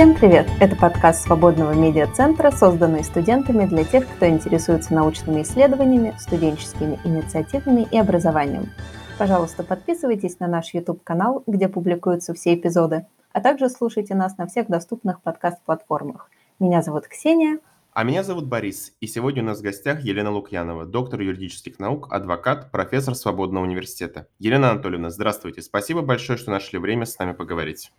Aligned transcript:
Всем 0.00 0.14
привет! 0.14 0.48
Это 0.60 0.76
подкаст 0.76 1.24
Свободного 1.24 1.74
медиацентра, 1.74 2.50
созданный 2.50 3.04
студентами 3.04 3.66
для 3.66 3.84
тех, 3.84 4.08
кто 4.08 4.26
интересуется 4.26 4.94
научными 4.94 5.42
исследованиями, 5.42 6.16
студенческими 6.18 6.98
инициативами 7.04 7.86
и 7.90 7.98
образованием. 7.98 8.70
Пожалуйста, 9.18 9.62
подписывайтесь 9.62 10.38
на 10.40 10.46
наш 10.46 10.72
YouTube-канал, 10.72 11.42
где 11.46 11.68
публикуются 11.68 12.32
все 12.32 12.54
эпизоды, 12.54 13.04
а 13.34 13.42
также 13.42 13.68
слушайте 13.68 14.14
нас 14.14 14.38
на 14.38 14.46
всех 14.46 14.68
доступных 14.68 15.20
подкаст-платформах. 15.20 16.30
Меня 16.58 16.80
зовут 16.80 17.06
Ксения. 17.06 17.58
А 17.92 18.02
меня 18.02 18.24
зовут 18.24 18.46
Борис, 18.46 18.94
и 19.00 19.06
сегодня 19.06 19.42
у 19.42 19.46
нас 19.46 19.58
в 19.58 19.62
гостях 19.62 20.00
Елена 20.00 20.30
Лукьянова, 20.30 20.86
доктор 20.86 21.20
юридических 21.20 21.78
наук, 21.78 22.10
адвокат, 22.10 22.70
профессор 22.70 23.14
Свободного 23.14 23.64
университета. 23.64 24.28
Елена 24.38 24.70
Анатольевна, 24.70 25.10
здравствуйте. 25.10 25.60
Спасибо 25.60 26.00
большое, 26.00 26.38
что 26.38 26.50
нашли 26.50 26.78
время 26.78 27.04
с 27.04 27.18
нами 27.18 27.32
поговорить. 27.32 27.92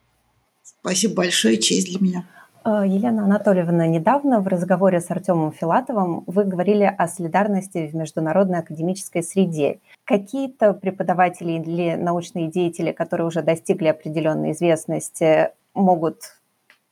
Спасибо 0.81 1.15
большое, 1.15 1.57
честь 1.57 1.89
для 1.89 1.99
меня. 1.99 2.25
Э, 2.65 2.83
Елена 2.85 3.23
Анатольевна, 3.23 3.85
недавно 3.87 4.39
в 4.39 4.47
разговоре 4.47 4.99
с 4.99 5.11
Артемом 5.11 5.51
Филатовым 5.51 6.23
вы 6.25 6.43
говорили 6.43 6.83
о 6.83 7.07
солидарности 7.07 7.87
в 7.87 7.95
международной 7.95 8.59
академической 8.59 9.21
среде. 9.21 9.79
Какие-то 10.05 10.73
преподаватели 10.73 11.53
или 11.53 11.95
научные 11.95 12.47
деятели, 12.47 12.91
которые 12.91 13.27
уже 13.27 13.43
достигли 13.43 13.87
определенной 13.87 14.51
известности, 14.53 15.51
могут 15.75 16.37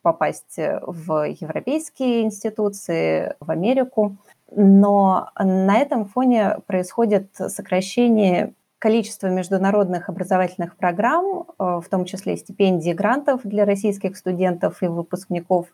попасть 0.02 0.58
в 0.58 1.28
европейские 1.28 2.22
институции, 2.22 3.36
в 3.40 3.52
Америку. 3.52 4.18
Но 4.56 5.30
на 5.38 5.78
этом 5.78 6.06
фоне 6.06 6.58
происходит 6.66 7.30
сокращение 7.36 8.54
количество 8.80 9.28
международных 9.28 10.10
образовательных 10.10 10.78
программ, 10.78 11.44
э, 11.48 11.82
в 11.84 11.86
том 11.90 12.06
числе 12.06 12.38
стипендий 12.38 12.94
грантов 12.94 13.42
для 13.44 13.66
российских 13.66 14.16
студентов 14.18 14.82
и 14.82 14.88
выпускников, 14.88 15.68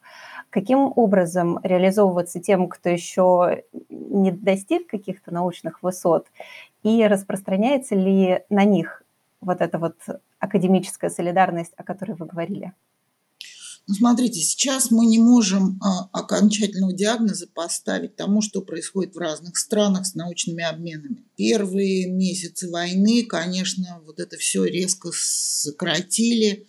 каким 0.49 0.91
образом 0.95 1.59
реализовываться 1.63 2.39
тем, 2.39 2.67
кто 2.67 2.89
еще 2.89 3.63
не 3.89 4.31
достиг 4.31 4.87
каких-то 4.87 5.31
научных 5.31 5.83
высот, 5.83 6.27
и 6.83 7.05
распространяется 7.05 7.95
ли 7.95 8.43
на 8.49 8.63
них 8.63 9.03
вот 9.39 9.61
эта 9.61 9.77
вот 9.77 9.95
академическая 10.39 11.11
солидарность, 11.11 11.73
о 11.77 11.83
которой 11.83 12.13
вы 12.13 12.25
говорили? 12.25 12.73
Ну, 13.87 13.93
смотрите, 13.93 14.39
сейчас 14.39 14.89
мы 14.89 15.05
не 15.05 15.19
можем 15.19 15.79
а, 15.79 16.09
окончательного 16.11 16.91
диагноза 16.91 17.47
поставить 17.47 18.15
тому, 18.15 18.41
что 18.41 18.61
происходит 18.61 19.13
в 19.13 19.19
разных 19.19 19.57
странах 19.57 20.07
с 20.07 20.15
научными 20.15 20.63
обменами. 20.63 21.23
Первые 21.37 22.07
месяцы 22.07 22.69
войны, 22.71 23.25
конечно, 23.25 24.01
вот 24.05 24.19
это 24.19 24.37
все 24.37 24.65
резко 24.65 25.11
сократили, 25.13 26.65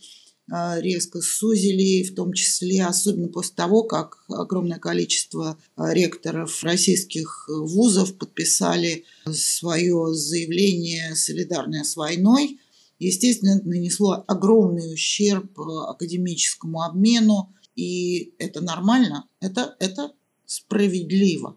а, 0.50 0.78
резко 0.78 1.22
сузили, 1.22 2.02
в 2.02 2.14
том 2.14 2.34
числе, 2.34 2.84
особенно 2.84 3.28
после 3.28 3.54
того, 3.54 3.84
как 3.84 4.18
огромное 4.28 4.78
количество 4.78 5.58
а, 5.74 5.94
ректоров 5.94 6.62
российских 6.62 7.48
вузов 7.48 8.18
подписали 8.18 9.04
свое 9.32 10.12
заявление, 10.12 11.16
солидарное 11.16 11.82
с 11.82 11.96
войной– 11.96 12.60
естественно, 12.98 13.60
нанесло 13.64 14.24
огромный 14.26 14.92
ущерб 14.92 15.58
э, 15.58 15.62
академическому 15.88 16.82
обмену, 16.82 17.54
и 17.74 18.34
это 18.38 18.60
нормально, 18.60 19.28
это, 19.40 19.76
это 19.80 20.12
справедливо. 20.46 21.56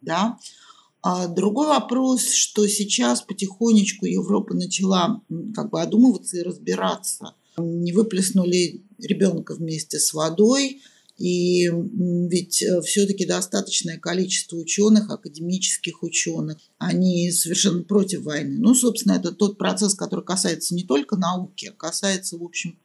Да? 0.00 0.38
А 1.02 1.28
другой 1.28 1.68
вопрос, 1.68 2.30
что 2.30 2.66
сейчас 2.66 3.22
потихонечку 3.22 4.06
Европа 4.06 4.54
начала 4.54 5.22
как 5.54 5.70
бы 5.70 5.80
одумываться 5.80 6.38
и 6.38 6.42
разбираться. 6.42 7.34
Не 7.58 7.92
выплеснули 7.92 8.82
ребенка 8.98 9.54
вместе 9.54 9.98
с 9.98 10.12
водой– 10.12 10.82
и 11.16 11.70
ведь 11.70 12.62
э, 12.62 12.80
все-таки 12.82 13.24
достаточное 13.24 13.98
количество 13.98 14.56
ученых, 14.56 15.10
академических 15.10 16.02
ученых, 16.02 16.58
они 16.78 17.30
совершенно 17.30 17.82
против 17.82 18.22
войны. 18.22 18.58
Ну, 18.58 18.74
собственно, 18.74 19.12
это 19.12 19.30
тот 19.30 19.56
процесс, 19.56 19.94
который 19.94 20.24
касается 20.24 20.74
не 20.74 20.82
только 20.82 21.16
науки, 21.16 21.66
а 21.66 21.72
касается, 21.72 22.36
в 22.36 22.42
общем, 22.42 22.76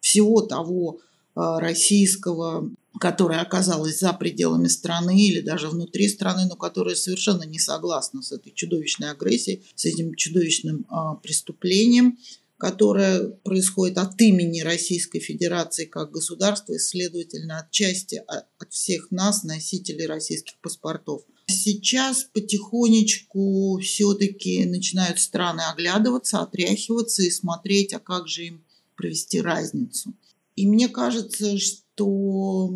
всего 0.00 0.40
того 0.40 1.00
э, 1.34 1.40
российского, 1.58 2.70
которое 2.98 3.40
оказалось 3.40 3.98
за 3.98 4.14
пределами 4.14 4.68
страны 4.68 5.20
или 5.20 5.40
даже 5.40 5.68
внутри 5.68 6.08
страны, 6.08 6.46
но 6.46 6.56
которое 6.56 6.96
совершенно 6.96 7.42
не 7.42 7.58
согласно 7.58 8.22
с 8.22 8.32
этой 8.32 8.52
чудовищной 8.52 9.10
агрессией, 9.10 9.62
с 9.74 9.84
этим 9.84 10.14
чудовищным 10.14 10.86
а, 10.88 11.16
преступлением 11.16 12.18
которое 12.58 13.28
происходит 13.28 13.98
от 13.98 14.20
имени 14.20 14.60
Российской 14.60 15.20
Федерации 15.20 15.84
как 15.84 16.10
государства 16.10 16.72
и, 16.72 16.78
следовательно, 16.78 17.60
от 17.60 17.70
части 17.70 18.22
от 18.26 18.72
всех 18.72 19.10
нас, 19.10 19.44
носителей 19.44 20.06
российских 20.06 20.58
паспортов. 20.60 21.22
Сейчас 21.48 22.24
потихонечку 22.24 23.78
все-таки 23.80 24.64
начинают 24.64 25.20
страны 25.20 25.62
оглядываться, 25.70 26.40
отряхиваться 26.40 27.22
и 27.22 27.30
смотреть, 27.30 27.92
а 27.92 28.00
как 28.00 28.26
же 28.26 28.46
им 28.46 28.64
провести 28.96 29.40
разницу. 29.40 30.14
И 30.56 30.66
мне 30.66 30.88
кажется, 30.88 31.58
что 31.58 32.70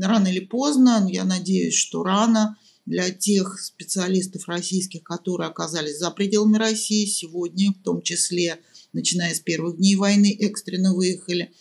рано 0.00 0.28
или 0.28 0.40
поздно, 0.40 1.06
я 1.10 1.24
надеюсь, 1.24 1.74
что 1.74 2.02
рано, 2.02 2.56
для 2.86 3.10
тех 3.10 3.60
специалистов 3.60 4.48
российских, 4.48 5.04
которые 5.04 5.48
оказались 5.48 5.98
за 5.98 6.10
пределами 6.10 6.56
России 6.56 7.04
сегодня, 7.04 7.72
в 7.72 7.82
том 7.82 8.00
числе 8.00 8.60
начиная 8.98 9.34
с 9.34 9.40
первых 9.40 9.76
дней 9.76 9.96
войны, 9.96 10.36
экстренно 10.40 10.94
выехали, 10.94 11.52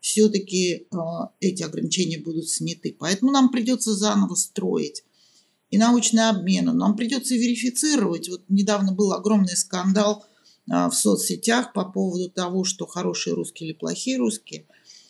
все-таки 0.00 0.86
э, 0.90 0.96
эти 1.40 1.62
ограничения 1.62 2.18
будут 2.18 2.48
сняты. 2.48 2.96
Поэтому 2.98 3.32
нам 3.32 3.50
придется 3.50 3.94
заново 3.94 4.34
строить 4.34 5.04
и 5.70 5.78
научный 5.78 6.28
обмен. 6.28 6.66
Нам 6.66 6.96
придется 6.96 7.34
верифицировать. 7.34 8.28
Вот 8.28 8.42
недавно 8.48 8.92
был 8.92 9.12
огромный 9.12 9.56
скандал 9.56 10.24
э, 10.70 10.88
в 10.88 10.92
соцсетях 10.92 11.72
по 11.72 11.84
поводу 11.84 12.30
того, 12.30 12.64
что 12.64 12.86
хорошие 12.86 13.34
русские 13.34 13.70
или 13.70 13.76
плохие 13.76 14.16
русские. 14.16 14.66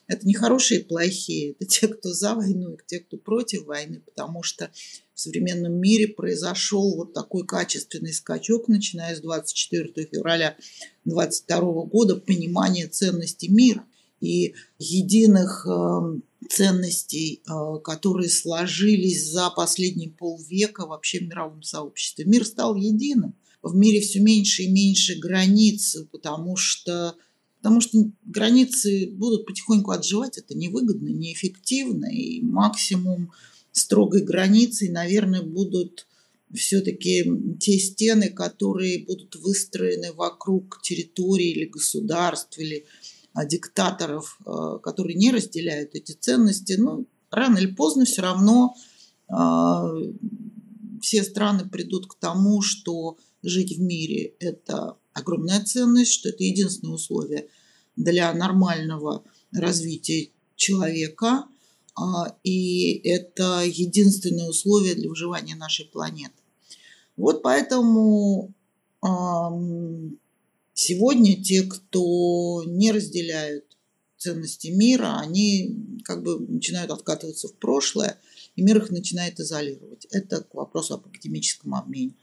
Это 0.09 0.27
не 0.27 0.35
хорошие 0.35 0.81
и 0.81 0.85
плохие, 0.85 1.53
это 1.53 1.67
те, 1.67 1.89
кто 1.89 2.13
за 2.13 2.35
войну, 2.35 2.75
и 2.75 2.79
те, 2.87 3.01
кто 3.01 3.17
против 3.17 3.65
войны, 3.65 4.01
потому 4.01 4.43
что 4.45 4.71
в 5.17 5.21
современном 5.21 5.73
мире 5.73 6.09
произошел 6.09 6.95
вот 6.95 7.15
такой 7.15 7.47
качественный 7.47 8.13
скачок, 8.13 8.69
начиная 8.69 9.17
с 9.17 9.21
24 9.21 10.09
февраля 10.13 10.59
22 11.07 11.61
года, 11.87 12.17
понимание 12.17 12.87
ценности 12.87 13.47
мира 13.47 13.83
и 14.21 14.55
единых 14.79 15.67
э, 15.67 16.21
ценностей, 16.51 17.41
э, 17.49 17.81
которые 17.83 18.29
сложились 18.29 19.31
за 19.31 19.49
последние 19.49 20.11
полвека 20.11 20.87
вообще 20.87 21.21
в 21.21 21.23
мировом 21.23 21.63
сообществе. 21.63 22.27
Мир 22.27 22.45
стал 22.45 22.77
единым. 22.77 23.35
В 23.63 23.75
мире 23.75 24.01
все 24.03 24.21
меньше 24.21 24.65
и 24.65 24.71
меньше 24.71 25.19
границ, 25.19 25.97
потому 26.13 26.57
что 26.57 27.17
потому 27.63 27.81
что 27.81 27.99
границы 28.27 29.09
будут 29.11 29.47
потихоньку 29.47 29.91
отживать, 29.91 30.37
это 30.37 30.55
невыгодно, 30.55 31.09
неэффективно, 31.09 32.07
и 32.07 32.43
максимум 32.43 33.33
строгой 33.77 34.23
границей, 34.23 34.89
наверное, 34.89 35.43
будут 35.43 36.07
все-таки 36.55 37.25
те 37.61 37.79
стены, 37.79 38.31
которые 38.31 39.05
будут 39.05 39.37
выстроены 39.37 40.13
вокруг 40.13 40.81
территории 40.83 41.51
или 41.51 41.67
государств, 41.67 42.59
или 42.59 42.87
а, 43.35 43.45
диктаторов, 43.45 44.39
а, 44.47 44.79
которые 44.79 45.17
не 45.17 45.31
разделяют 45.31 45.95
эти 45.95 46.13
ценности. 46.13 46.75
Ну, 46.79 47.07
рано 47.31 47.59
или 47.59 47.67
поздно 47.67 48.07
все 48.07 48.23
равно 48.23 48.75
а, 49.29 49.93
все 51.03 51.23
страны 51.23 51.69
придут 51.69 52.07
к 52.07 52.19
тому, 52.19 52.63
что 52.63 53.19
жить 53.43 53.77
в 53.77 53.81
мире– 53.83 54.35
это 54.41 54.97
огромная 55.13 55.63
ценность, 55.63 56.13
что 56.13 56.31
это 56.31 56.45
единственное 56.45 56.95
условие 56.95 57.49
для 57.95 58.33
нормального 58.33 59.23
развития 59.53 60.31
человека– 60.57 61.45
и 62.43 63.01
это 63.09 63.63
единственное 63.65 64.49
условие 64.49 64.95
для 64.95 65.09
выживания 65.09 65.55
нашей 65.55 65.87
планеты. 65.87 66.35
Вот 67.17 67.43
поэтому 67.43 68.53
сегодня 70.75 71.43
те, 71.43 71.63
кто 71.63 72.63
не 72.67 72.93
разделяют 72.93 73.65
ценности 74.19 74.69
мира, 74.69 75.19
они 75.21 76.01
как 76.05 76.23
бы 76.23 76.39
начинают 76.39 76.91
откатываться 76.91 77.49
в 77.49 77.55
прошлое, 77.55 78.19
и 78.57 78.63
мир 78.63 78.79
их 78.79 78.91
начинает 78.91 79.39
изолировать. 79.41 80.07
Это 80.11 80.43
к 80.43 80.55
вопросу 80.55 80.95
об 80.95 81.07
академическом 81.07 81.75
обмене. 81.75 82.15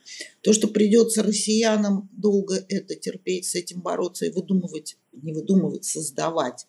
То, 0.42 0.54
что 0.54 0.68
придется 0.68 1.24
россиянам 1.24 2.10
долго 2.12 2.64
это 2.70 2.96
терпеть, 2.96 3.46
с 3.46 3.56
этим 3.56 3.82
бороться 3.82 4.26
и 4.26 4.32
выдумывать, 4.32 4.98
не 5.12 5.34
выдумывать, 5.34 5.86
создавать 5.86 6.68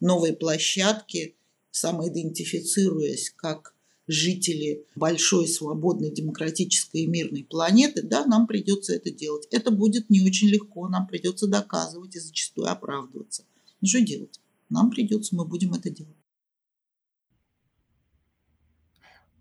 новые 0.00 0.34
площадки– 0.34 1.36
самоидентифицируясь 1.74 3.30
как 3.34 3.74
жители 4.06 4.86
большой, 4.94 5.48
свободной, 5.48 6.12
демократической 6.12 7.02
и 7.02 7.06
мирной 7.06 7.42
планеты, 7.42 8.02
да, 8.02 8.24
нам 8.26 8.46
придется 8.46 8.94
это 8.94 9.10
делать. 9.10 9.48
Это 9.50 9.70
будет 9.72 10.08
не 10.08 10.20
очень 10.24 10.48
легко, 10.48 10.88
нам 10.88 11.08
придется 11.08 11.48
доказывать 11.48 12.14
и 12.14 12.20
зачастую 12.20 12.70
оправдываться. 12.70 13.44
Ну 13.80 13.88
что 13.88 14.00
делать? 14.00 14.40
Нам 14.68 14.90
придется, 14.90 15.34
мы 15.34 15.44
будем 15.46 15.74
это 15.74 15.90
делать. 15.90 16.14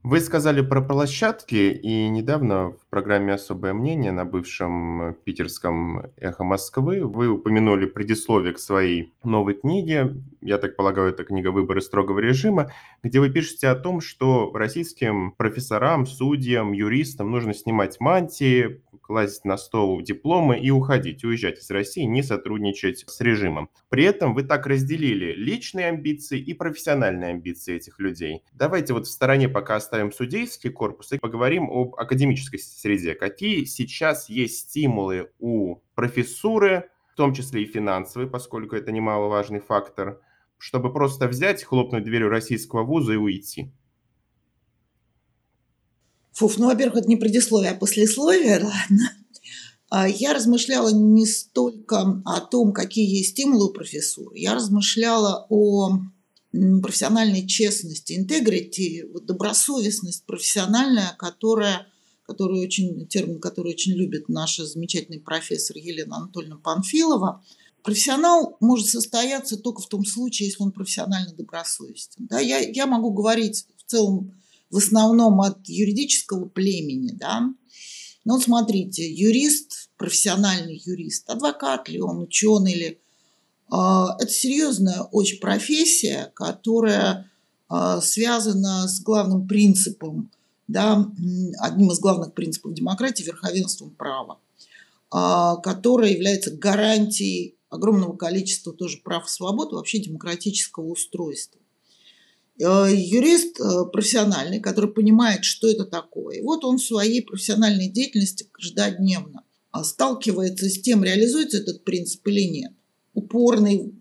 Вы 0.03 0.19
сказали 0.19 0.59
про 0.59 0.81
площадки, 0.81 1.71
и 1.71 2.09
недавно 2.09 2.71
в 2.71 2.89
программе 2.89 3.31
«Особое 3.31 3.71
мнение» 3.73 4.11
на 4.11 4.25
бывшем 4.25 5.15
питерском 5.23 6.07
«Эхо 6.17 6.43
Москвы» 6.43 7.05
вы 7.05 7.29
упомянули 7.29 7.85
предисловие 7.85 8.51
к 8.51 8.59
своей 8.59 9.13
новой 9.23 9.53
книге, 9.53 10.13
я 10.41 10.57
так 10.57 10.75
полагаю, 10.75 11.11
это 11.11 11.23
книга 11.23 11.51
«Выборы 11.51 11.79
строгого 11.79 12.19
режима», 12.19 12.73
где 13.01 13.21
вы 13.21 13.29
пишете 13.29 13.69
о 13.69 13.75
том, 13.75 14.01
что 14.01 14.51
российским 14.53 15.31
профессорам, 15.31 16.05
судьям, 16.05 16.73
юристам 16.73 17.31
нужно 17.31 17.53
снимать 17.53 18.01
мантии, 18.01 18.81
класть 19.03 19.45
на 19.45 19.57
стол 19.57 20.01
дипломы 20.01 20.57
и 20.57 20.71
уходить, 20.71 21.23
уезжать 21.23 21.59
из 21.59 21.69
России, 21.69 22.03
не 22.03 22.23
сотрудничать 22.23 23.03
с 23.05 23.21
режимом. 23.21 23.69
При 23.89 24.05
этом 24.05 24.33
вы 24.33 24.43
так 24.43 24.65
разделили 24.65 25.33
личные 25.33 25.89
амбиции 25.89 26.39
и 26.39 26.53
профессиональные 26.53 27.31
амбиции 27.31 27.75
этих 27.75 27.99
людей. 27.99 28.43
Давайте 28.53 28.93
вот 28.93 29.05
в 29.05 29.11
стороне 29.11 29.49
пока 29.49 29.75
оставим 29.75 30.11
судейский 30.11 30.71
корпус 30.71 31.11
и 31.11 31.19
поговорим 31.19 31.69
об 31.69 31.95
академической 31.95 32.57
среде. 32.57 33.13
Какие 33.13 33.65
сейчас 33.65 34.29
есть 34.29 34.69
стимулы 34.69 35.29
у 35.39 35.77
профессуры, 35.95 36.89
в 37.11 37.15
том 37.15 37.33
числе 37.33 37.63
и 37.63 37.65
финансовые, 37.65 38.29
поскольку 38.29 38.75
это 38.75 38.91
немаловажный 38.91 39.59
фактор, 39.59 40.19
чтобы 40.57 40.91
просто 40.91 41.27
взять, 41.27 41.63
хлопнуть 41.63 42.03
дверью 42.03 42.29
российского 42.29 42.83
вуза 42.83 43.13
и 43.13 43.17
уйти? 43.17 43.71
Фуф, 46.33 46.57
ну, 46.57 46.65
во-первых, 46.65 46.99
это 46.99 47.07
не 47.07 47.15
предисловие, 47.15 47.71
а 47.71 47.75
послесловие, 47.75 48.59
ладно. 48.63 49.11
А, 49.89 50.07
я 50.07 50.33
размышляла 50.33 50.89
не 50.89 51.27
столько 51.27 52.21
о 52.25 52.41
том, 52.41 52.73
какие 52.73 53.17
есть 53.17 53.31
стимулы 53.31 53.67
у 53.67 53.73
профессуры, 53.73 54.37
я 54.39 54.55
размышляла 54.55 55.45
о 55.49 55.99
профессиональной 56.81 57.47
честности, 57.47 58.13
интегрити, 58.13 59.05
вот 59.11 59.25
добросовестность 59.25 60.25
профессиональная, 60.25 61.15
которая, 61.17 61.87
которую 62.25 62.63
очень, 62.63 63.07
термин, 63.07 63.39
который 63.39 63.73
очень 63.73 63.93
любит 63.93 64.29
наша 64.29 64.65
замечательный 64.65 65.19
профессор 65.19 65.77
Елена 65.77 66.17
Анатольевна 66.17 66.57
Панфилова. 66.57 67.43
Профессионал 67.83 68.57
может 68.59 68.87
состояться 68.87 69.57
только 69.57 69.81
в 69.81 69.87
том 69.87 70.05
случае, 70.05 70.47
если 70.47 70.63
он 70.63 70.71
профессионально 70.71 71.33
добросовестен. 71.33 72.27
Да, 72.27 72.39
я, 72.39 72.59
я 72.59 72.87
могу 72.87 73.11
говорить 73.11 73.65
в 73.77 73.89
целом 73.89 74.33
в 74.69 74.77
основном 74.77 75.41
от 75.41 75.67
юридического 75.67 76.45
племени, 76.45 77.11
да. 77.11 77.49
Ну, 78.25 78.39
смотрите, 78.39 79.11
юрист, 79.11 79.89
профессиональный 79.97 80.81
юрист, 80.83 81.29
адвокат 81.29 81.89
ли 81.89 82.01
он, 82.01 82.19
ученый 82.19 82.73
ли, 82.73 82.99
а, 83.69 84.15
это 84.19 84.31
серьезная 84.31 85.01
очень 85.01 85.39
профессия, 85.39 86.31
которая 86.35 87.29
а, 87.69 88.01
связана 88.01 88.87
с 88.87 89.01
главным 89.01 89.47
принципом, 89.47 90.31
да, 90.67 91.09
одним 91.59 91.91
из 91.91 91.99
главных 91.99 92.33
принципов 92.33 92.73
демократии– 92.73 93.23
верховенством 93.25 93.89
права, 93.91 94.39
а, 95.11 95.57
которое 95.57 96.11
является 96.11 96.51
гарантией 96.51 97.55
огромного 97.69 98.15
количества 98.15 98.73
тоже 98.73 98.99
прав 99.03 99.25
и 99.25 99.29
свобод 99.29 99.73
вообще 99.73 99.99
демократического 99.99 100.85
устройства. 100.85 101.59
Э, 102.59 102.87
юрист 102.91 103.59
э, 103.59 103.85
профессиональный, 103.91 104.59
который 104.59 104.91
понимает, 104.91 105.43
что 105.43 105.67
это 105.67 105.85
такое. 105.85 106.37
И 106.37 106.41
вот 106.41 106.63
он 106.63 106.77
в 106.77 106.83
своей 106.83 107.21
профессиональной 107.21 107.89
деятельности 107.89 108.47
каждодневно 108.51 109.43
сталкивается 109.83 110.69
с 110.69 110.79
тем, 110.79 111.03
реализуется 111.03 111.57
этот 111.57 111.83
принцип 111.83 112.27
или 112.27 112.41
нет. 112.41 112.73
Упорный, 113.15 113.91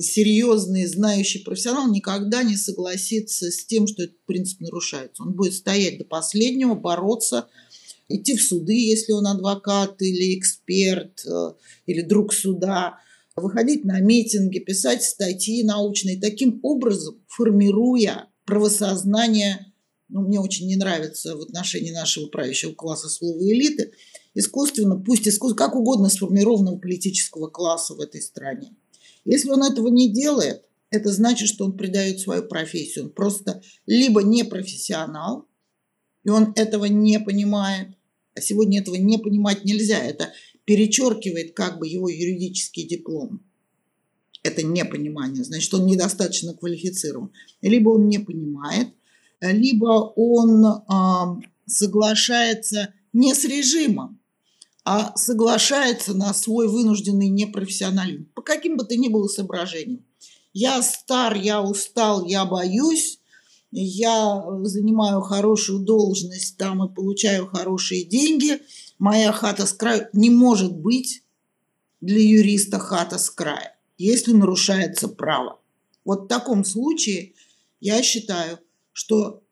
серьезный, 0.00 0.86
знающий 0.86 1.40
профессионал 1.40 1.90
никогда 1.90 2.42
не 2.42 2.56
согласится 2.56 3.50
с 3.50 3.66
тем, 3.66 3.86
что 3.86 4.04
этот 4.04 4.24
принцип 4.24 4.60
нарушается. 4.60 5.22
Он 5.22 5.34
будет 5.34 5.52
стоять 5.52 5.98
до 5.98 6.04
последнего, 6.04 6.74
бороться, 6.74 7.48
идти 8.08 8.36
в 8.36 8.42
суды, 8.42 8.74
если 8.74 9.12
он 9.12 9.26
адвокат 9.26 10.00
или 10.00 10.38
эксперт, 10.38 11.24
э, 11.26 11.52
или 11.84 12.00
друг 12.00 12.32
суда, 12.32 12.98
выходить 13.36 13.84
на 13.84 14.00
митинги, 14.00 14.58
писать 14.58 15.02
статьи 15.02 15.62
научные, 15.62 16.20
таким 16.20 16.58
образом 16.62 17.22
формируя 17.28 18.28
правосознание, 18.44 19.72
ну, 20.08 20.22
мне 20.22 20.40
очень 20.40 20.66
не 20.66 20.76
нравится 20.76 21.36
в 21.36 21.42
отношении 21.42 21.90
нашего 21.90 22.28
правящего 22.28 22.72
класса 22.72 23.08
слова 23.08 23.42
элиты, 23.42 23.92
искусственно, 24.34 24.96
пусть 24.96 25.28
искусственно, 25.28 25.66
как 25.66 25.76
угодно 25.76 26.08
сформированного 26.08 26.78
политического 26.78 27.48
класса 27.48 27.94
в 27.94 28.00
этой 28.00 28.22
стране. 28.22 28.74
Если 29.24 29.50
он 29.50 29.64
этого 29.64 29.88
не 29.88 30.12
делает, 30.12 30.62
это 30.90 31.10
значит, 31.10 31.48
что 31.48 31.64
он 31.64 31.76
предает 31.76 32.20
свою 32.20 32.44
профессию. 32.44 33.06
Он 33.06 33.10
просто 33.10 33.60
либо 33.86 34.22
не 34.22 34.44
профессионал, 34.44 35.46
и 36.24 36.30
он 36.30 36.52
этого 36.54 36.84
не 36.84 37.18
понимает, 37.18 37.88
а 38.34 38.40
сегодня 38.40 38.80
этого 38.80 38.94
не 38.94 39.18
понимать 39.18 39.64
нельзя. 39.64 39.98
Это 39.98 40.32
перечеркивает 40.66 41.54
как 41.54 41.78
бы 41.78 41.88
его 41.88 42.08
юридический 42.10 42.86
диплом. 42.86 43.40
Это 44.42 44.62
непонимание, 44.62 45.42
значит, 45.42 45.72
он 45.72 45.86
недостаточно 45.86 46.54
квалифицирован. 46.54 47.32
Либо 47.62 47.90
он 47.90 48.08
не 48.08 48.18
понимает, 48.18 48.88
либо 49.40 50.12
он 50.14 50.64
э, 50.64 51.48
соглашается 51.66 52.92
не 53.12 53.34
с 53.34 53.44
режимом, 53.44 54.20
а 54.84 55.16
соглашается 55.16 56.14
на 56.14 56.34
свой 56.34 56.68
вынужденный 56.68 57.28
непрофессионализм. 57.28 58.28
По 58.34 58.42
каким 58.42 58.76
бы 58.76 58.84
то 58.84 58.96
ни 58.96 59.08
было 59.08 59.26
соображениям. 59.26 60.04
Я 60.52 60.80
стар, 60.82 61.36
я 61.36 61.62
устал, 61.62 62.24
я 62.24 62.44
боюсь, 62.44 63.18
я 63.72 64.44
занимаю 64.62 65.20
хорошую 65.22 65.80
должность 65.80 66.56
там 66.56 66.84
и 66.84 66.92
получаю 66.92 67.46
хорошие 67.46 68.04
деньги– 68.04 68.60
моя 68.98 69.32
хата 69.32 69.66
с 69.66 69.72
краю 69.72 70.08
не 70.12 70.30
может 70.30 70.76
быть 70.76 71.22
для 72.00 72.20
юриста 72.20 72.78
хата 72.78 73.18
с 73.18 73.30
края, 73.30 73.78
если 73.98 74.32
нарушается 74.32 75.08
право. 75.08 75.60
Вот 76.04 76.24
в 76.24 76.28
таком 76.28 76.64
случае 76.64 77.34
я 77.80 78.02
считаю, 78.02 78.58
что 78.92 79.42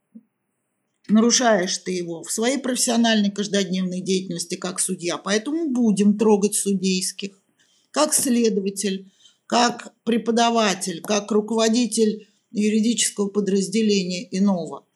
нарушаешь 1.09 1.79
ты 1.79 1.93
его 1.93 2.23
в 2.23 2.33
своей 2.33 2.59
профессиональной 2.59 3.31
каждодневной 3.31 4.01
деятельности 4.01 4.55
как 4.55 4.81
судья, 4.81 5.19
поэтому 5.19 5.71
будем 5.71 6.17
трогать 6.17 6.55
судейских, 6.55 7.43
как 7.91 8.15
следователь, 8.15 9.13
как 9.47 9.95
преподаватель, 10.05 11.03
как 11.03 11.31
руководитель 11.31 12.29
юридического 12.51 13.29
подразделения 13.29 14.27
иного. 14.31 14.87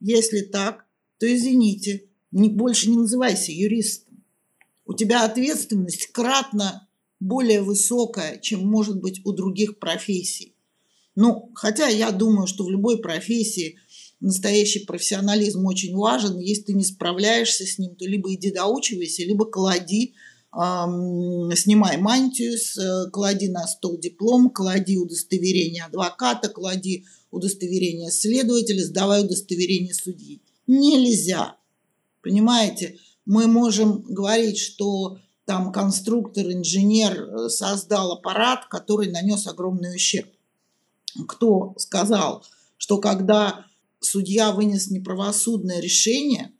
Если 0.00 0.40
так, 0.40 0.86
то 1.18 1.32
извините, 1.32 2.04
не, 2.36 2.50
больше 2.50 2.90
не 2.90 2.96
называйся 2.96 3.50
юристом. 3.50 4.22
У 4.84 4.92
тебя 4.92 5.24
ответственность 5.24 6.08
кратно 6.08 6.86
более 7.18 7.62
высокая, 7.62 8.38
чем 8.38 8.66
может 8.66 9.00
быть 9.00 9.22
у 9.24 9.32
других 9.32 9.78
профессий. 9.78 10.54
Ну, 11.14 11.50
хотя 11.54 11.88
я 11.88 12.10
думаю, 12.10 12.46
что 12.46 12.64
в 12.64 12.70
любой 12.70 12.98
профессии 12.98 13.78
настоящий 14.20 14.80
профессионализм 14.80 15.64
очень 15.64 15.96
важен. 15.96 16.38
Если 16.38 16.64
ты 16.64 16.72
не 16.74 16.84
справляешься 16.84 17.64
с 17.64 17.78
ним, 17.78 17.96
то 17.96 18.04
либо 18.06 18.32
иди 18.34 18.50
доучивайся, 18.50 19.22
либо 19.22 19.46
клади, 19.46 20.12
эм, 20.52 21.50
снимай 21.56 21.96
мантию, 21.96 22.58
с, 22.58 23.08
клади 23.12 23.48
на 23.48 23.66
стол 23.66 23.98
диплом, 23.98 24.50
клади 24.50 24.98
удостоверение 24.98 25.84
адвоката, 25.84 26.50
клади 26.50 27.06
удостоверение 27.30 28.10
следователя, 28.10 28.84
сдавай 28.84 29.22
удостоверение 29.22 29.94
судьи. 29.94 30.42
Нельзя 30.66 31.56
Понимаете, 32.26 32.98
мы 33.24 33.46
можем 33.46 34.02
говорить, 34.02 34.58
что 34.58 35.18
там 35.44 35.70
конструктор, 35.70 36.44
инженер 36.50 37.12
э, 37.12 37.48
создал 37.48 38.10
аппарат, 38.10 38.64
который 38.68 39.12
нанес 39.12 39.46
огромный 39.46 39.94
ущерб. 39.94 40.28
Кто 41.28 41.76
сказал, 41.78 42.44
что 42.78 42.98
когда 42.98 43.64
судья 44.00 44.50
вынес 44.50 44.90
неправосудное 44.90 45.80
решение, 45.80 46.50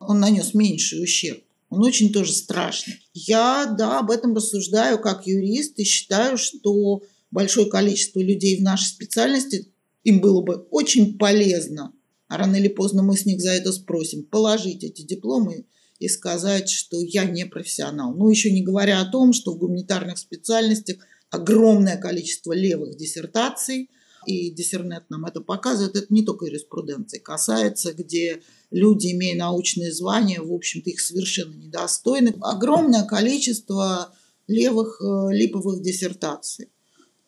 он 0.00 0.20
нанес 0.20 0.52
меньший 0.52 1.02
ущерб? 1.02 1.42
Он 1.70 1.82
очень 1.82 2.12
тоже 2.12 2.34
страшный. 2.34 3.00
Я, 3.14 3.74
да, 3.74 4.00
об 4.00 4.10
этом 4.10 4.36
рассуждаю 4.36 5.00
как 5.00 5.26
юрист 5.26 5.78
и 5.78 5.84
считаю, 5.84 6.36
что 6.36 7.00
большое 7.30 7.70
количество 7.70 8.20
людей 8.20 8.58
в 8.58 8.62
нашей 8.62 8.88
специальности 8.88 9.72
им 10.04 10.20
было 10.20 10.42
бы 10.42 10.66
очень 10.70 11.16
полезно 11.16 11.94
рано 12.28 12.56
или 12.56 12.68
поздно 12.68 13.02
мы 13.02 13.16
с 13.16 13.26
них 13.26 13.40
за 13.40 13.52
это 13.52 13.72
спросим, 13.72 14.24
положить 14.24 14.84
эти 14.84 15.02
дипломы 15.02 15.66
и 15.98 16.08
сказать, 16.08 16.68
что 16.68 17.00
я 17.00 17.24
не 17.24 17.46
профессионал. 17.46 18.14
Ну, 18.14 18.28
еще 18.28 18.50
не 18.50 18.62
говоря 18.62 19.00
о 19.00 19.10
том, 19.10 19.32
что 19.32 19.52
в 19.52 19.58
гуманитарных 19.58 20.18
специальностях 20.18 20.98
огромное 21.30 21.96
количество 21.96 22.52
левых 22.52 22.96
диссертаций, 22.96 23.90
и 24.26 24.50
диссернет 24.50 25.08
нам 25.08 25.24
это 25.24 25.40
показывает, 25.40 25.94
это 25.94 26.06
не 26.10 26.24
только 26.24 26.46
юриспруденции 26.46 27.18
касается, 27.18 27.92
где 27.92 28.42
люди, 28.70 29.12
имея 29.12 29.36
научные 29.36 29.92
звания, 29.92 30.40
в 30.40 30.52
общем-то, 30.52 30.90
их 30.90 31.00
совершенно 31.00 31.54
недостойны. 31.54 32.34
Огромное 32.40 33.04
количество 33.04 34.12
левых 34.48 35.00
э, 35.00 35.32
липовых 35.32 35.80
диссертаций. 35.80 36.70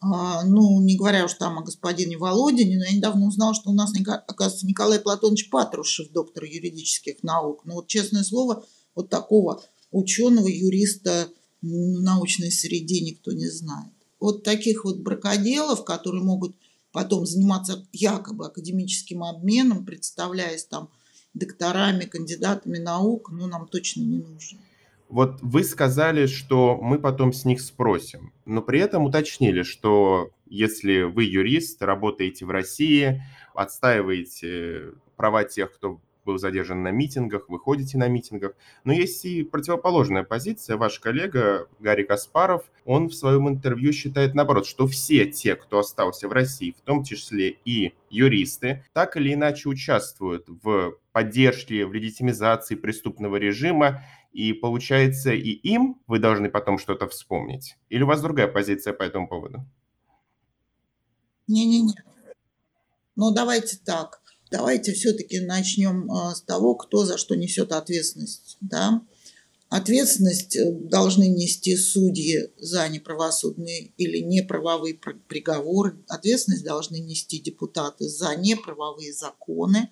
А, 0.01 0.45
ну, 0.45 0.81
не 0.81 0.97
говоря 0.97 1.25
уж 1.25 1.35
там 1.35 1.59
о 1.59 1.63
господине 1.63 2.17
Володине, 2.17 2.79
но 2.79 2.85
я 2.85 2.93
недавно 2.93 3.27
узнала, 3.27 3.55
что 3.55 3.71
у 3.71 3.75
нас, 3.75 3.93
оказывается, 3.97 4.67
Николай 4.67 5.01
Платонович 5.01 5.51
Патрушев, 5.51 6.13
доктор 6.13 6.45
юридических 6.45 7.23
наук. 7.25 7.63
Ну, 7.65 7.75
вот, 7.75 7.89
честное 7.89 8.23
слово, 8.23 8.65
вот 8.95 9.11
такого 9.11 9.63
ученого, 9.91 10.47
юриста 10.47 11.29
в 11.63 11.67
научной 11.67 12.53
среде 12.53 13.01
никто 13.01 13.33
не 13.33 13.49
знает. 13.49 13.93
Вот 14.21 14.45
таких 14.45 14.85
вот 14.85 14.99
бракоделов, 14.99 15.85
которые 15.85 16.23
могут 16.23 16.55
потом 16.93 17.27
заниматься 17.27 17.85
якобы 17.93 18.47
академическим 18.47 19.25
обменом, 19.25 19.85
представляясь 19.85 20.65
там 20.65 20.91
докторами, 21.35 22.05
кандидатами 22.05 22.79
наук, 22.79 23.31
ну, 23.33 23.47
нам 23.47 23.67
точно 23.67 24.03
не 24.03 24.19
нужно. 24.19 24.61
Вот 25.09 25.39
вы 25.41 25.65
сказали, 25.65 26.27
что 26.27 26.79
мы 26.81 26.99
потом 26.99 27.33
с 27.33 27.45
них 27.45 27.61
спросим, 27.61 28.33
но 28.45 28.61
при 28.61 28.81
этом 28.81 29.05
уточнили, 29.05 29.63
что 29.63 30.31
если 30.47 31.03
вы 31.03 31.25
юрист, 31.25 31.83
работаете 31.83 32.45
в 32.45 32.51
России, 32.51 33.23
отстаиваете 33.55 34.93
права 35.17 35.45
тех, 35.45 35.73
кто 35.75 36.01
был 36.29 36.37
задержан 36.37 36.83
на 36.83 36.91
митингах, 36.91 37.49
вы 37.49 37.59
ходите 37.59 37.97
на 37.97 38.07
митингах. 38.07 38.53
Но 38.85 38.93
есть 38.93 39.25
и 39.25 39.45
противоположная 39.45 40.25
позиция. 40.25 40.77
Ваш 40.77 41.01
коллега 41.01 41.69
Гарри 41.81 42.03
Каспаров, 42.03 42.71
он 42.85 43.09
в 43.09 43.15
своем 43.15 43.49
интервью 43.49 43.95
считает 43.95 44.35
наоборот, 44.35 44.67
что 44.67 44.87
все 44.87 45.25
те, 45.25 45.57
кто 45.57 45.79
остался 45.79 46.29
в 46.29 46.33
России, 46.33 46.77
в 46.77 46.83
том 46.83 47.03
числе 47.03 47.57
и 47.65 47.95
юристы, 48.11 48.85
так 48.93 49.17
или 49.17 49.33
иначе 49.33 49.71
участвуют 49.71 50.45
в 50.49 50.99
поддержке, 51.13 51.87
в 51.87 51.95
легитимизации 51.95 52.75
преступного 52.75 53.37
режима, 53.37 54.03
и 54.33 54.53
получается 54.53 55.33
и 55.33 55.51
им 55.51 56.01
вы 56.07 56.19
должны 56.19 56.51
потом 56.51 56.79
что-то 56.79 57.09
вспомнить? 57.09 57.77
Или 57.89 58.03
у 58.03 58.07
вас 58.07 58.21
другая 58.21 58.49
позиция 58.49 58.93
по 58.93 59.03
этому 59.03 59.29
поводу? 59.29 59.65
Не-не-не. 61.47 61.95
Ну, 63.17 63.33
давайте 63.33 63.79
так. 63.85 64.23
Давайте 64.51 64.93
все-таки 64.93 65.41
начнем 65.41 66.11
а, 66.11 66.35
с 66.35 66.43
того, 66.43 66.75
кто 66.75 67.05
за 67.05 67.19
что 67.19 67.35
несет 67.35 67.73
ответственность. 67.73 68.57
Да? 68.61 69.03
Ответственность 69.69 70.57
э, 70.57 70.73
должны 70.73 71.29
нести 71.29 71.77
судьи 71.77 72.51
за 72.57 72.89
неправосудные 72.89 73.93
или 73.99 74.19
неправовые 74.19 74.95
приговоры. 75.29 76.03
Ответственность 76.09 76.65
должны 76.65 76.97
нести 76.97 77.39
депутаты 77.39 78.09
за 78.09 78.35
неправовые 78.37 79.13
законы. 79.13 79.91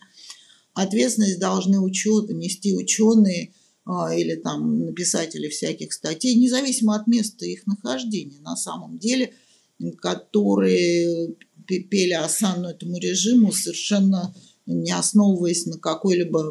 Ответственность 0.73 1.39
должны 1.39 1.79
учет, 1.81 2.31
нести 2.31 2.75
ученые 2.75 3.53
или 3.87 4.35
там 4.35 4.85
написатели 4.85 5.49
всяких 5.49 5.93
статей, 5.93 6.35
независимо 6.35 6.97
от 6.97 7.07
места 7.07 7.47
их 7.47 7.67
нахождения 7.67 8.41
на 8.41 8.57
самом 8.57 8.99
деле, 8.99 9.33
которые 9.99 11.35
пели 11.67 12.13
осанну 12.13 12.69
этому 12.69 12.99
режиму 12.99 13.53
совершенно 13.53 14.35
не 14.67 14.91
основываясь 14.93 15.67
на 15.67 15.79
какой-либо 15.79 16.51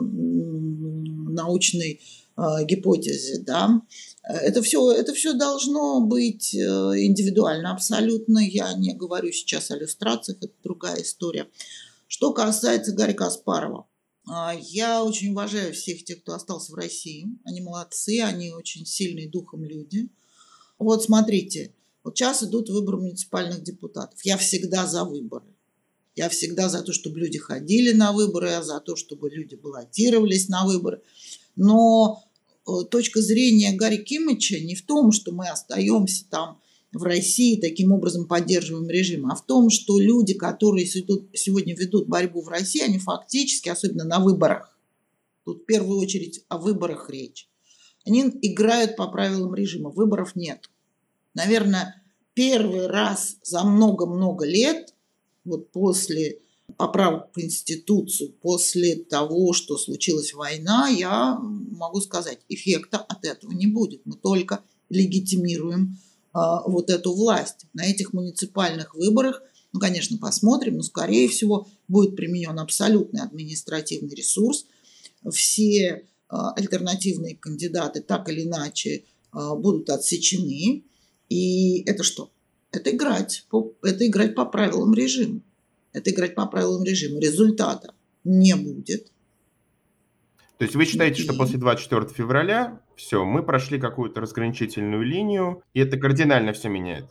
научной 1.32 2.01
э, 2.38 2.42
гипотезе, 2.65 3.39
да. 3.39 3.82
Это 4.24 4.62
все, 4.62 4.92
это 4.92 5.13
все 5.13 5.34
должно 5.34 6.01
быть 6.01 6.56
э, 6.56 6.58
индивидуально 6.58 7.74
абсолютно. 7.74 8.39
Я 8.39 8.74
не 8.74 8.94
говорю 8.94 9.32
сейчас 9.32 9.70
о 9.70 9.77
иллюстрациях, 9.77 10.38
это 10.42 10.54
другая 10.63 11.01
история. 11.01 11.48
Что 12.08 12.32
касается 12.32 12.94
Гарри 12.94 13.13
Каспарова, 13.13 13.80
а, 13.80 13.94
я 14.27 15.03
очень 15.03 15.32
уважаю 15.32 15.74
всех 15.74 16.03
тех, 16.03 16.22
кто 16.22 16.34
остался 16.34 16.72
в 16.72 16.75
России. 16.75 17.27
Они 17.44 17.62
молодцы, 17.62 18.22
они 18.22 18.51
очень 18.51 18.86
сильные 18.86 19.29
духом 19.29 19.63
люди. 19.63 20.10
Вот 20.79 21.03
смотрите, 21.03 21.74
вот 22.03 22.17
сейчас 22.17 22.44
идут 22.44 22.70
выборы 22.70 22.98
муниципальных 22.98 23.63
депутатов. 23.63 24.20
Я 24.24 24.38
всегда 24.38 24.88
за 24.88 25.03
выборы. 25.03 25.46
Я 26.15 26.29
всегда 26.29 26.70
за 26.70 26.82
то, 26.82 26.94
чтобы 26.94 27.20
люди 27.20 27.38
ходили 27.38 27.91
на 27.91 28.13
выборы, 28.13 28.50
я 28.50 28.63
за 28.63 28.79
то, 28.79 28.96
чтобы 28.96 29.29
люди 29.29 29.55
баллотировались 29.55 30.48
на 30.48 30.65
выборы. 30.65 31.01
Но 31.58 32.24
э, 32.65 32.72
точка 32.89 33.22
зрения 33.22 33.74
Гарри 33.74 33.98
Кимыча 33.98 34.60
не 34.60 34.75
в 34.75 34.86
том, 34.86 35.12
что 35.12 35.34
мы 35.34 35.50
остаемся 35.50 36.25
там 36.29 36.62
в 36.94 37.04
России, 37.04 37.60
таким 37.60 37.92
образом 37.92 38.27
поддерживаем 38.27 38.89
режим, 38.89 39.30
а 39.30 39.36
в 39.36 39.46
том, 39.46 39.70
что 39.70 40.00
люди, 40.00 40.34
которые 40.34 40.86
сегодня 40.86 41.75
ведут 41.75 42.08
борьбу 42.08 42.42
в 42.42 42.48
России, 42.48 42.82
они 42.82 43.00
фактически, 43.00 43.70
особенно 43.70 44.06
на 44.06 44.20
выборах, 44.20 44.77
тут 45.44 45.63
в 45.63 45.65
первую 45.65 46.00
очередь 46.00 46.44
о 46.48 46.58
выборах 46.58 47.10
речь, 47.10 47.50
они 48.06 48.24
играют 48.42 48.96
по 48.96 49.08
правилам 49.08 49.56
режима, 49.56 49.89
выборов 49.89 50.36
нет. 50.36 50.70
Наверное, 51.34 52.01
первый 52.34 52.88
раз 52.88 53.38
за 53.44 53.63
много-много 53.63 54.46
лет 54.46 54.94
вот 55.44 55.72
после 55.72 56.39
поправок 56.77 57.30
в 57.30 57.34
Конституцию, 57.34 58.34
после 58.42 58.96
того, 58.96 59.54
что 59.54 59.77
случилась 59.77 60.34
война, 60.34 60.88
я 60.88 61.38
могу 61.39 62.01
сказать, 62.01 62.39
эффекта 62.50 62.98
от 62.98 63.25
этого 63.25 63.51
не 63.51 63.68
будет. 63.68 64.01
Мы 64.06 64.15
только 64.15 64.63
легитимируем 64.89 65.98
вот 66.65 66.89
эту 66.89 67.13
власть. 67.13 67.65
На 67.74 67.86
этих 67.86 68.13
муниципальных 68.13 68.96
выборах, 68.96 69.42
ну, 69.74 69.80
конечно, 69.80 70.18
посмотрим, 70.18 70.77
но, 70.77 70.84
скорее 70.84 71.27
всего, 71.30 71.68
будет 71.88 72.15
применен 72.15 72.60
абсолютный 72.60 73.22
административный 73.22 74.15
ресурс. 74.15 74.65
Все 75.32 75.82
э, 75.82 76.01
альтернативные 76.30 77.36
кандидаты 77.36 78.01
так 78.01 78.30
или 78.30 78.44
иначе 78.44 78.89
э, 78.89 79.01
будут 79.32 79.89
отсечены. 79.89 80.84
И 81.30 81.84
это 81.86 82.04
что? 82.04 82.32
это 82.75 82.92
играть, 82.92 83.46
по, 83.50 83.74
это 83.84 84.06
играть 84.06 84.36
по 84.36 84.46
правилам 84.46 84.94
режима. 84.94 85.42
Это 85.94 86.12
играть 86.12 86.36
по 86.36 86.46
правилам 86.46 86.84
режима. 86.84 87.20
Результата 87.20 87.94
не 88.24 88.56
будет. 88.56 89.12
То 90.58 90.65
есть 90.65 90.75
вы 90.75 90.86
считаете, 90.86 91.22
что 91.22 91.34
после 91.34 91.58
24 91.58 92.08
февраля 92.13 92.82
все, 92.95 93.25
мы 93.25 93.43
прошли 93.43 93.79
какую-то 93.79 94.21
разграничительную 94.21 95.03
линию, 95.03 95.63
и 95.73 95.79
это 95.79 95.97
кардинально 95.97 96.53
все 96.53 96.69
меняет? 96.69 97.05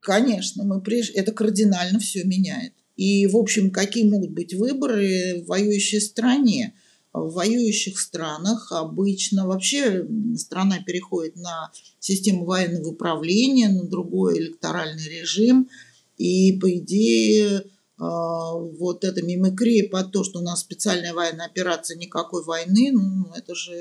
Конечно, 0.00 0.64
мы 0.64 0.80
приж... 0.80 1.10
это 1.14 1.32
кардинально 1.32 1.98
все 1.98 2.24
меняет. 2.24 2.72
И, 2.96 3.26
в 3.26 3.36
общем, 3.36 3.70
какие 3.70 4.08
могут 4.08 4.30
быть 4.30 4.54
выборы 4.54 5.42
в 5.42 5.48
воюющей 5.48 6.00
стране? 6.00 6.74
в 7.12 7.32
воюющих 7.34 7.98
странах 7.98 8.72
обычно 8.72 9.46
вообще 9.46 10.06
страна 10.36 10.78
переходит 10.84 11.36
на 11.36 11.70
систему 11.98 12.44
военного 12.44 12.88
управления, 12.88 13.68
на 13.68 13.84
другой 13.84 14.38
электоральный 14.38 15.20
режим. 15.20 15.68
И, 16.16 16.58
по 16.58 16.74
идее, 16.78 17.64
вот 18.02 19.04
эта 19.04 19.22
мимикрия 19.22 19.88
под 19.88 20.12
то, 20.12 20.24
что 20.24 20.40
у 20.40 20.42
нас 20.42 20.60
специальная 20.60 21.14
военная 21.14 21.46
операция, 21.46 21.96
никакой 21.96 22.42
войны, 22.44 22.90
ну, 22.92 23.32
это 23.34 23.54
же, 23.54 23.72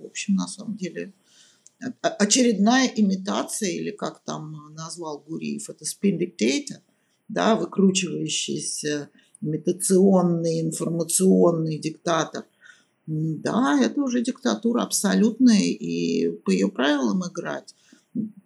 в 0.00 0.06
общем, 0.06 0.34
на 0.34 0.48
самом 0.48 0.76
деле 0.76 1.12
очередная 2.02 2.88
имитация, 2.88 3.70
или 3.70 3.90
как 3.90 4.24
там 4.24 4.74
назвал 4.74 5.20
Гуриев, 5.20 5.70
это 5.70 5.84
spin 5.84 6.18
dictator, 6.18 6.80
да, 7.28 7.54
выкручивающийся 7.54 9.10
имитационный 9.40 10.60
информационный 10.60 11.78
диктатор– 11.78 12.44
да, 13.08 13.80
это 13.82 14.02
уже 14.02 14.20
диктатура 14.20 14.82
абсолютная, 14.82 15.62
и 15.62 16.28
по 16.28 16.50
ее 16.50 16.68
правилам 16.68 17.22
играть. 17.26 17.74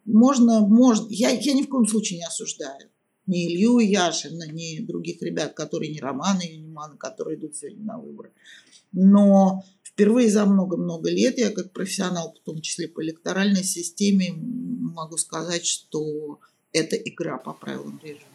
Можно, 0.05 0.61
можно. 0.61 1.09
Я, 1.11 1.31
я 1.31 1.53
ни 1.53 1.63
в 1.63 1.69
коем 1.69 1.85
случае 1.85 2.21
не 2.21 2.27
осуждаю 2.27 2.89
ни 3.33 3.47
Илью 3.47 3.79
Яшина, 3.79 4.47
ни 4.51 4.81
других 4.81 5.23
ребят, 5.23 5.55
которые 5.55 5.93
не 5.93 6.01
Романы 6.01 6.43
и 6.43 6.57
Юниманы, 6.57 6.97
которые 6.97 7.39
идут 7.39 7.57
сегодня 7.57 7.85
на 7.85 7.99
выборы. 7.99 8.33
Но 8.93 9.65
впервые 9.83 10.29
за 10.31 10.45
много-много 10.45 11.11
лет 11.11 11.39
я 11.39 11.51
как 11.51 11.73
профессионал, 11.73 12.35
в 12.35 12.45
том 12.45 12.61
числе 12.61 12.89
по 12.89 13.03
электоральной 13.03 13.65
системе, 13.65 14.33
могу 14.37 15.17
сказать, 15.17 15.65
что 15.65 16.39
это 16.73 16.97
игра 16.97 17.39
по 17.39 17.53
правилам 17.53 18.01
режима. 18.03 18.32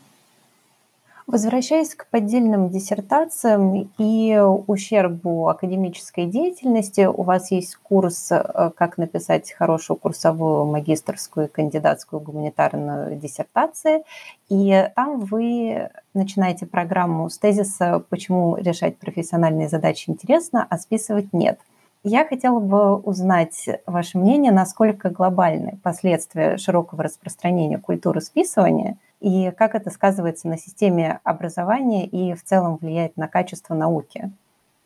Возвращаясь 1.28 1.94
к 1.94 2.08
поддельным 2.08 2.70
диссертациям 2.70 3.92
и 3.98 4.40
ущербу 4.68 5.50
академической 5.50 6.26
деятельности, 6.26 7.02
у 7.02 7.22
вас 7.24 7.52
есть 7.52 7.76
курс 7.76 8.32
э, 8.32 8.72
«Как 8.78 8.98
написать 8.98 9.52
хорошую 9.52 9.98
курсовую 9.98 10.64
магистрскую 10.68 11.48
и 11.48 11.52
кандидатскую 11.52 12.22
гуманитарную 12.22 13.18
диссертации», 13.18 14.06
и 14.48 14.90
там 14.96 15.20
вы 15.20 15.90
начинаете 16.14 16.66
программу 16.66 17.30
с 17.30 17.38
тезиса 17.38 18.02
«Почему 18.08 18.56
решать 18.56 18.98
профессиональные 18.98 19.68
задачи 19.68 20.10
интересно, 20.10 20.66
а 20.70 20.78
списывать 20.78 21.34
нет». 21.34 21.60
Я 22.06 22.24
хотела 22.24 22.62
бы 22.62 22.96
узнать 22.96 23.68
ваше 23.86 24.18
мнение, 24.18 24.54
насколько 24.54 25.10
глобальны 25.10 25.78
последствия 25.84 26.56
широкого 26.56 27.04
распространения 27.04 27.80
культуры 27.80 28.22
списывания– 28.22 28.98
и 29.20 29.52
как 29.52 29.76
это 29.76 29.90
сказывается 29.90 30.48
на 30.48 30.58
системе 30.58 31.20
образования 31.24 32.08
и 32.08 32.34
в 32.36 32.44
целом 32.44 32.78
влияет 32.78 33.18
на 33.18 33.28
качество 33.28 33.74
науки? 33.74 34.32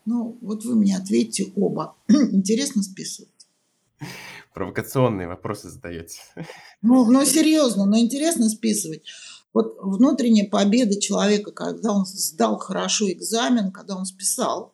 Ну, 0.06 0.38
вот 0.42 0.64
вы 0.64 0.76
мне 0.76 0.98
ответьте 0.98 1.52
оба. 1.56 1.96
Интересно 2.08 2.82
списывать? 2.82 3.30
Провокационные 4.54 5.28
вопросы 5.28 5.70
задаете. 5.70 6.20
Ну, 6.82 7.06
ну, 7.10 7.24
серьезно, 7.26 7.86
но 7.86 7.98
интересно 7.98 8.50
списывать. 8.50 9.04
Вот 9.54 9.78
внутренняя 9.82 10.50
победа 10.50 11.00
человека, 11.00 11.52
когда 11.52 11.92
он 11.92 12.06
сдал 12.06 12.58
хорошо 12.58 13.12
экзамен, 13.12 13.72
когда 13.72 13.96
он 13.96 14.06
списал, 14.06 14.74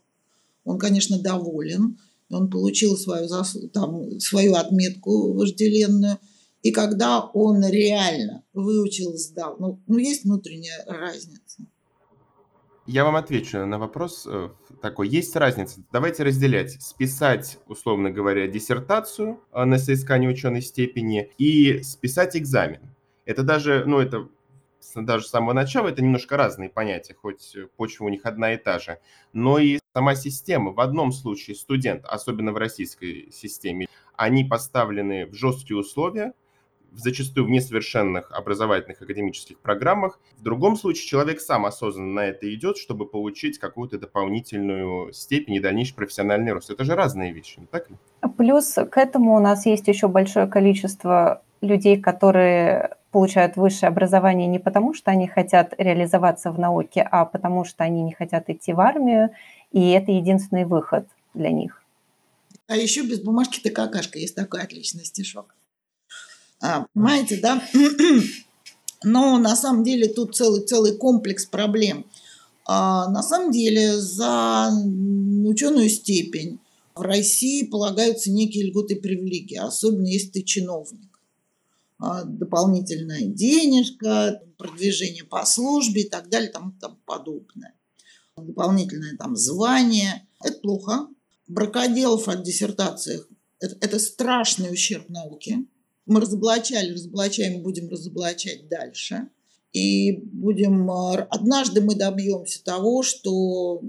он, 0.63 0.79
конечно, 0.79 1.19
доволен, 1.19 1.99
он 2.29 2.49
получил 2.49 2.97
свою, 2.97 3.27
там, 3.73 4.19
свою 4.19 4.55
отметку 4.55 5.33
вожделенную, 5.33 6.19
и 6.61 6.71
когда 6.71 7.21
он 7.21 7.65
реально 7.65 8.43
выучил, 8.53 9.13
сдал. 9.13 9.57
Ну, 9.59 9.81
ну 9.87 9.97
есть 9.97 10.23
внутренняя 10.23 10.83
разница. 10.85 11.63
Я 12.85 13.03
вам 13.03 13.17
отвечу 13.17 13.65
на 13.65 13.79
вопрос 13.79 14.25
э, 14.25 14.49
такой. 14.81 15.09
Есть 15.09 15.35
разница. 15.35 15.81
Давайте 15.91 16.23
разделять. 16.23 16.81
Списать, 16.81 17.59
условно 17.67 18.11
говоря, 18.11 18.47
диссертацию 18.47 19.41
э, 19.51 19.65
на 19.65 19.77
соискание 19.77 20.29
ученой 20.29 20.61
степени 20.61 21.29
и 21.37 21.81
списать 21.83 22.37
экзамен. 22.37 22.79
Это 23.25 23.43
даже, 23.43 23.83
ну, 23.85 23.99
это 23.99 24.29
даже 24.95 25.25
с 25.25 25.29
самого 25.29 25.51
начала, 25.51 25.89
это 25.89 26.01
немножко 26.01 26.37
разные 26.37 26.69
понятия, 26.69 27.13
хоть 27.13 27.57
почва 27.75 28.05
у 28.05 28.09
них 28.09 28.25
одна 28.25 28.53
и 28.53 28.57
та 28.57 28.79
же. 28.79 28.99
Но 29.33 29.59
и 29.59 29.79
сама 29.93 30.15
система. 30.15 30.71
В 30.71 30.79
одном 30.79 31.11
случае 31.11 31.57
студент, 31.57 32.05
особенно 32.05 32.53
в 32.53 32.57
российской 32.57 33.29
системе, 33.33 33.87
они 34.15 34.45
поставлены 34.45 35.25
в 35.25 35.33
жесткие 35.33 35.77
условия, 35.77 36.33
зачастую 36.93 37.45
в 37.45 37.49
несовершенных 37.49 38.31
образовательных 38.31 39.01
академических 39.01 39.59
программах. 39.59 40.19
В 40.37 40.43
другом 40.43 40.75
случае 40.75 41.07
человек 41.07 41.41
сам 41.41 41.65
осознанно 41.65 42.13
на 42.13 42.25
это 42.25 42.53
идет, 42.53 42.77
чтобы 42.77 43.07
получить 43.07 43.59
какую-то 43.59 43.97
дополнительную 43.97 45.13
степень 45.13 45.55
и 45.55 45.59
дальнейший 45.59 45.95
профессиональный 45.95 46.51
рост. 46.51 46.69
Это 46.69 46.83
же 46.83 46.95
разные 46.95 47.31
вещи, 47.31 47.59
не 47.59 47.67
так 47.67 47.89
ли? 47.89 47.97
Плюс 48.37 48.73
к 48.73 48.97
этому 48.97 49.35
у 49.35 49.39
нас 49.39 49.65
есть 49.65 49.87
еще 49.87 50.07
большое 50.07 50.47
количество 50.47 51.43
людей, 51.61 51.97
которые 51.99 52.97
получают 53.11 53.55
высшее 53.55 53.87
образование 53.87 54.47
не 54.47 54.59
потому, 54.59 54.93
что 54.93 55.11
они 55.11 55.27
хотят 55.27 55.73
реализоваться 55.77 56.51
в 56.51 56.59
науке, 56.59 57.01
а 57.01 57.25
потому 57.25 57.65
что 57.65 57.83
они 57.83 58.03
не 58.03 58.13
хотят 58.13 58.49
идти 58.49 58.73
в 58.73 58.79
армию, 58.79 59.31
и 59.71 59.91
это 59.91 60.11
единственный 60.11 60.65
выход 60.65 61.07
для 61.33 61.51
них. 61.51 61.81
А 62.67 62.75
еще 62.75 63.03
без 63.03 63.21
бумажки 63.21 63.59
ты 63.61 63.69
какашка. 63.69 64.19
Есть 64.19 64.35
такой 64.35 64.61
отличный 64.61 65.05
стишок. 65.05 65.55
А, 66.59 66.85
понимаете, 66.93 67.39
да? 67.41 67.63
Но 69.03 69.37
на 69.37 69.55
самом 69.55 69.83
деле 69.83 70.07
тут 70.07 70.35
целый, 70.35 70.65
целый 70.65 70.97
комплекс 70.97 71.45
проблем. 71.45 72.05
А, 72.65 73.09
на 73.09 73.21
самом 73.21 73.51
деле 73.51 73.97
за 73.97 74.71
ученую 75.45 75.89
степень 75.89 76.59
в 76.95 77.01
России 77.01 77.65
полагаются 77.65 78.31
некие 78.31 78.65
льготы 78.65 78.95
и 78.95 78.99
привилегии, 78.99 79.57
особенно 79.57 80.07
если 80.07 80.29
ты 80.29 80.41
чиновник. 80.41 81.19
А, 81.99 82.23
дополнительная 82.23 83.25
денежка, 83.25 84.41
продвижение 84.57 85.23
по 85.23 85.45
службе 85.45 86.01
и 86.01 86.09
так 86.09 86.29
далее, 86.29 86.49
тому, 86.49 86.73
тому 86.81 86.97
подобное. 87.05 87.73
Дополнительное 88.35 89.15
там 89.17 89.35
звание. 89.35 90.27
Это 90.43 90.59
плохо. 90.59 91.07
Бракоделов 91.47 92.27
от 92.27 92.43
диссертации– 92.43 93.21
это 93.59 93.99
страшный 93.99 94.71
ущерб 94.71 95.09
науке 95.09 95.65
мы 96.07 96.21
разоблачали, 96.21 96.93
разоблачаем, 96.93 97.61
будем 97.61 97.89
разоблачать 97.89 98.67
дальше. 98.69 99.27
И 99.73 100.13
будем... 100.13 100.89
Э, 100.89 101.27
однажды 101.29 101.81
мы 101.81 101.95
добьемся 101.95 102.63
того, 102.63 103.03
что 103.03 103.81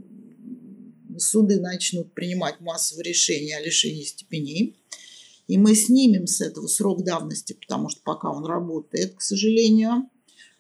суды 1.17 1.61
начнут 1.61 2.13
принимать 2.13 2.61
массовые 2.61 3.09
решения 3.09 3.57
о 3.57 3.65
лишении 3.65 4.03
степеней. 4.03 4.77
И 5.47 5.57
мы 5.57 5.75
снимем 5.75 6.27
с 6.27 6.41
этого 6.41 6.67
срок 6.67 7.05
давности, 7.05 7.55
потому 7.55 7.89
что 7.89 8.03
пока 8.05 8.31
он 8.31 8.45
работает, 8.45 9.15
к 9.15 9.23
сожалению, 9.23 10.11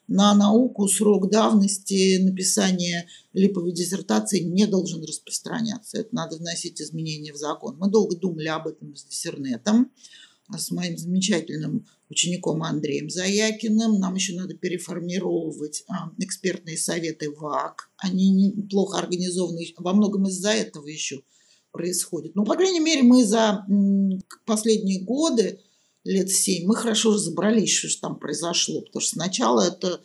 на 0.06 0.34
науку 0.34 0.88
срок 0.88 1.28
давности 1.28 2.16
написания 2.22 3.06
липовой 3.34 3.72
диссертации 3.72 4.40
не 4.40 4.66
должен 4.66 5.04
распространяться. 5.04 5.98
Это 5.98 6.14
надо 6.14 6.36
вносить 6.36 6.80
изменения 6.80 7.34
в 7.34 7.36
закон. 7.36 7.76
Мы 7.78 7.90
долго 7.90 8.16
думали 8.16 8.48
об 8.48 8.68
этом 8.68 8.96
с 8.96 9.04
диссернетом 9.04 9.92
с 10.56 10.70
моим 10.70 10.96
замечательным 10.96 11.86
учеником 12.08 12.62
Андреем 12.62 13.10
Заякиным. 13.10 13.98
Нам 13.98 14.14
еще 14.14 14.34
надо 14.34 14.54
переформировать 14.54 15.84
а, 15.88 16.10
экспертные 16.18 16.78
советы 16.78 17.30
ВАК. 17.30 17.90
Они 17.98 18.54
плохо 18.70 18.98
организованы. 18.98 19.66
Во 19.76 19.92
многом 19.92 20.26
из-за 20.28 20.50
этого 20.50 20.86
еще 20.86 21.20
происходит. 21.70 22.34
Но, 22.34 22.44
по 22.44 22.54
крайней 22.54 22.80
мере, 22.80 23.02
мы 23.02 23.24
за 23.24 23.66
последние 24.46 25.02
годы, 25.02 25.60
лет 26.04 26.30
семь, 26.30 26.66
мы 26.66 26.74
хорошо 26.74 27.12
разобрались, 27.12 27.72
что 27.72 28.00
там 28.00 28.18
произошло. 28.18 28.80
Потому 28.80 29.00
что 29.02 29.16
сначала 29.16 29.60
это 29.62 30.00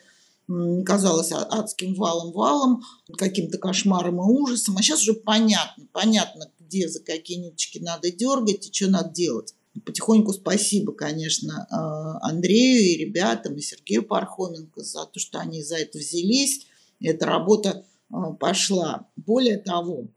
казалось 0.85 1.31
адским 1.31 1.95
валом-валом, 1.95 2.83
каким-то 3.17 3.57
кошмаром 3.57 4.17
и 4.17 4.25
ужасом. 4.25 4.75
А 4.77 4.81
сейчас 4.81 5.01
уже 5.01 5.13
понятно, 5.13 5.87
понятно, 5.93 6.51
где 6.59 6.89
за 6.89 6.99
какие 6.99 7.37
ниточки 7.37 7.79
надо 7.79 8.11
дергать 8.11 8.67
и 8.67 8.73
что 8.73 8.89
надо 8.89 9.09
делать 9.13 9.55
потихоньку 9.79 10.33
спасибо, 10.33 10.93
конечно, 10.93 11.67
а, 11.69 12.29
Андрею 12.29 12.79
и 12.79 12.97
ребятам, 12.97 13.55
и 13.55 13.61
Сергею 13.61 14.03
Пархоменко 14.03 14.81
за 14.81 15.05
то, 15.05 15.19
что 15.19 15.39
они 15.39 15.63
за 15.63 15.77
это 15.77 15.97
взялись. 15.97 16.67
Эта 17.01 17.25
работа 17.25 17.85
а, 18.11 18.33
пошла. 18.33 19.09
Более 19.15 19.57
того, 19.57 20.07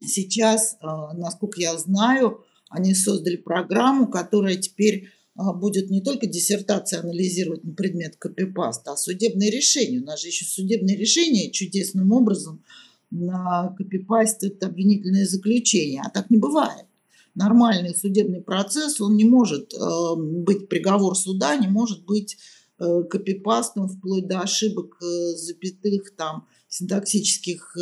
сейчас, 0.00 0.76
а, 0.80 1.12
насколько 1.14 1.60
я 1.60 1.76
знаю, 1.76 2.44
они 2.70 2.94
создали 2.94 3.36
программу, 3.36 4.08
которая 4.08 4.56
теперь 4.56 5.10
будет 5.36 5.90
не 5.90 6.00
только 6.00 6.26
диссертация 6.26 7.00
анализировать 7.00 7.64
на 7.64 7.74
предмет 7.74 8.16
копипаста, 8.16 8.92
а 8.92 8.96
судебные 8.96 9.50
решения. 9.50 9.98
У 9.98 10.04
нас 10.04 10.22
же 10.22 10.28
еще 10.28 10.44
судебные 10.44 10.96
решения 10.96 11.50
чудесным 11.50 12.12
образом 12.12 12.64
на 13.10 13.74
копипастят 13.76 14.62
обвинительное 14.62 15.26
заключение. 15.26 16.02
А 16.04 16.10
так 16.10 16.30
не 16.30 16.38
бывает 16.38 16.86
нормальный 17.34 17.94
судебный 17.94 18.40
процесс, 18.40 19.00
он 19.00 19.16
не 19.16 19.24
может 19.24 19.74
э, 19.74 20.14
быть 20.16 20.68
приговор 20.68 21.16
суда, 21.16 21.56
не 21.56 21.66
может 21.66 22.04
быть 22.04 22.36
э, 22.78 23.02
копипастом 23.10 23.88
вплоть 23.88 24.26
до 24.26 24.40
ошибок 24.40 24.96
э, 25.02 25.36
запятых, 25.36 26.14
там, 26.16 26.46
синтаксических 26.68 27.76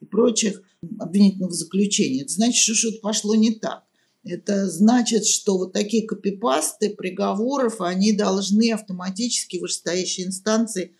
и 0.00 0.04
прочих 0.04 0.62
обвинительных 1.00 1.52
заключений. 1.52 2.22
Это 2.22 2.32
значит, 2.32 2.62
что 2.62 2.74
что-то 2.74 3.00
пошло 3.00 3.34
не 3.34 3.54
так. 3.54 3.82
Это 4.24 4.68
значит, 4.68 5.26
что 5.26 5.58
вот 5.58 5.72
такие 5.72 6.06
копипасты 6.06 6.90
приговоров, 6.90 7.80
они 7.80 8.12
должны 8.12 8.72
автоматически 8.72 9.56
в 9.58 9.62
вышестоящей 9.62 10.24
инстанции 10.24 10.94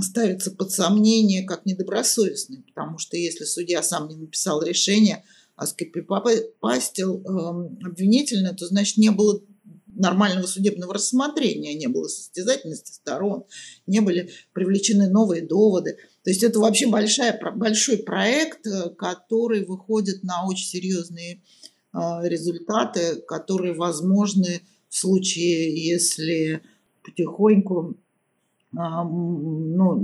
ставиться 0.00 0.50
под 0.50 0.72
сомнение 0.72 1.44
как 1.44 1.66
недобросовестные, 1.66 2.62
потому 2.62 2.98
что 2.98 3.16
если 3.16 3.44
судья 3.44 3.82
сам 3.82 4.08
не 4.08 4.16
написал 4.16 4.62
решение– 4.62 5.24
а 5.62 5.66
скопипастил 5.66 7.22
э, 7.22 7.28
эм, 7.28 7.78
обвинительно, 7.84 8.52
то 8.52 8.66
значит 8.66 8.96
не 8.98 9.10
было 9.10 9.40
нормального 9.86 10.46
судебного 10.46 10.94
рассмотрения, 10.94 11.74
не 11.74 11.86
было 11.86 12.08
состязательности 12.08 12.92
сторон, 12.92 13.44
не 13.86 14.00
были 14.00 14.30
привлечены 14.54 15.08
новые 15.08 15.46
доводы. 15.46 15.98
То 16.24 16.30
есть 16.30 16.42
это 16.42 16.58
вообще 16.58 16.88
большая, 16.88 17.38
большой 17.54 17.98
проект, 17.98 18.66
э, 18.66 18.90
который 18.90 19.64
выходит 19.64 20.24
на 20.24 20.46
очень 20.48 20.66
серьезные 20.66 21.42
э, 21.92 21.98
результаты, 22.24 23.22
которые 23.28 23.74
возможны 23.74 24.62
в 24.88 24.96
случае, 24.96 25.80
если 25.80 26.62
потихоньку 27.04 27.96
ну, 28.72 29.98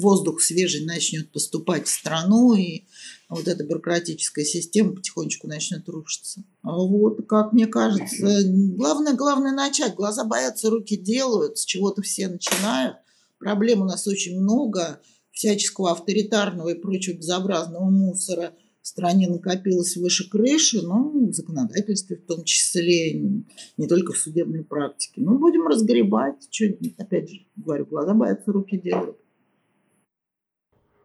воздух 0.00 0.40
свежий 0.40 0.84
начнет 0.84 1.30
поступать 1.32 1.86
в 1.86 1.90
страну, 1.90 2.54
и 2.54 2.84
вот 3.28 3.46
эта 3.46 3.64
бюрократическая 3.64 4.44
система 4.44 4.92
потихонечку 4.92 5.46
начнет 5.46 5.88
рушиться. 5.88 6.42
А 6.62 6.76
вот, 6.76 7.26
как 7.28 7.52
мне 7.52 7.66
кажется, 7.66 8.42
главное, 8.44 9.14
главное 9.14 9.52
начать. 9.52 9.94
Глаза 9.94 10.24
боятся, 10.24 10.70
руки 10.70 10.96
делают, 10.96 11.58
с 11.58 11.64
чего-то 11.64 12.02
все 12.02 12.28
начинают. 12.28 12.96
Проблем 13.38 13.82
у 13.82 13.84
нас 13.84 14.06
очень 14.06 14.40
много, 14.40 15.00
всяческого 15.32 15.92
авторитарного 15.92 16.70
и 16.70 16.74
прочего 16.74 17.16
безобразного 17.16 17.88
мусора– 17.88 18.54
в 18.82 18.88
стране 18.88 19.28
накопилось 19.28 19.96
выше 19.96 20.28
крыши, 20.28 20.82
но 20.82 21.10
в 21.10 21.32
законодательстве 21.32 22.16
в 22.16 22.26
том 22.26 22.44
числе, 22.44 23.12
не 23.14 23.86
только 23.88 24.12
в 24.12 24.18
судебной 24.18 24.64
практике. 24.64 25.20
Ну, 25.20 25.38
будем 25.38 25.66
разгребать. 25.66 26.48
Что, 26.50 26.66
опять 26.98 27.30
же, 27.30 27.40
говорю, 27.56 27.86
глаза 27.86 28.14
боятся, 28.14 28.52
руки 28.52 28.78
делают. 28.78 29.16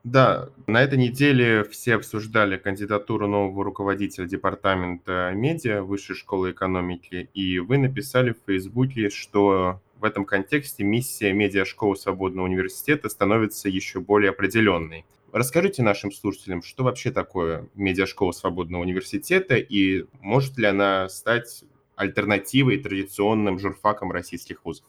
Да, 0.06 0.50
на 0.68 0.84
этой 0.84 1.00
неделе 1.00 1.64
все 1.64 1.96
обсуждали 1.96 2.58
кандидатуру 2.58 3.28
нового 3.28 3.64
руководителя 3.64 4.28
департамента 4.28 5.32
медиа 5.34 5.82
Высшей 5.82 6.16
школы 6.16 6.52
экономики, 6.52 7.28
и 7.34 7.58
вы 7.58 7.80
написали 7.80 8.34
в 8.34 8.38
Фейсбуке, 8.46 9.10
что 9.10 9.82
в 10.00 10.04
этом 10.04 10.26
контексте 10.26 10.84
миссия 10.84 11.34
медиашколы 11.34 11.96
Свободного 11.96 12.46
университета 12.46 13.10
становится 13.10 13.68
еще 13.68 14.00
более 14.00 14.30
определенной. 14.30 15.06
Расскажите 15.36 15.84
нашим 15.84 16.14
слушателям, 16.14 16.64
что 16.64 16.86
вообще 16.86 17.12
такое 17.12 17.68
медиашкола 17.76 18.32
свободного 18.32 18.84
университета 18.84 19.58
и 19.58 20.06
может 20.22 20.58
ли 20.58 20.66
она 20.66 21.10
стать 21.10 21.66
альтернативой 21.98 22.82
традиционным 22.82 23.60
журфакам 23.60 24.14
российских 24.14 24.64
вузов? 24.64 24.86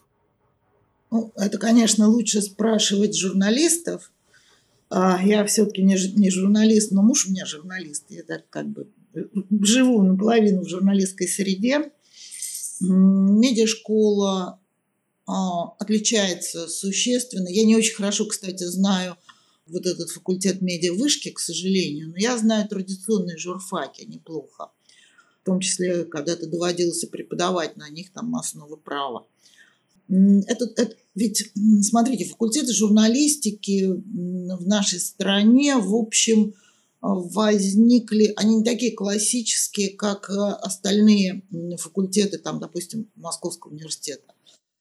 Ну, 1.11 1.32
это, 1.35 1.59
конечно, 1.59 2.06
лучше 2.06 2.42
спрашивать 2.42 3.18
журналистов. 3.18 4.12
А 4.88 5.20
я 5.20 5.44
все-таки 5.46 5.82
не, 5.82 6.30
журналист, 6.30 6.92
но 6.92 7.02
муж 7.02 7.26
у 7.26 7.32
меня 7.32 7.44
журналист. 7.44 8.04
Я 8.11 8.22
так 8.22 8.48
как 8.48 8.68
бы 8.68 8.87
э, 9.14 9.24
живу 9.62 10.00
наполовину 10.00 10.62
в 10.62 10.68
журналистской 10.68 11.26
среде. 11.26 11.90
Медиашкола 12.78 14.61
а, 15.26 15.64
отличается 15.80 16.68
существенно. 16.68 17.48
Я 17.48 17.64
не 17.64 17.74
очень 17.74 17.96
хорошо, 17.96 18.26
кстати, 18.26 18.62
знаю 18.62 19.16
вот 19.66 19.87
этот 19.87 20.11
факультет 20.11 20.62
медиавышки, 20.62 21.31
к 21.31 21.38
сожалению, 21.38 22.11
но 22.11 22.16
я 22.16 22.37
знаю 22.38 22.68
традиционные 22.68 23.37
журфаки 23.37 24.05
неплохо. 24.05 24.70
В 25.42 25.46
том 25.46 25.61
числе, 25.61 26.05
когда-то 26.05 26.46
доводилось 26.46 27.05
преподавать 27.05 27.76
на 27.76 27.88
них 27.88 28.12
там 28.12 28.35
основы 28.37 28.76
права. 28.76 29.26
Это, 30.09 30.70
это, 30.76 30.96
ведь, 31.14 31.52
смотрите, 31.83 32.24
факультеты 32.24 32.72
журналистики 32.72 33.87
в 33.87 34.66
нашей 34.66 35.00
стране, 35.00 35.76
в 35.76 35.94
общем, 35.94 36.55
возникли, 37.00 38.33
они 38.37 38.57
не 38.57 38.64
такие 38.64 38.92
классические, 38.92 39.90
как 39.90 40.31
э, 40.31 40.33
остальные 40.33 41.42
факультеты, 41.79 42.38
там, 42.38 42.59
допустим, 42.59 43.09
Московского 43.14 43.70
университета. 43.70 44.35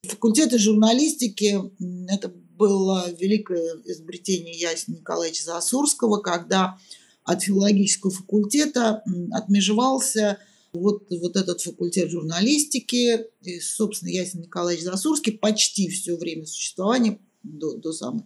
Факультеты 0.03 0.57
журналистики– 0.57 1.59
это 2.09 2.33
было 2.57 3.09
великое 3.11 3.81
изобретение 3.85 4.57
Ясина 4.57 4.95
Николаевича 4.95 5.43
Засурского, 5.43 6.19
когда 6.21 6.77
от 7.23 7.43
филологического 7.43 8.11
факультета 8.11 9.03
отмежевался 9.31 10.39
вот, 10.73 11.07
вот 11.09 11.35
этот 11.35 11.61
факультет 11.61 12.11
журналистики. 12.11 13.27
И, 13.41 13.59
собственно, 13.59 14.09
Ясин 14.09 14.41
Николаевич 14.41 14.83
Засурский 14.83 15.33
почти 15.33 15.89
все 15.89 16.15
время 16.15 16.45
существования, 16.45 17.19
до, 17.43 17.77
до, 17.77 17.93
самой, 17.93 18.23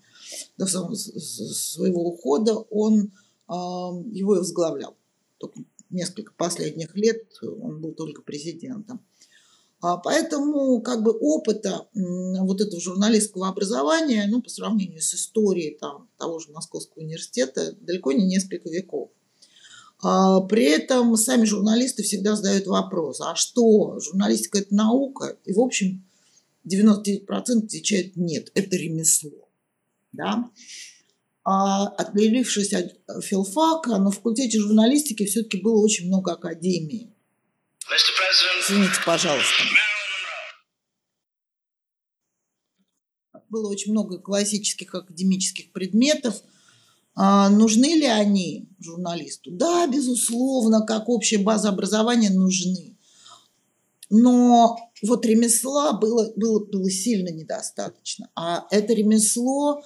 до 0.58 0.66
самого 0.66 0.96
своего 0.96 2.08
ухода, 2.08 2.56
он 2.56 3.12
э, 3.48 3.52
его 3.52 4.36
и 4.36 4.40
возглавлял. 4.40 4.96
Только 5.38 5.62
несколько 5.90 6.34
последних 6.34 6.96
лет 6.96 7.24
он 7.42 7.82
был 7.82 7.94
только 7.94 8.22
президентом. 8.22 9.02
А 9.82 9.96
поэтому 9.98 10.82
как 10.82 11.04
бы 11.04 11.12
опыта 11.12 11.88
вот 11.94 12.60
этого 12.60 12.82
журналистского 12.82 13.48
образования, 13.48 14.28
ну, 14.30 14.42
по 14.42 14.50
сравнению 14.50 15.02
с 15.02 15.14
историей 15.14 15.78
там, 15.80 16.10
того 16.18 16.40
же 16.40 16.52
Московского 16.52 17.02
университета, 17.02 17.74
далеко 17.80 18.12
не 18.12 18.26
несколько 18.26 18.70
веков. 18.70 19.12
А 20.02 20.42
при 20.42 20.64
этом 20.64 21.16
сами 21.16 21.46
журналисты 21.46 22.04
всегда 22.04 22.36
задают 22.36 22.68
вопрос, 22.68 23.22
а 23.22 23.36
что, 23.36 24.00
журналистика– 24.00 24.58
это 24.60 24.74
наука? 24.74 25.38
И, 25.46 25.54
в 25.54 25.60
общем, 25.60 26.06
99% 26.68 27.26
отвечают 27.66 28.16
нет, 28.18 28.52
это 28.56 28.76
ремесло. 28.76 29.50
Да? 30.12 30.50
А 31.44 31.88
отделившись 31.88 32.74
от 32.74 32.96
филфака, 33.24 33.98
на 33.98 34.12
факультете 34.12 34.60
журналистики 34.60 35.26
все-таки 35.26 35.62
было 35.62 35.82
очень 35.82 36.08
много 36.08 36.34
академий. 36.34 37.14
Извините, 38.70 39.02
пожалуйста. 39.04 39.64
Было 43.50 43.68
очень 43.68 43.94
много 43.94 44.20
классических 44.20 44.94
академических 44.94 45.72
предметов. 45.72 46.44
А 47.16 47.50
нужны 47.50 47.96
ли 47.96 48.06
они 48.06 48.70
журналисту? 48.80 49.50
Да, 49.50 49.88
безусловно, 49.88 50.86
как 50.86 51.10
общая 51.10 51.40
база 51.40 51.70
образования 51.70 52.30
нужны. 52.30 52.96
Но 54.12 54.78
вот 55.02 55.26
ремесла 55.26 55.94
было, 55.94 56.32
было, 56.36 56.64
было 56.64 56.92
сильно 56.92 57.30
недостаточно. 57.30 58.30
А 58.36 58.68
это 58.70 58.94
ремесло 58.94 59.82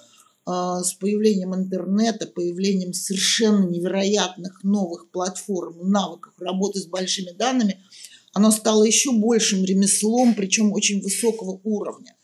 э, 0.46 0.50
с 0.82 0.92
появлением 0.92 1.54
интернета, 1.54 2.26
появлением 2.26 2.92
совершенно 2.92 3.64
невероятных 3.64 4.62
новых 4.62 5.10
платформ, 5.10 5.90
навыков 5.90 6.34
работы 6.38 6.80
с 6.80 6.86
большими 6.86 7.30
данными– 7.30 7.82
оно 8.34 8.50
стало 8.50 8.84
еще 8.84 9.12
большим 9.12 9.64
ремеслом, 9.64 10.34
причем 10.34 10.72
очень 10.72 11.00
высокого 11.00 11.60
уровня. 11.62 12.16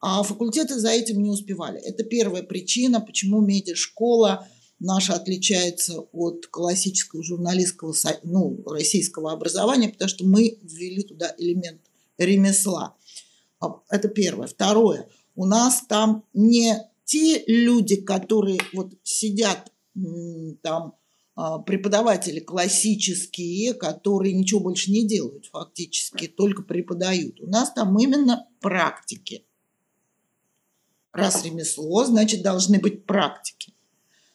А 0.00 0.22
факультеты 0.22 0.78
за 0.78 0.90
этим 0.90 1.22
не 1.22 1.30
успевали. 1.30 1.80
Это 1.80 2.04
первая 2.04 2.42
причина, 2.42 3.00
почему 3.00 3.40
медиашкола 3.40 4.46
наша 4.78 5.14
отличается 5.14 6.00
от 6.12 6.46
классического 6.48 7.22
журналистского, 7.22 7.94
ну, 8.24 8.62
российского 8.66 9.32
образования, 9.32 9.88
потому 9.88 10.08
что 10.08 10.26
мы 10.26 10.58
ввели 10.62 11.02
туда 11.02 11.34
элемент 11.38 11.80
ремесла. 12.18 12.94
А, 13.60 13.80
это 13.88 14.08
первое. 14.08 14.48
Второе. 14.48 15.08
У 15.34 15.46
нас 15.46 15.82
там 15.88 16.24
не 16.34 16.76
те 17.04 17.44
люди, 17.46 17.96
которые 17.96 18.58
вот 18.72 18.92
сидят 19.02 19.72
там 20.62 20.94
преподаватели 21.36 22.40
классические, 22.40 23.74
которые 23.74 24.32
ничего 24.32 24.60
больше 24.60 24.90
не 24.90 25.06
делают 25.06 25.46
фактически, 25.46 26.28
только 26.28 26.62
преподают. 26.62 27.40
У 27.40 27.46
нас 27.46 27.72
там 27.72 27.98
именно 27.98 28.48
практики. 28.60 29.44
Раз 31.12 31.44
ремесло, 31.44 32.04
значит, 32.04 32.42
должны 32.42 32.78
быть 32.78 33.04
практики, 33.04 33.74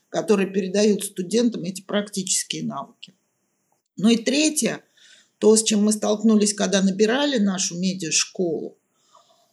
которые 0.09 0.49
передают 0.51 1.03
студентам 1.03 1.63
эти 1.63 1.81
практические 1.81 2.63
навыки. 2.65 3.15
Ну 3.97 4.09
и 4.09 4.17
третье, 4.17 4.83
то, 5.39 5.55
с 5.55 5.63
чем 5.63 5.83
мы 5.83 5.93
столкнулись, 5.93 6.53
когда 6.53 6.83
набирали 6.83 7.37
нашу 7.37 7.79
медиашколу, 7.79 8.77
а, 8.77 8.80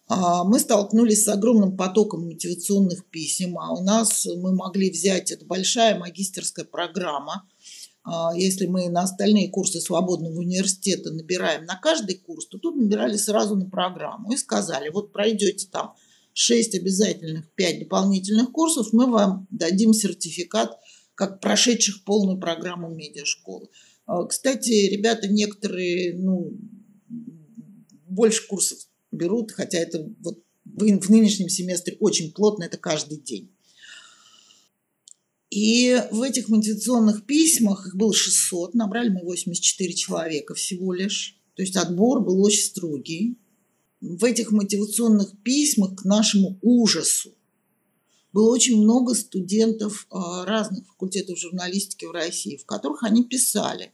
мы 0.08 0.58
столкнулись 0.58 1.24
с 1.24 1.28
огромным 1.28 1.76
потоком 1.76 2.26
мотивационных 2.26 3.04
писем, 3.06 3.58
а 3.58 3.72
у 3.72 3.82
нас 3.82 4.26
мы 4.26 4.54
могли 4.54 4.90
взять, 4.90 5.30
это 5.30 5.44
большая 5.44 5.98
магистерская 5.98 6.64
программа, 6.64 7.46
а, 8.10 8.32
если 8.34 8.66
мы 8.66 8.88
на 8.88 9.02
остальные 9.02 9.50
курсы 9.50 9.80
свободного 9.80 10.38
университета 10.38 11.10
набираем 11.10 11.66
на 11.66 11.76
каждый 11.76 12.16
курс, 12.16 12.46
то 12.46 12.58
тут 12.58 12.76
набирали 12.76 13.18
сразу 13.18 13.54
на 13.54 13.68
программу 13.68 14.32
и 14.32 14.36
сказали, 14.36 14.88
вот 14.88 15.12
пройдете 15.12 15.68
там 15.70 15.94
6 16.32 16.76
обязательных, 16.76 17.52
5 17.54 17.80
дополнительных 17.80 18.50
курсов, 18.50 18.92
мы 18.92 19.10
вам 19.10 19.46
дадим 19.50 19.92
сертификат 19.92 20.78
как 21.14 21.40
прошедших 21.40 22.04
полную 22.04 22.38
программу 22.38 22.88
медиашколы. 22.88 23.68
А, 24.06 24.24
кстати, 24.24 24.88
ребята 24.88 25.28
некоторые, 25.28 26.16
ну, 26.16 26.52
больше 28.06 28.46
курсов 28.46 28.78
берут, 29.10 29.52
хотя 29.52 29.78
это 29.78 30.08
вот 30.20 30.42
в 30.64 31.10
нынешнем 31.10 31.48
семестре 31.48 31.96
очень 32.00 32.32
плотно, 32.32 32.64
это 32.64 32.76
каждый 32.76 33.18
день. 33.18 33.50
И 35.50 36.02
в 36.10 36.22
этих 36.22 36.48
мотивационных 36.48 37.24
письмах, 37.24 37.86
их 37.86 37.96
было 37.96 38.12
600, 38.12 38.74
набрали 38.74 39.08
мы 39.08 39.22
84 39.22 39.94
человека 39.94 40.54
всего 40.54 40.92
лишь. 40.92 41.38
То 41.54 41.62
есть 41.62 41.76
отбор 41.76 42.20
был 42.20 42.42
очень 42.42 42.64
строгий. 42.64 43.38
В 44.00 44.24
этих 44.24 44.52
мотивационных 44.52 45.32
письмах 45.42 45.96
к 45.96 46.04
нашему 46.04 46.58
ужасу 46.62 47.32
было 48.32 48.52
очень 48.52 48.80
много 48.80 49.14
студентов 49.14 50.06
а, 50.10 50.44
разных 50.44 50.86
факультетов 50.86 51.38
журналистики 51.38 52.04
в 52.04 52.12
России, 52.12 52.56
в 52.56 52.66
которых 52.66 53.02
они 53.02 53.24
писали, 53.24 53.92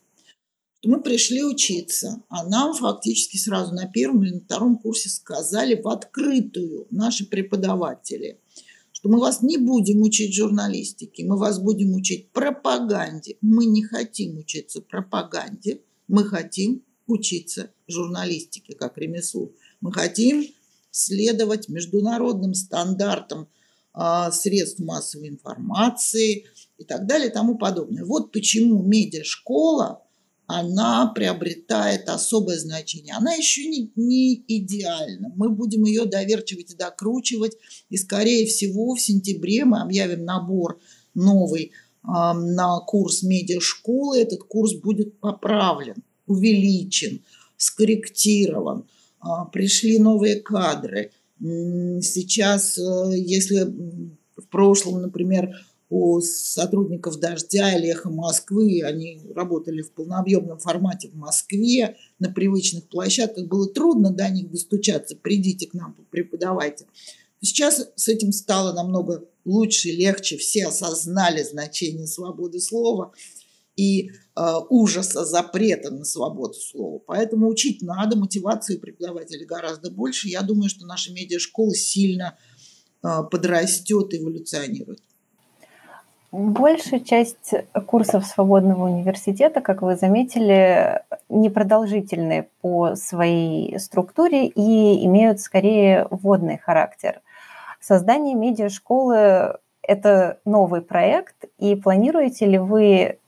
мы 0.89 1.01
пришли 1.01 1.43
учиться, 1.43 2.23
а 2.29 2.47
нам 2.49 2.75
фактически 2.75 3.37
сразу 3.37 3.73
на 3.75 3.87
первом 3.87 4.23
или 4.23 4.33
на 4.33 4.41
втором 4.41 4.79
курсе 4.79 5.09
сказали 5.09 5.81
в 5.81 5.89
открытую 5.89 6.87
наши 6.91 7.27
преподаватели, 7.27 8.41
что 8.93 9.09
мы 9.09 9.19
вас 9.19 9.43
не 9.43 9.59
будем 9.59 10.03
учить 10.03 10.35
журналистике, 10.35 11.25
мы 11.25 11.39
вас 11.39 11.59
будем 11.59 11.95
учить 11.95 12.31
пропаганде. 12.31 13.37
Мы 13.41 13.67
не 13.67 13.83
хотим 13.83 14.39
учиться 14.39 14.81
пропаганде, 14.81 15.81
мы 16.09 16.25
хотим 16.25 16.83
учиться 17.07 17.71
журналистике 17.87 18.75
как 18.75 18.99
ремеслу. 18.99 19.53
Мы 19.81 19.93
хотим 19.93 20.47
следовать 20.91 21.69
международным 21.69 22.55
стандартам 22.55 23.49
а, 23.93 24.31
средств 24.33 24.81
массовой 24.81 25.29
информации 25.29 26.47
и 26.79 26.85
так 26.85 27.07
далее 27.07 27.29
и 27.29 27.33
тому 27.33 27.57
подобное. 27.57 28.05
Вот 28.05 28.33
почему 28.33 28.83
медиашкола 28.83 30.04
она 30.47 31.11
приобретает 31.15 32.09
особое 32.09 32.59
значение. 32.59 33.15
Она 33.15 33.33
еще 33.33 33.67
не, 33.67 33.91
не 33.97 34.45
идеальна. 34.47 35.33
Мы 35.37 35.49
будем 35.49 35.85
ее 35.85 36.05
доверчивать 36.05 36.73
и 36.73 36.77
докручивать. 36.77 37.57
И, 37.89 37.97
скорее 37.97 38.47
всего, 38.47 38.95
в 38.95 39.01
сентябре 39.01 39.65
мы 39.65 39.81
объявим 39.81 40.25
набор 40.25 40.81
новый 41.15 41.63
э, 41.63 41.71
на 42.05 42.79
курс 42.81 43.23
медиашколы. 43.23 44.19
Этот 44.19 44.45
курс 44.45 44.75
будет 44.75 45.19
поправлен, 45.19 45.97
увеличен, 46.27 47.23
скорректирован. 47.57 48.87
Э, 49.23 49.51
пришли 49.51 49.99
новые 49.99 50.37
кадры. 50.37 51.11
Сейчас, 51.41 52.77
э, 52.77 53.13
если 53.17 53.65
в 54.37 54.49
прошлом, 54.51 55.01
например, 55.01 55.55
у 55.91 56.21
сотрудников 56.21 57.19
«Дождя» 57.21 57.77
или 57.77 57.89
«Эхо 57.89 58.11
Москвы». 58.11 58.83
Они 58.85 59.21
работали 59.35 59.83
в 59.83 59.93
полнообъемном 59.93 60.59
формате 60.59 61.09
в 61.09 61.17
Москве, 61.17 61.97
на 62.19 62.31
привычных 62.31 62.89
площадках. 62.89 63.47
Было 63.47 63.69
трудно 63.69 64.11
до 64.11 64.29
них 64.29 64.51
достучаться. 64.51 65.17
Придите 65.17 65.67
к 65.67 65.75
нам, 65.75 65.97
преподавайте. 66.11 66.87
Сейчас 67.41 67.91
с 67.95 68.09
этим 68.09 68.33
стало 68.33 68.73
намного 68.73 69.29
лучше, 69.45 69.91
легче. 69.91 70.39
Все 70.39 70.67
осознали 70.67 71.43
значение 71.43 72.07
свободы 72.07 72.61
слова 72.61 73.13
и 73.77 74.11
э, 74.11 74.55
ужаса 74.71 75.25
запрета 75.25 75.91
на 75.91 76.05
свободу 76.05 76.55
слова. 76.55 77.01
Поэтому 77.07 77.49
учить 77.49 77.83
надо, 77.83 78.17
мотивации 78.17 78.77
преподавателей 78.77 79.45
гораздо 79.45 79.91
больше. 79.91 80.29
Я 80.29 80.43
думаю, 80.43 80.71
что 80.71 80.87
наша 80.87 81.13
медиашкола 81.13 81.75
сильно 81.75 82.39
э, 83.03 83.09
подрастет, 83.31 84.15
эволюционирует. 84.15 85.01
Большая 86.37 86.99
часть 86.99 87.55
курсов 87.87 88.27
свободного 88.27 88.87
университета, 88.87 89.61
как 89.61 89.83
вы 89.83 89.95
заметили, 89.95 91.01
непродолжительные 91.29 92.49
по 92.61 92.97
своей 92.97 93.79
структуре 93.79 94.49
и 94.49 95.07
имеют 95.07 95.39
скорее 95.39 96.09
вводный 96.11 96.59
характер. 96.59 97.21
Создание 97.79 98.35
медиашколы– 98.35 99.59
это 99.83 100.41
новый 100.45 100.81
проект, 100.81 101.37
и 101.61 101.77
планируете 101.77 102.47
ли 102.47 102.59
вы 102.59 103.19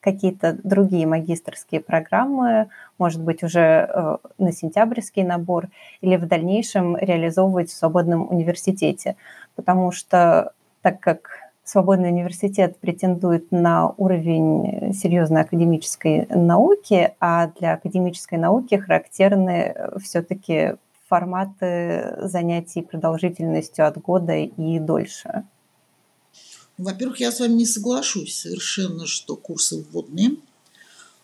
какие-то 0.00 0.56
другие 0.64 1.06
магистрские 1.06 1.82
программы, 1.82 2.70
может 2.96 3.22
быть, 3.22 3.42
уже 3.42 3.60
э, 3.60 4.16
на 4.38 4.52
сентябрьский 4.52 5.22
набор, 5.22 5.68
или 6.00 6.16
в 6.16 6.26
дальнейшем 6.26 6.96
реализовывать 6.96 7.68
в 7.68 7.76
свободном 7.76 8.26
университете? 8.26 9.16
Потому 9.54 9.92
что 9.92 10.54
так 10.80 11.00
как 11.00 11.33
свободный 11.64 12.10
университет 12.10 12.78
претендует 12.78 13.50
на 13.50 13.88
уровень 13.96 14.92
серьезной 14.92 15.42
академической 15.42 16.26
науки, 16.26 17.14
а 17.20 17.48
для 17.58 17.74
академической 17.74 18.38
науки 18.38 18.74
характерны 18.76 19.72
э, 19.74 19.98
все-таки 20.00 20.76
форматы 21.08 22.16
занятий 22.22 22.82
продолжительностью 22.82 23.86
от 23.86 24.00
года 24.00 24.36
и 24.36 24.78
дольше. 24.78 25.44
Во-первых, 26.76 27.20
я 27.20 27.30
с 27.30 27.40
вами 27.40 27.52
не 27.52 27.66
соглашусь 27.66 28.34
совершенно, 28.34 29.06
что 29.06 29.36
курсы 29.36 29.82
вводные. 29.82 30.36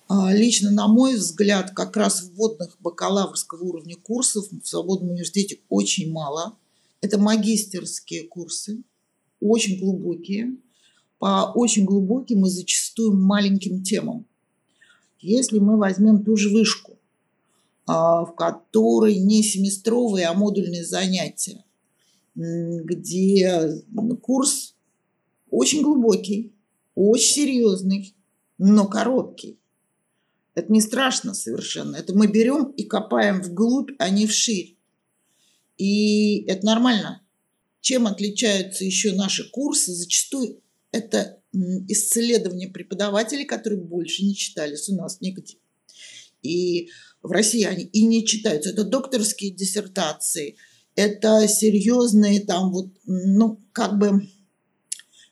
А, 0.09 0.33
лично, 0.33 0.71
на 0.71 0.87
мой 0.87 1.17
взгляд, 1.17 1.73
как 1.73 1.97
раз 1.97 2.23
вводных 2.23 2.77
бакалаврского 2.81 3.63
уровня 3.63 3.97
курсов 3.97 4.47
в 4.51 4.67
свободном 4.67 5.11
университете 5.11 5.61
очень 5.69 6.13
мало. 6.13 6.57
Это 7.01 7.19
магистерские 7.19 8.25
курсы, 8.25 8.83
очень 9.41 9.81
глубокие, 9.81 10.57
по 11.19 11.53
очень 11.55 11.85
глубоким 11.85 12.47
и 12.47 12.51
зачастую 12.51 13.17
маленьким 13.17 13.83
темам. 13.83 14.27
Если 15.21 15.59
мы 15.59 15.77
возьмем 15.77 16.25
ту 16.25 16.37
же 16.37 16.49
вышку, 16.49 16.99
а, 17.87 18.25
в 18.25 18.35
которой 18.35 19.19
не 19.19 19.43
семестровые, 19.43 20.27
а 20.27 20.35
модульные 20.35 20.85
занятия, 20.85 21.65
где 22.35 23.83
курс 24.23 24.75
очень 25.51 25.83
глубокий, 25.83 26.53
очень 26.95 27.35
серьезный, 27.35 28.15
но 28.59 28.87
короткий. 28.87 29.59
Это 30.55 30.73
не 30.73 30.81
страшно 30.81 31.35
совершенно. 31.35 31.97
Это 31.97 32.15
мы 32.17 32.27
берем 32.27 32.65
и 32.77 32.85
копаем 32.85 33.43
вглубь, 33.43 33.91
а 33.99 34.11
не 34.11 34.27
вширь. 34.27 34.77
И 35.77 36.43
это 36.43 36.67
нормально. 36.67 37.23
Чем 37.81 38.07
отличаются 38.07 38.85
еще 38.85 39.13
наши 39.13 39.49
курсы? 39.51 39.93
Зачастую 39.93 40.63
это 40.93 41.41
исследования 41.53 42.69
преподавателей, 42.69 43.45
которые 43.45 43.81
больше 43.81 44.25
не 44.25 44.35
читались 44.35 44.89
у 44.89 44.97
нас 44.97 45.21
нигде. 45.21 45.57
И 46.43 46.89
в 47.23 47.31
России 47.31 47.65
они 47.65 47.85
и 47.85 48.03
не 48.03 48.27
читаются. 48.27 48.71
Это 48.71 48.85
докторские 48.85 49.51
диссертации, 49.51 50.57
это 50.95 51.47
серьезные 51.49 52.41
там 52.41 52.73
вот, 52.73 52.89
ну, 53.05 53.61
как 53.73 53.99
бы 53.99 54.29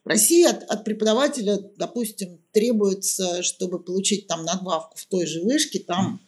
в 0.05 0.09
России 0.09 0.45
от, 0.45 0.63
от 0.63 0.85
преподавателя, 0.85 1.59
допустим, 1.77 2.41
требуется, 2.53 3.43
чтобы 3.43 3.83
получить 3.83 4.27
там 4.27 4.45
надбавку 4.45 4.97
в 4.97 5.07
той 5.07 5.27
же 5.27 5.43
вышке, 5.43 5.81
там 5.81 6.21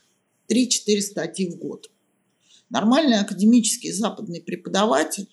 3-4 0.49 1.01
статьи 1.01 1.49
в 1.51 1.57
год. 1.57 1.91
Нормальный 2.69 3.19
академический 3.19 3.91
западный 3.93 4.43
преподаватель 4.43 5.29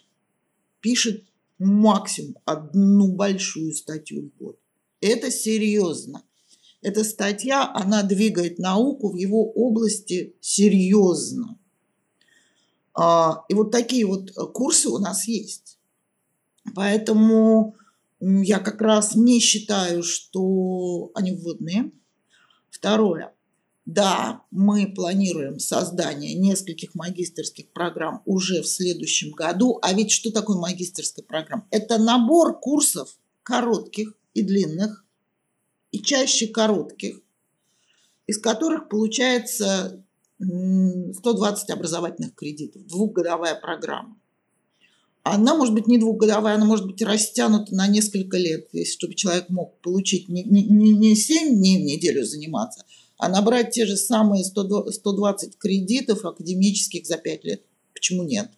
пишет 0.81 1.23
максимум 1.59 2.37
одну 2.45 3.15
большую 3.15 3.73
статью 3.73 4.29
в 4.29 4.37
год. 4.37 4.59
Это 5.01 5.31
серьезно. 5.31 6.23
Эта 6.81 7.03
статья, 7.03 7.71
она 7.73 8.03
двигает 8.03 8.59
науку 8.59 9.11
в 9.11 9.15
его 9.15 9.51
области 9.51 10.35
серьезно. 10.39 11.57
А, 12.93 13.43
и 13.49 13.53
вот 13.53 13.71
такие 13.71 14.05
вот 14.05 14.31
курсы 14.53 14.89
у 14.89 14.97
нас 14.97 15.27
есть. 15.27 15.79
Поэтому 16.75 17.75
я 18.19 18.59
как 18.59 18.81
раз 18.81 19.15
не 19.15 19.39
считаю, 19.39 20.03
что 20.03 21.11
они 21.13 21.31
вводные. 21.31 21.91
Второе. 22.69 23.33
Да, 23.87 24.41
мы 24.51 24.91
планируем 24.93 25.59
создание 25.59 26.33
нескольких 26.33 26.93
магистерских 26.93 27.69
программ 27.69 28.21
уже 28.25 28.61
в 28.61 28.67
следующем 28.67 29.31
году. 29.31 29.79
А 29.81 29.93
ведь 29.93 30.11
что 30.11 30.29
такое 30.29 30.57
магистерская 30.57 31.23
программа? 31.23 31.65
Это 31.71 31.97
набор 31.97 32.59
курсов 32.59 33.17
коротких 33.43 34.13
и 34.33 34.41
длинных, 34.41 35.05
и 35.93 36.01
чаще 36.01 36.47
коротких, 36.47 37.21
из 38.27 38.37
которых 38.39 38.89
получается 38.89 40.03
120 40.37 41.69
образовательных 41.69 42.35
кредитов, 42.35 42.85
двухгодовая 42.87 43.55
программа. 43.55 44.17
Она 45.23 45.55
может 45.55 45.73
быть 45.73 45.87
не 45.87 45.97
двухгодовая, 45.97 46.55
она 46.55 46.65
может 46.65 46.87
быть 46.87 47.01
растянута 47.01 47.73
на 47.73 47.87
несколько 47.87 48.35
лет, 48.35 48.67
если 48.73 48.91
чтобы 48.91 49.13
человек 49.13 49.47
мог 49.47 49.79
получить 49.79 50.27
не, 50.27 50.43
не, 50.43 50.91
не 50.91 51.15
7 51.15 51.55
дней 51.55 51.81
в 51.81 51.85
неделю 51.85 52.25
заниматься, 52.25 52.83
а 53.17 53.29
набрать 53.29 53.71
те 53.71 53.85
же 53.85 53.97
самые 53.97 54.43
100, 54.43 54.91
120 54.91 55.57
кредитов 55.57 56.23
академических 56.25 57.05
за 57.05 57.17
5 57.17 57.43
лет. 57.45 57.63
Почему 57.93 58.23
нет? 58.23 58.51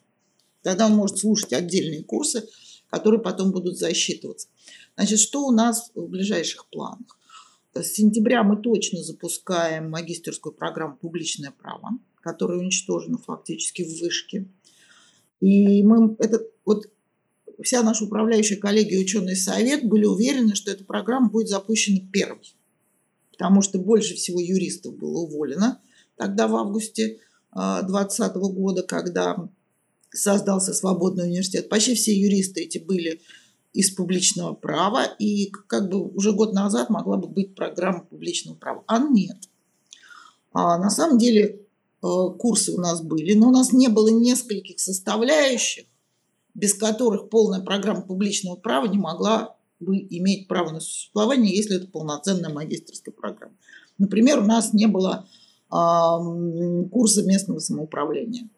Тогда 0.62 0.88
он 0.88 0.94
может 0.94 1.20
слушать 1.20 1.54
отдельные 1.54 2.04
курсы, 2.04 2.48
которые 2.90 3.22
потом 3.22 3.52
будут 3.52 3.78
засчитываться. 3.78 4.50
Значит, 4.96 5.20
что 5.20 5.46
у 5.46 5.52
нас 5.52 5.92
в 5.96 6.08
ближайших 6.08 6.68
планах? 6.70 7.18
С 7.74 7.94
сентября 7.94 8.44
мы 8.44 8.58
точно 8.58 9.02
запускаем 9.02 9.90
магистерскую 9.90 10.54
программу 10.54 10.98
«Публичное 10.98 11.52
право», 11.52 11.92
которая 12.22 12.60
уничтожена 12.60 13.18
фактически 13.18 13.84
в 13.84 14.02
вышке. 14.02 14.48
И 15.40 15.84
мы, 15.84 16.16
это, 16.20 16.46
вот 16.66 16.88
вся 17.64 17.82
наша 17.84 18.04
управляющая 18.04 18.58
коллегия 18.58 18.98
и 18.98 19.04
ученый 19.04 19.38
совет 19.38 19.88
были 19.88 20.06
уверены, 20.06 20.56
что 20.56 20.72
эта 20.72 20.84
программа 20.84 21.30
будет 21.30 21.48
запущена 21.48 22.02
первой 22.12 22.54
потому 23.40 23.62
что 23.62 23.80
больше 23.80 24.16
всего 24.16 24.42
юристов 24.42 24.98
было 24.98 25.20
уволено 25.20 25.80
тогда 26.18 26.50
в 26.50 26.56
августе 26.58 27.20
2020 27.54 28.20
а, 28.20 28.30
года, 28.34 28.84
когда 28.84 29.50
создался 30.12 30.74
свободный 30.74 31.24
университет. 31.24 31.70
Почти 31.70 31.96
все 31.96 32.14
юристы 32.14 32.64
эти 32.64 32.80
были 32.80 33.22
из 33.72 33.92
публичного 33.92 34.56
права, 34.56 35.06
и 35.06 35.52
как 35.52 35.90
бы 35.90 36.06
уже 36.06 36.34
год 36.34 36.52
назад 36.54 36.90
могла 36.90 37.16
бы 37.16 37.30
быть 37.30 37.56
программа 37.56 38.02
публичного 38.02 38.58
права. 38.58 38.84
А 38.88 39.00
нет. 39.00 39.38
А 40.52 40.78
на 40.78 40.90
самом 40.90 41.18
деле 41.18 41.62
а, 42.02 42.32
курсы 42.32 42.74
у 42.74 42.82
нас 42.82 43.02
были, 43.02 43.36
но 43.36 43.48
у 43.48 43.52
нас 43.52 43.72
не 43.72 43.88
было 43.88 44.10
нескольких 44.10 44.82
составляющих, 44.82 45.86
без 46.54 46.74
которых 46.74 47.30
полная 47.30 47.62
программа 47.62 48.02
публичного 48.02 48.58
права 48.58 48.88
не 48.88 48.98
могла 48.98 49.56
бы 49.80 49.98
иметь 49.98 50.48
право 50.48 50.72
на 50.72 50.80
существование, 50.80 51.56
если 51.56 51.78
это 51.78 51.88
полноценная 51.88 52.52
магистрская 52.52 53.14
программа. 53.14 53.56
Например, 53.98 54.40
у 54.40 54.46
нас 54.46 54.74
не 54.74 54.88
было 54.88 55.28
э, 55.72 56.90
курса 56.92 57.24
местного 57.24 57.60
самоуправления. 57.60 58.50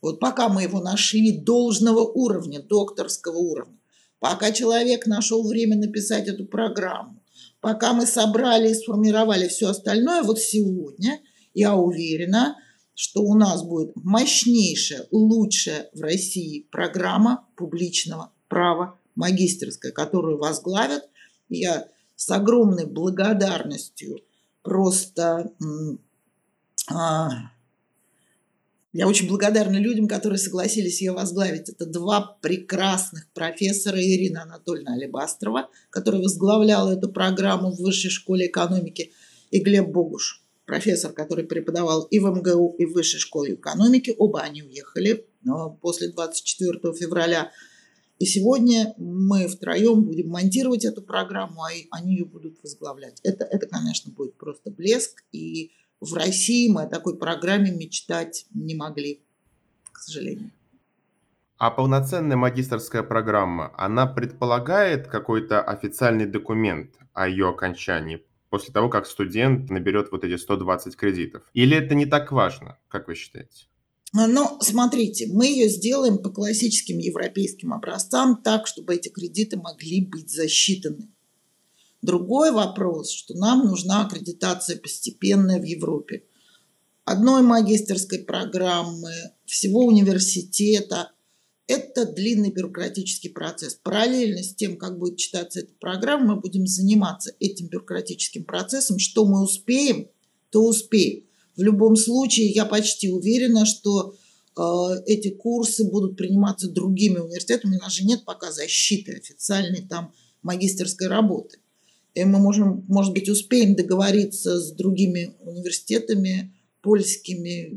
Вот 0.00 0.20
пока 0.20 0.48
мы 0.48 0.62
его 0.62 0.80
нашли 0.80 1.38
должного 1.38 2.00
уровня, 2.00 2.62
докторского 2.62 3.38
уровня, 3.38 3.78
пока 4.18 4.52
человек 4.52 5.06
нашел 5.06 5.46
время 5.46 5.76
написать 5.76 6.28
эту 6.28 6.44
программу, 6.44 7.22
пока 7.60 7.94
мы 7.94 8.06
собрали 8.06 8.70
и 8.70 8.74
сформировали 8.74 9.48
все 9.48 9.68
остальное, 9.68 10.22
вот 10.22 10.38
сегодня 10.38 11.20
я 11.54 11.74
уверена, 11.74 12.56
что 12.94 13.22
у 13.22 13.34
нас 13.34 13.62
будет 13.62 13.92
мощнейшая, 13.96 15.06
лучшая 15.10 15.88
в 15.94 16.00
России 16.02 16.68
программа 16.70 17.46
публичного 17.56 18.30
права 18.48 18.98
магистерская, 19.14 19.92
которую 19.92 20.38
возглавят. 20.38 21.08
Я 21.48 21.88
с 22.16 22.30
огромной 22.30 22.86
благодарностью 22.86 24.20
просто 24.62 25.52
а, 26.90 27.28
я 28.96 29.08
очень 29.08 29.26
благодарна 29.26 29.76
людям, 29.76 30.06
которые 30.06 30.38
согласились 30.38 31.00
ее 31.00 31.10
возглавить. 31.10 31.68
Это 31.68 31.84
два 31.84 32.38
прекрасных 32.40 33.28
профессора 33.32 34.00
Ирина 34.00 34.42
Анатольевна 34.42 34.94
Алибастрова, 34.94 35.68
которая 35.90 36.22
возглавляла 36.22 36.96
эту 36.96 37.08
программу 37.08 37.72
в 37.72 37.80
Высшей 37.80 38.10
школе 38.10 38.46
экономики, 38.46 39.12
и 39.50 39.58
Глеб 39.58 39.88
Богуш, 39.88 40.44
профессор, 40.64 41.12
который 41.12 41.44
преподавал 41.44 42.04
и 42.04 42.20
в 42.20 42.26
МГУ, 42.26 42.76
и 42.78 42.86
в 42.86 42.92
Высшей 42.92 43.18
школе 43.18 43.54
экономики. 43.54 44.14
Оба 44.16 44.42
они 44.42 44.62
уехали 44.62 45.26
после 45.80 46.12
24 46.12 46.94
февраля. 46.94 47.50
И 48.24 48.26
сегодня 48.26 48.94
мы 48.96 49.48
втроем 49.48 50.04
будем 50.04 50.30
монтировать 50.30 50.86
эту 50.86 51.02
программу, 51.02 51.62
а 51.62 51.68
они 51.90 52.14
ее 52.14 52.24
будут 52.24 52.56
возглавлять. 52.62 53.20
Это, 53.22 53.44
это, 53.44 53.66
конечно, 53.66 54.10
будет 54.14 54.38
просто 54.38 54.70
блеск. 54.70 55.22
И 55.30 55.72
в 56.00 56.14
России 56.14 56.70
мы 56.70 56.84
о 56.84 56.86
такой 56.86 57.18
программе 57.18 57.70
мечтать 57.70 58.46
не 58.54 58.74
могли, 58.74 59.20
к 59.92 59.98
сожалению. 59.98 60.52
А 61.58 61.70
полноценная 61.70 62.38
магистрская 62.38 63.02
программа, 63.02 63.74
она 63.76 64.06
предполагает 64.06 65.06
какой-то 65.06 65.60
официальный 65.60 66.24
документ 66.24 66.94
о 67.12 67.28
ее 67.28 67.50
окончании 67.50 68.24
после 68.48 68.72
того, 68.72 68.88
как 68.88 69.04
студент 69.04 69.68
наберет 69.68 70.10
вот 70.12 70.24
эти 70.24 70.38
120 70.38 70.96
кредитов? 70.96 71.42
Или 71.52 71.76
это 71.76 71.94
не 71.94 72.06
так 72.06 72.32
важно, 72.32 72.78
как 72.88 73.06
вы 73.06 73.16
считаете? 73.16 73.66
Но 74.16 74.58
смотрите, 74.60 75.26
мы 75.26 75.48
ее 75.48 75.68
сделаем 75.68 76.18
по 76.18 76.30
классическим 76.30 76.98
европейским 76.98 77.74
образцам 77.74 78.40
так, 78.44 78.68
чтобы 78.68 78.94
эти 78.94 79.08
кредиты 79.08 79.56
могли 79.56 80.06
быть 80.06 80.30
засчитаны. 80.30 81.08
Другой 82.00 82.52
вопрос, 82.52 83.10
что 83.10 83.34
нам 83.34 83.66
нужна 83.66 84.06
аккредитация 84.06 84.78
постепенная 84.78 85.58
в 85.58 85.64
Европе. 85.64 86.22
Одной 87.04 87.42
магистерской 87.42 88.20
программы, 88.20 89.10
всего 89.46 89.80
университета– 89.84 91.10
это 91.66 92.06
длинный 92.06 92.52
бюрократический 92.52 93.30
процесс. 93.30 93.74
Параллельно 93.74 94.44
с 94.44 94.54
тем, 94.54 94.76
как 94.76 94.96
будет 94.96 95.16
читаться 95.16 95.60
эта 95.60 95.72
программа, 95.80 96.36
мы 96.36 96.40
будем 96.40 96.68
заниматься 96.68 97.34
этим 97.40 97.66
бюрократическим 97.66 98.44
процессом. 98.44 99.00
Что 99.00 99.24
мы 99.24 99.42
успеем, 99.42 100.08
то 100.50 100.64
успеем. 100.64 101.23
В 101.56 101.62
любом 101.62 101.96
случае, 101.96 102.48
я 102.48 102.64
почти 102.64 103.10
уверена, 103.10 103.64
что 103.64 104.14
э, 104.56 104.62
эти 105.06 105.30
курсы 105.30 105.88
будут 105.88 106.16
приниматься 106.16 106.68
другими 106.68 107.18
университетами. 107.18 107.76
У 107.76 107.80
нас 107.80 107.92
же 107.92 108.04
нет 108.04 108.24
пока 108.24 108.50
защиты 108.50 109.12
официальной 109.12 109.82
там 109.82 110.12
магистерской 110.42 111.06
работы. 111.06 111.58
И 112.14 112.24
мы 112.24 112.38
можем, 112.38 112.84
может 112.88 113.12
быть, 113.12 113.28
успеем 113.28 113.74
договориться 113.74 114.60
с 114.60 114.72
другими 114.72 115.34
университетами, 115.40 116.54
польскими, 116.80 117.72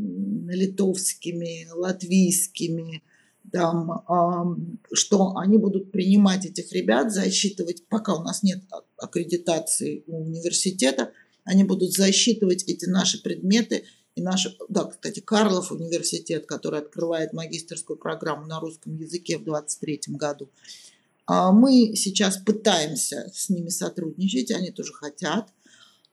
литовскими, 0.52 1.68
латвийскими, 1.74 3.02
там, 3.52 4.04
что 4.92 5.38
они 5.38 5.58
будут 5.58 5.92
принимать 5.92 6.46
этих 6.46 6.72
ребят, 6.74 7.14
засчитывать, 7.14 7.88
пока 7.88 8.14
у 8.14 8.24
нас 8.24 8.44
нет 8.44 8.62
аккредитации 8.98 10.04
у 10.08 10.26
университета, 10.26 11.12
они 11.48 11.64
будут 11.64 11.94
засчитывать 11.94 12.64
эти 12.68 12.86
наши 12.86 13.22
предметы 13.22 13.86
и 14.16 14.22
наши, 14.22 14.56
да, 14.68 14.86
кстати, 14.86 15.20
Карлов 15.20 15.72
университет, 15.72 16.46
который 16.46 16.80
открывает 16.80 17.34
магистерскую 17.34 17.98
программу 17.98 18.46
на 18.46 18.60
русском 18.60 18.96
языке 18.96 19.38
в 19.38 19.44
2023 19.44 20.16
году. 20.16 20.50
А 21.26 21.52
мы 21.52 21.96
сейчас 21.96 22.38
пытаемся 22.38 23.30
с 23.34 23.50
ними 23.50 23.70
сотрудничать, 23.70 24.52
они 24.52 24.72
тоже 24.72 24.94
хотят. 24.94 25.50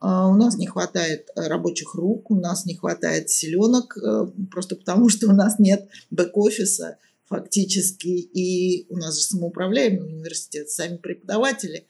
А 0.01 0.29
у 0.29 0.35
нас 0.35 0.57
не 0.57 0.67
хватает 0.67 1.31
рабочих 1.35 1.95
рук, 1.95 2.31
у 2.31 2.37
нас 2.37 2.67
не 2.67 2.75
хватает 2.75 3.31
селенок, 3.31 3.97
э, 3.97 4.27
просто 4.51 4.77
потому 4.77 5.09
что 5.09 5.29
у 5.29 5.33
нас 5.33 5.59
нет 5.59 5.89
бэк-офиса, 6.11 6.99
фактически, 7.27 8.09
и 8.09 8.87
у 8.91 8.97
нас 8.97 9.17
же 9.17 9.23
самоуправляемый 9.23 10.07
университет, 10.07 10.71
сами 10.71 10.99
преподаватели. 10.99 11.87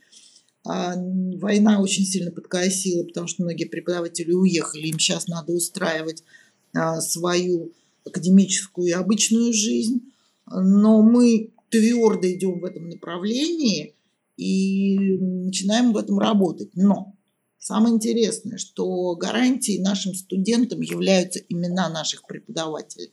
А 0.66 0.94
война 0.96 1.80
очень 1.80 2.06
сильно 2.06 2.30
подкосила, 2.30 3.04
потому 3.04 3.26
что 3.26 3.42
многие 3.42 3.66
преподаватели 3.66 4.32
уехали, 4.32 4.86
им 4.86 4.98
сейчас 4.98 5.28
надо 5.28 5.52
устраивать 5.52 6.22
а, 6.72 7.00
свою 7.00 7.72
академическую 8.06 8.88
и 8.88 8.92
обычную 8.92 9.52
жизнь. 9.52 10.12
Но 10.46 11.02
мы 11.02 11.50
твердо 11.68 12.30
идем 12.30 12.60
в 12.60 12.64
этом 12.64 12.88
направлении 12.88 13.94
и 14.36 15.18
начинаем 15.18 15.92
в 15.92 15.98
этом 15.98 16.18
работать. 16.18 16.70
Но 16.74 17.14
самое 17.58 17.94
интересное, 17.94 18.56
что 18.56 19.14
гарантией 19.16 19.80
нашим 19.80 20.14
студентам 20.14 20.80
являются 20.80 21.40
имена 21.40 21.90
наших 21.90 22.26
преподавателей. 22.26 23.12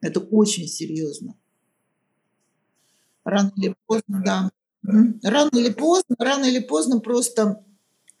Это 0.00 0.20
очень 0.20 0.66
серьезно. 0.66 1.34
Рано 3.24 3.52
или 3.56 3.74
поздно, 3.86 4.22
да. 4.24 4.50
Рано 4.82 5.50
или 5.52 5.72
поздно, 5.72 6.16
рано 6.18 6.44
или 6.44 6.60
поздно 6.60 7.00
просто, 7.00 7.64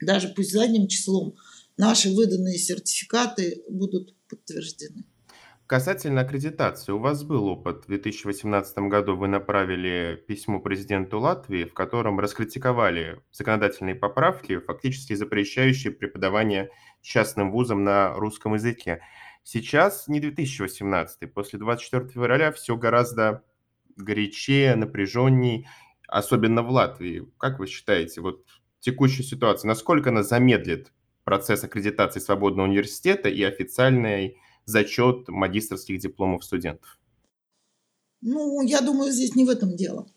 даже 0.00 0.28
пусть 0.28 0.52
задним 0.52 0.88
числом, 0.88 1.36
наши 1.76 2.10
выданные 2.10 2.58
сертификаты 2.58 3.62
будут 3.68 4.14
подтверждены. 4.28 5.04
Касательно 5.68 6.22
аккредитации, 6.22 6.92
у 6.92 6.98
вас 6.98 7.24
был 7.24 7.46
опыт. 7.46 7.84
В 7.84 7.88
2018 7.88 8.78
году 8.88 9.16
вы 9.16 9.28
направили 9.28 10.16
письмо 10.26 10.60
президенту 10.60 11.18
Латвии, 11.18 11.64
в 11.64 11.74
котором 11.74 12.18
раскритиковали 12.18 13.20
законодательные 13.32 13.94
поправки, 13.94 14.60
фактически 14.60 15.12
запрещающие 15.12 15.92
преподавание 15.92 16.70
частным 17.02 17.52
вузам 17.52 17.84
на 17.84 18.14
русском 18.14 18.54
языке. 18.54 19.02
Сейчас 19.42 20.08
не 20.08 20.20
2018, 20.20 21.30
после 21.34 21.58
24 21.58 22.08
февраля 22.08 22.50
все 22.50 22.74
гораздо 22.74 23.44
горячее, 23.94 24.74
напряженней, 24.74 25.68
особенно 26.08 26.62
в 26.62 26.70
Латвии. 26.70 27.30
Как 27.38 27.58
вы 27.58 27.66
считаете, 27.66 28.20
вот 28.20 28.44
текущая 28.80 29.22
ситуация, 29.22 29.68
насколько 29.68 30.10
она 30.10 30.22
замедлит 30.22 30.92
процесс 31.24 31.62
аккредитации 31.62 32.20
свободного 32.20 32.66
университета 32.66 33.28
и 33.28 33.42
официальный 33.42 34.38
зачет 34.64 35.28
магистрских 35.28 36.00
дипломов 36.00 36.44
студентов? 36.44 36.98
Ну, 38.20 38.62
я 38.62 38.80
думаю, 38.80 39.12
здесь 39.12 39.36
не 39.36 39.44
в 39.44 39.50
этом 39.50 39.76
дело. 39.76 40.10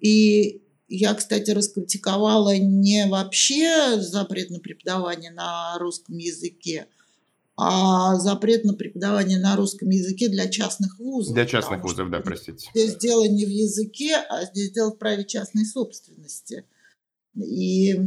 И 0.00 0.62
я, 0.86 1.14
кстати, 1.14 1.50
раскритиковала 1.50 2.56
не 2.56 3.06
вообще 3.06 4.00
запрет 4.00 4.50
на 4.50 4.60
преподавание 4.60 5.30
на 5.30 5.76
русском 5.78 6.16
языке, 6.16 6.86
а 7.60 8.14
запрет 8.20 8.64
на 8.64 8.72
преподавание 8.72 9.40
на 9.40 9.56
русском 9.56 9.90
языке 9.90 10.28
для 10.28 10.48
частных 10.48 11.00
вузов. 11.00 11.34
Для 11.34 11.44
частных 11.44 11.82
вузов, 11.82 12.08
да, 12.08 12.20
простите. 12.20 12.70
Здесь 12.72 12.96
дело 12.98 13.26
не 13.26 13.44
в 13.44 13.48
языке, 13.48 14.14
а 14.14 14.44
здесь 14.44 14.70
дело 14.70 14.92
в 14.92 14.98
праве 14.98 15.24
частной 15.24 15.66
собственности. 15.66 16.64
И 17.34 17.98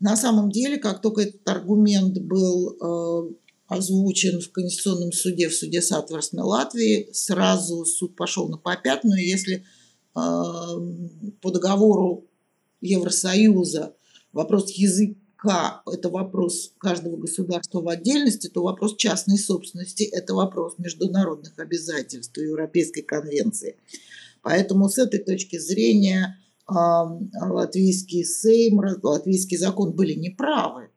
на 0.00 0.16
самом 0.16 0.50
деле, 0.50 0.78
как 0.78 1.02
только 1.02 1.20
этот 1.20 1.46
аргумент 1.46 2.16
был 2.18 2.70
э, 2.70 3.34
озвучен 3.66 4.40
в 4.40 4.50
Конституционном 4.50 5.12
суде, 5.12 5.50
в 5.50 5.54
суде 5.54 5.82
Сатворсна 5.82 6.42
Латвии, 6.42 7.10
сразу 7.12 7.84
суд 7.84 8.16
пошел 8.16 8.48
на 8.48 8.56
попятную. 8.56 9.22
Если 9.22 9.56
э, 9.56 9.62
по 10.14 11.50
договору 11.50 12.26
Евросоюза 12.80 13.94
вопрос 14.32 14.70
языка 14.70 15.20
языка– 15.46 15.82
это 15.86 16.08
вопрос 16.08 16.72
каждого 16.78 17.16
государства 17.16 17.80
в 17.80 17.88
отдельности, 17.88 18.48
то 18.48 18.62
вопрос 18.62 18.96
частной 18.96 19.38
собственности– 19.38 20.02
это 20.12 20.34
вопрос 20.34 20.74
международных 20.78 21.58
обязательств 21.58 22.36
Европейской 22.36 23.02
конвенции. 23.02 23.76
Поэтому 24.42 24.88
с 24.88 24.98
этой 24.98 25.20
точки 25.20 25.58
зрения 25.58 26.38
латвийский 26.68 28.24
Сейм, 28.24 28.80
латвийский 29.02 29.56
закон 29.56 29.92
были 29.92 30.14
неправы 30.14 30.90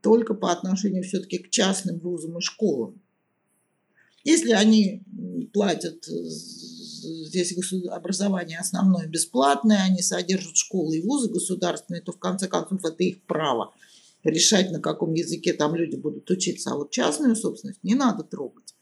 только 0.00 0.34
по 0.34 0.50
отношению 0.50 1.04
все-таки 1.04 1.38
к 1.38 1.50
частным 1.50 1.98
вузам 2.00 2.38
и 2.38 2.40
школам. 2.40 3.00
Если 4.24 4.52
они 4.52 5.02
платят 5.52 6.08
здесь 7.02 7.54
образование 7.90 8.58
основное 8.58 9.06
бесплатное, 9.06 9.84
они 9.84 10.02
содержат 10.02 10.56
школы 10.56 10.96
и 10.96 11.02
вузы 11.02 11.28
государственные, 11.30 12.02
то 12.02 12.12
в 12.12 12.18
конце 12.18 12.48
концов 12.48 12.84
это 12.84 13.02
их 13.02 13.22
право 13.24 13.74
решать, 14.24 14.70
на 14.70 14.80
каком 14.80 15.14
языке 15.14 15.52
там 15.52 15.74
люди 15.74 15.96
будут 15.96 16.30
учиться. 16.30 16.70
А 16.70 16.76
вот 16.76 16.90
частную 16.90 17.36
собственность 17.36 17.82
не 17.82 17.94
надо 17.94 18.22
трогать. 18.22 18.74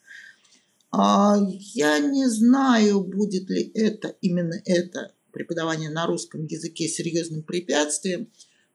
А 0.93 1.37
я 1.75 1.99
не 2.01 2.29
знаю, 2.29 3.01
будет 3.01 3.49
ли 3.49 3.71
это, 3.75 4.09
именно 4.21 4.61
это 4.65 5.13
преподавание 5.33 5.89
на 5.89 6.07
русском 6.07 6.45
языке 6.47 6.89
серьезным 6.89 7.43
препятствием, 7.43 8.29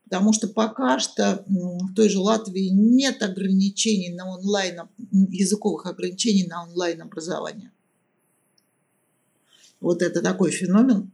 потому 0.05 0.31
что 0.31 0.47
пока 0.47 0.99
что 0.99 1.43
в 1.47 1.93
той 1.93 2.09
же 2.09 2.19
Латвии 2.19 2.69
нет 2.69 3.21
ограничений 3.21 4.13
на 4.13 4.29
онлайн, 4.37 4.81
языковых 5.11 5.85
ограничений 5.85 6.47
на 6.47 6.63
онлайн 6.63 7.01
образование. 7.01 7.71
Вот 9.85 10.01
это 10.01 10.23
такой 10.23 10.49
феномен, 10.49 11.11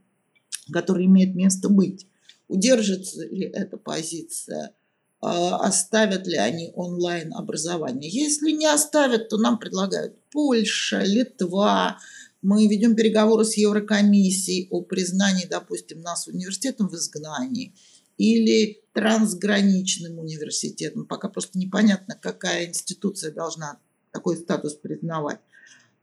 который 0.72 1.04
имеет 1.04 1.34
место 1.34 1.68
быть. 1.68 2.06
Удержится 2.48 3.22
ли 3.26 3.42
эта 3.42 3.76
позиция? 3.76 4.74
А, 5.20 5.56
оставят 5.58 6.26
ли 6.26 6.38
они 6.38 6.72
онлайн 6.74 7.34
образование? 7.34 8.10
Если 8.10 8.50
не 8.50 8.64
оставят, 8.64 9.28
то 9.28 9.36
нам 9.36 9.58
предлагают 9.58 10.16
Польша, 10.30 11.02
Литва. 11.02 11.98
Мы 12.40 12.66
ведем 12.66 12.96
переговоры 12.96 13.44
с 13.44 13.58
Еврокомиссией 13.58 14.68
о 14.70 14.80
признании, 14.80 15.44
допустим, 15.44 16.00
нас 16.00 16.26
университетом 16.26 16.88
в 16.88 16.94
изгнании. 16.94 17.74
Или 18.16 18.84
трансграничным 18.94 20.18
университетом. 20.18 21.04
Пока 21.04 21.28
просто 21.28 21.58
непонятно, 21.58 22.18
какая 22.18 22.64
институция 22.64 23.32
должна 23.32 23.80
такой 24.12 24.38
статус 24.38 24.76
признавать. 24.76 25.40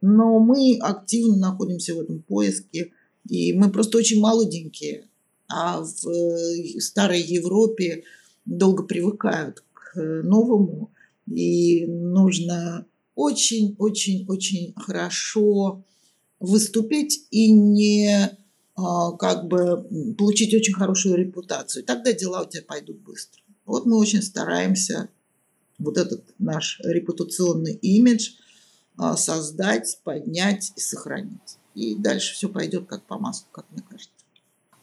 Но 0.00 0.38
мы 0.38 0.78
активно 0.80 1.36
находимся 1.36 1.94
в 1.94 2.00
этом 2.00 2.22
поиске, 2.22 2.92
и 3.28 3.52
мы 3.52 3.70
просто 3.70 3.98
очень 3.98 4.20
молоденькие. 4.20 5.08
А 5.48 5.82
в 5.82 6.08
э, 6.08 6.80
старой 6.80 7.20
Европе 7.20 8.04
долго 8.44 8.84
привыкают 8.84 9.62
к 9.72 10.00
новому, 10.22 10.90
и 11.26 11.86
нужно 11.86 12.86
очень-очень-очень 13.14 14.72
хорошо 14.76 15.84
выступить 16.38 17.26
и 17.30 17.50
не 17.50 18.30
а, 18.74 19.12
как 19.12 19.46
бы 19.46 19.86
получить 20.16 20.54
очень 20.54 20.72
хорошую 20.72 21.16
репутацию. 21.16 21.84
Тогда 21.84 22.12
дела 22.12 22.42
у 22.42 22.48
тебя 22.48 22.62
пойдут 22.66 23.00
быстро. 23.00 23.42
Вот 23.66 23.84
мы 23.84 23.98
очень 23.98 24.22
стараемся 24.22 25.10
вот 25.78 25.98
этот 25.98 26.24
наш 26.38 26.80
репутационный 26.82 27.74
имидж 27.74 28.30
создать, 29.16 29.98
поднять 30.04 30.72
и 30.76 30.80
сохранить. 30.80 31.58
И 31.74 31.94
дальше 31.94 32.34
все 32.34 32.48
пойдет 32.48 32.86
как 32.86 33.02
по 33.02 33.18
маслу, 33.18 33.46
как 33.52 33.64
мне 33.70 33.82
кажется. 33.88 34.10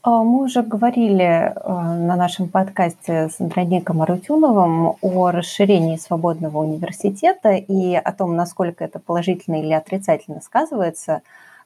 А, 0.02 0.24
мы 0.24 0.46
уже 0.46 0.62
говорили 0.62 1.54
на 1.66 2.16
нашем 2.16 2.50
подкасте 2.50 3.30
с 3.30 3.40
Андроником 3.40 4.02
Арутюновым 4.02 4.96
о 5.02 5.32
расширении 5.32 5.98
свободного 5.98 6.60
университета 6.60 7.52
и 7.52 7.96
о 7.96 8.12
том, 8.14 8.36
насколько 8.36 8.84
это 8.84 9.00
положительно 9.00 9.62
или 9.62 9.74
отрицательно 9.74 10.42
сказывается 10.42 11.22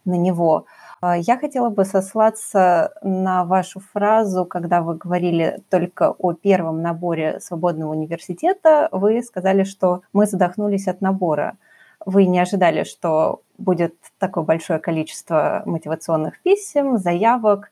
на 0.05 0.15
него– 0.15 0.65
а, 1.01 1.17
я 1.17 1.37
хотела 1.37 1.69
бы 1.69 1.83
сослаться 1.83 2.93
на 3.01 3.43
вашу 3.43 3.79
фразу, 3.79 4.45
когда 4.45 4.81
вы 4.81 4.95
говорили 4.95 5.61
только 5.69 6.11
о 6.11 6.33
первом 6.33 6.81
наборе 6.83 7.39
свободного 7.39 7.91
университета. 7.91 8.87
Вы 8.91 9.23
сказали, 9.23 9.63
что 9.63 10.01
мы 10.13 10.27
задохнулись 10.27 10.87
от 10.87 11.01
набора. 11.01 11.57
Вы 12.05 12.25
не 12.25 12.39
ожидали, 12.39 12.83
что 12.83 13.41
будет 13.57 13.95
такое 14.17 14.43
большое 14.43 14.79
количество 14.79 15.63
мотивационных 15.65 16.41
писем, 16.41 16.97
заявок. 16.97 17.71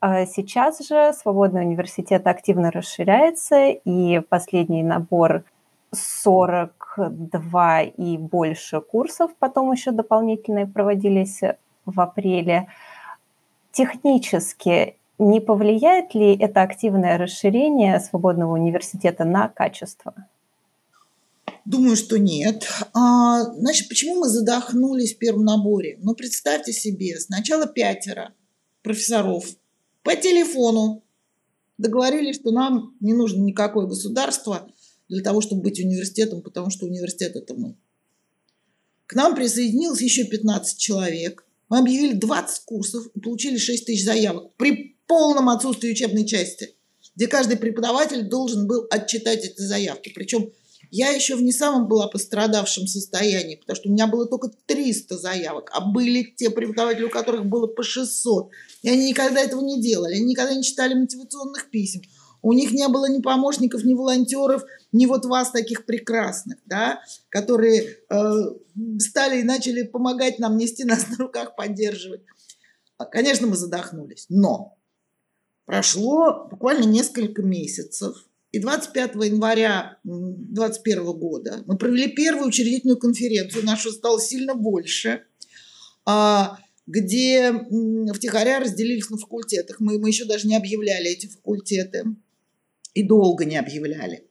А 0.00 0.26
сейчас 0.26 0.86
же 0.86 1.12
свободный 1.12 1.62
университет 1.62 2.26
активно 2.26 2.70
расширяется, 2.70 3.68
и 3.68 4.20
последний 4.20 4.84
набор 4.84 5.42
42 5.92 7.82
и 7.82 8.16
больше 8.16 8.80
курсов, 8.80 9.32
потом 9.38 9.72
еще 9.72 9.90
дополнительные 9.90 10.66
проводились 10.66 11.40
в 11.84 12.00
апреле. 12.00 12.68
Технически 13.72 14.96
не 15.18 15.40
повлияет 15.40 16.14
ли 16.14 16.36
это 16.36 16.62
активное 16.62 17.18
расширение 17.18 17.98
свободного 17.98 18.52
университета 18.52 19.24
на 19.24 19.48
качество? 19.48 20.14
Думаю, 21.68 21.96
что 21.96 22.18
нет. 22.18 22.66
А, 22.94 23.44
значит, 23.52 23.90
почему 23.90 24.20
мы 24.20 24.28
задохнулись 24.30 25.14
в 25.14 25.18
первом 25.18 25.44
наборе? 25.44 25.98
Ну, 26.00 26.14
представьте 26.14 26.72
себе, 26.72 27.20
сначала 27.20 27.66
пятеро 27.66 28.34
профессоров 28.82 29.44
по 30.02 30.16
телефону 30.16 31.04
договорились, 31.76 32.36
что 32.36 32.52
нам 32.52 32.96
не 33.00 33.12
нужно 33.12 33.42
никакое 33.42 33.86
государство 33.86 34.72
для 35.10 35.22
того, 35.22 35.42
чтобы 35.42 35.60
быть 35.60 35.78
университетом, 35.78 36.40
потому 36.40 36.70
что 36.70 36.86
университет– 36.86 37.32
это 37.36 37.52
мы. 37.52 37.76
К 39.04 39.14
нам 39.14 39.34
присоединилось 39.34 40.00
еще 40.00 40.24
15 40.24 40.78
человек. 40.78 41.44
Мы 41.68 41.80
объявили 41.80 42.14
20 42.14 42.64
курсов 42.64 43.08
и 43.14 43.20
получили 43.20 43.58
6 43.58 43.84
тысяч 43.84 44.06
заявок 44.06 44.54
при 44.56 44.96
полном 45.06 45.50
отсутствии 45.50 45.90
учебной 45.90 46.24
части, 46.24 46.76
где 47.14 47.26
каждый 47.26 47.58
преподаватель 47.58 48.22
должен 48.22 48.66
был 48.66 48.86
отчитать 48.88 49.44
эти 49.44 49.60
заявки. 49.60 50.10
Причем 50.14 50.50
я 50.90 51.10
еще 51.10 51.36
в 51.36 51.42
не 51.42 51.52
самом 51.52 51.88
была 51.88 52.08
пострадавшем 52.08 52.86
состоянии, 52.86 53.56
потому 53.56 53.76
что 53.76 53.88
у 53.88 53.92
меня 53.92 54.06
было 54.06 54.26
только 54.26 54.50
300 54.66 55.18
заявок, 55.18 55.70
а 55.72 55.80
были 55.80 56.22
те 56.36 56.50
преподаватели, 56.50 57.04
у 57.04 57.10
которых 57.10 57.46
было 57.46 57.66
по 57.66 57.82
600. 57.82 58.50
И 58.82 58.88
они 58.88 59.10
никогда 59.10 59.40
этого 59.40 59.60
не 59.60 59.80
делали, 59.80 60.14
они 60.14 60.24
никогда 60.24 60.54
не 60.54 60.62
читали 60.62 60.94
мотивационных 60.94 61.70
писем. 61.70 62.02
У 62.40 62.52
них 62.52 62.72
не 62.72 62.86
было 62.88 63.10
ни 63.10 63.20
помощников, 63.20 63.84
ни 63.84 63.94
волонтеров, 63.94 64.62
ни 64.92 65.06
вот 65.06 65.24
вас 65.26 65.50
таких 65.50 65.84
прекрасных, 65.84 66.58
да, 66.66 67.02
которые 67.28 67.98
э, 68.08 68.32
стали 69.00 69.40
и 69.40 69.44
начали 69.44 69.82
помогать 69.82 70.38
нам 70.38 70.56
нести 70.56 70.84
нас 70.84 71.08
на 71.08 71.16
руках, 71.16 71.56
поддерживать. 71.56 72.22
А, 72.96 73.04
конечно, 73.04 73.46
мы 73.46 73.56
задохнулись, 73.56 74.26
но 74.28 74.78
прошло 75.66 76.46
буквально 76.50 76.84
несколько 76.84 77.42
месяцев, 77.42 78.27
и 78.58 78.60
25 78.60 79.14
января 79.26 79.98
2021 80.02 81.12
года 81.12 81.62
мы 81.66 81.78
провели 81.78 82.08
первую 82.08 82.48
учредительную 82.48 82.98
конференцию, 82.98 83.64
нашу 83.64 83.92
стало 83.92 84.20
сильно 84.20 84.54
больше, 84.54 85.22
а, 86.04 86.58
где 86.86 87.52
втихаря 88.12 88.58
разделились 88.58 89.10
на 89.10 89.18
факультетах. 89.18 89.78
Мы, 89.78 89.98
мы 89.98 90.08
еще 90.08 90.24
даже 90.24 90.48
не 90.48 90.56
объявляли 90.56 91.08
эти 91.10 91.26
факультеты 91.26 92.04
и 92.94 93.02
долго 93.04 93.44
не 93.44 93.56
объявляли. 93.56 94.28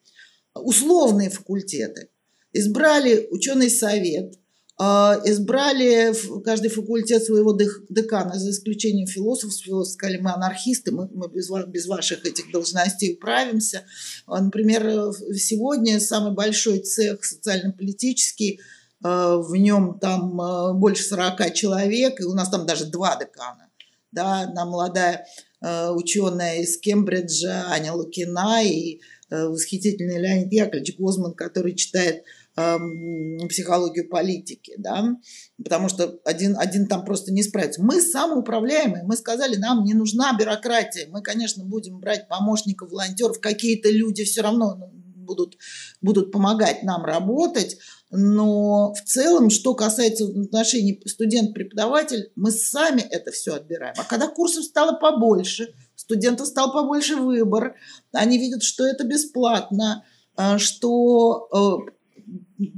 Условные 0.53 1.29
факультеты. 1.29 2.09
Избрали 2.51 3.27
ученый 3.31 3.69
совет, 3.69 4.33
избрали 4.79 6.13
каждый 6.41 6.69
факультет 6.69 7.23
своего 7.23 7.57
декана, 7.89 8.37
за 8.37 8.51
исключением 8.51 9.07
философов. 9.07 9.57
Философы 9.57 9.93
сказали, 9.93 10.17
мы 10.17 10.31
анархисты, 10.31 10.91
мы, 10.91 11.09
мы 11.11 11.27
без, 11.29 11.49
без 11.67 11.87
ваших 11.87 12.25
этих 12.25 12.51
должностей 12.51 13.15
управимся. 13.15 13.85
А, 14.27 14.39
например, 14.39 15.13
сегодня 15.33 15.99
самый 15.99 16.33
большой 16.33 16.79
цех 16.79 17.25
социально-политический, 17.25 18.59
а, 19.03 19.37
в 19.37 19.55
нем 19.55 19.97
там 19.99 20.79
больше 20.79 21.03
40 21.05 21.53
человек, 21.55 22.21
и 22.21 22.25
у 22.25 22.33
нас 22.33 22.49
там 22.49 22.67
даже 22.67 22.85
два 22.85 23.17
декана. 23.19 23.69
Да, 24.11 24.41
одна 24.41 24.65
молодая 24.65 25.25
ученая 25.59 26.61
из 26.61 26.79
Кембриджа 26.79 27.65
Аня 27.71 27.93
Лукина 27.93 28.63
и 28.63 29.01
восхитительный 29.31 30.19
Леонид 30.19 30.53
Яковлевич 30.53 30.97
Гозман, 30.99 31.33
который 31.33 31.73
читает 31.73 32.23
психологию 32.57 34.09
политики, 34.09 34.73
да, 34.79 35.15
потому 35.63 35.89
что 35.89 36.19
один, 36.25 36.57
один 36.57 36.87
там 36.87 37.05
просто 37.05 37.31
не 37.31 37.43
справится. 37.43 37.83
Мы 37.83 38.01
самоуправляемые, 38.01 39.03
мы 39.03 39.15
сказали, 39.15 39.57
нам 39.57 39.83
не 39.83 39.93
нужна 39.93 40.35
бюрократия, 40.37 41.07
мы, 41.09 41.21
конечно, 41.21 41.63
будем 41.63 41.99
брать 41.99 42.27
помощников, 42.27 42.89
волонтеров, 42.89 43.39
какие-то 43.39 43.91
люди 43.91 44.23
все 44.23 44.41
равно 44.41 44.75
ну, 44.75 44.91
будут, 45.27 45.57
будут 46.01 46.31
помогать 46.31 46.81
нам 46.81 47.05
работать, 47.05 47.77
но 48.09 48.93
в 48.93 49.03
целом, 49.03 49.51
что 49.51 49.75
касается 49.75 50.25
отношений 50.25 50.99
студент-преподаватель, 51.05 52.31
мы 52.35 52.49
сами 52.49 53.01
это 53.01 53.31
все 53.31 53.53
отбираем. 53.53 53.93
А 53.97 54.03
когда 54.03 54.27
курсов 54.27 54.63
стало 54.63 54.97
побольше, 54.97 55.75
студентов 55.95 56.47
стал 56.47 56.73
побольше 56.73 57.17
выбор, 57.17 57.75
они 58.13 58.39
видят, 58.39 58.63
что 58.63 58.87
это 58.87 59.03
бесплатно, 59.03 60.05
а, 60.35 60.57
что 60.57 61.49
э, 61.87 61.91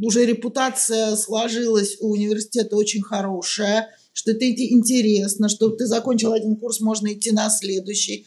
уже 0.01 0.25
репутация 0.25 1.15
сложилась 1.15 1.97
у 1.99 2.11
университета 2.11 2.75
очень 2.75 3.01
хорошая, 3.01 3.89
что 4.13 4.31
это 4.31 4.49
интересно, 4.49 5.49
что 5.49 5.69
ты 5.69 5.85
закончил 5.85 6.33
один 6.33 6.55
курс, 6.55 6.81
можно 6.81 7.13
идти 7.13 7.31
на 7.31 7.49
следующий. 7.49 8.25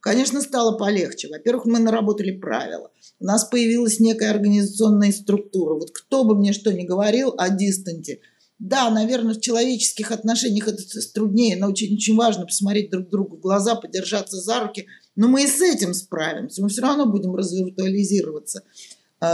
Конечно, 0.00 0.40
стало 0.40 0.76
полегче. 0.76 1.28
Во-первых, 1.28 1.66
мы 1.66 1.78
наработали 1.78 2.32
правила 2.32 2.90
у 3.20 3.24
нас 3.24 3.44
появилась 3.44 4.00
некая 4.00 4.30
организационная 4.30 5.12
структура. 5.12 5.74
Вот 5.74 5.90
кто 5.90 6.24
бы 6.24 6.36
мне 6.36 6.52
что 6.52 6.72
ни 6.72 6.84
говорил 6.84 7.34
о 7.36 7.50
дистанте, 7.50 8.20
да, 8.58 8.90
наверное, 8.90 9.34
в 9.34 9.40
человеческих 9.40 10.10
отношениях 10.10 10.66
это 10.68 10.82
труднее, 11.14 11.56
но 11.56 11.68
очень, 11.68 11.94
очень 11.94 12.16
важно 12.16 12.44
посмотреть 12.44 12.90
друг 12.90 13.08
другу 13.08 13.36
в 13.36 13.40
глаза, 13.40 13.76
подержаться 13.76 14.36
за 14.36 14.60
руки. 14.60 14.86
Но 15.14 15.28
мы 15.28 15.44
и 15.44 15.46
с 15.46 15.60
этим 15.60 15.94
справимся. 15.94 16.62
Мы 16.62 16.68
все 16.68 16.82
равно 16.82 17.06
будем 17.06 17.34
развиртуализироваться 17.34 18.62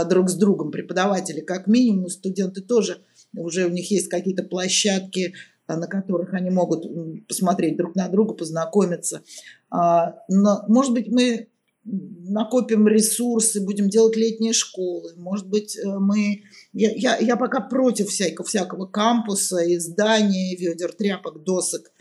друг 0.09 0.29
с 0.29 0.35
другом. 0.35 0.71
Преподаватели, 0.71 1.41
как 1.41 1.67
минимум, 1.67 2.09
студенты 2.09 2.61
тоже. 2.61 3.01
Уже 3.35 3.65
у 3.65 3.69
них 3.69 3.91
есть 3.91 4.09
какие-то 4.09 4.43
площадки, 4.43 5.33
а, 5.67 5.77
на 5.77 5.87
которых 5.87 6.33
они 6.33 6.49
могут 6.49 6.85
посмотреть 7.27 7.77
друг 7.77 7.95
на 7.95 8.07
друга, 8.07 8.33
познакомиться. 8.33 9.23
А, 9.69 10.19
но, 10.29 10.63
может 10.67 10.93
быть, 10.93 11.07
мы 11.07 11.47
накопим 11.85 12.87
ресурсы, 12.87 13.63
будем 13.63 13.89
делать 13.89 14.15
летние 14.15 14.53
школы. 14.53 15.13
Может 15.17 15.47
быть, 15.47 15.77
э, 15.77 15.87
мы... 15.99 16.41
Я, 16.73 16.91
я, 16.95 17.17
я 17.17 17.35
пока 17.35 17.61
против 17.61 18.09
всякого, 18.09 18.47
всякого 18.47 18.85
кампуса, 18.87 19.61
издания, 19.75 20.55
ведер, 20.55 20.93
тряпок, 20.93 21.43
досок. 21.43 21.91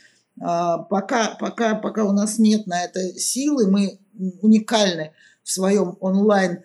А, 0.40 0.78
пока, 0.78 1.36
пока, 1.38 1.74
пока 1.74 2.04
у 2.04 2.12
нас 2.12 2.38
нет 2.38 2.66
на 2.66 2.84
это 2.84 3.00
силы, 3.18 3.70
мы 3.70 3.98
уникальны 4.40 5.12
в 5.42 5.50
своем 5.50 5.96
онлайн 6.00 6.52
а, 6.52 6.62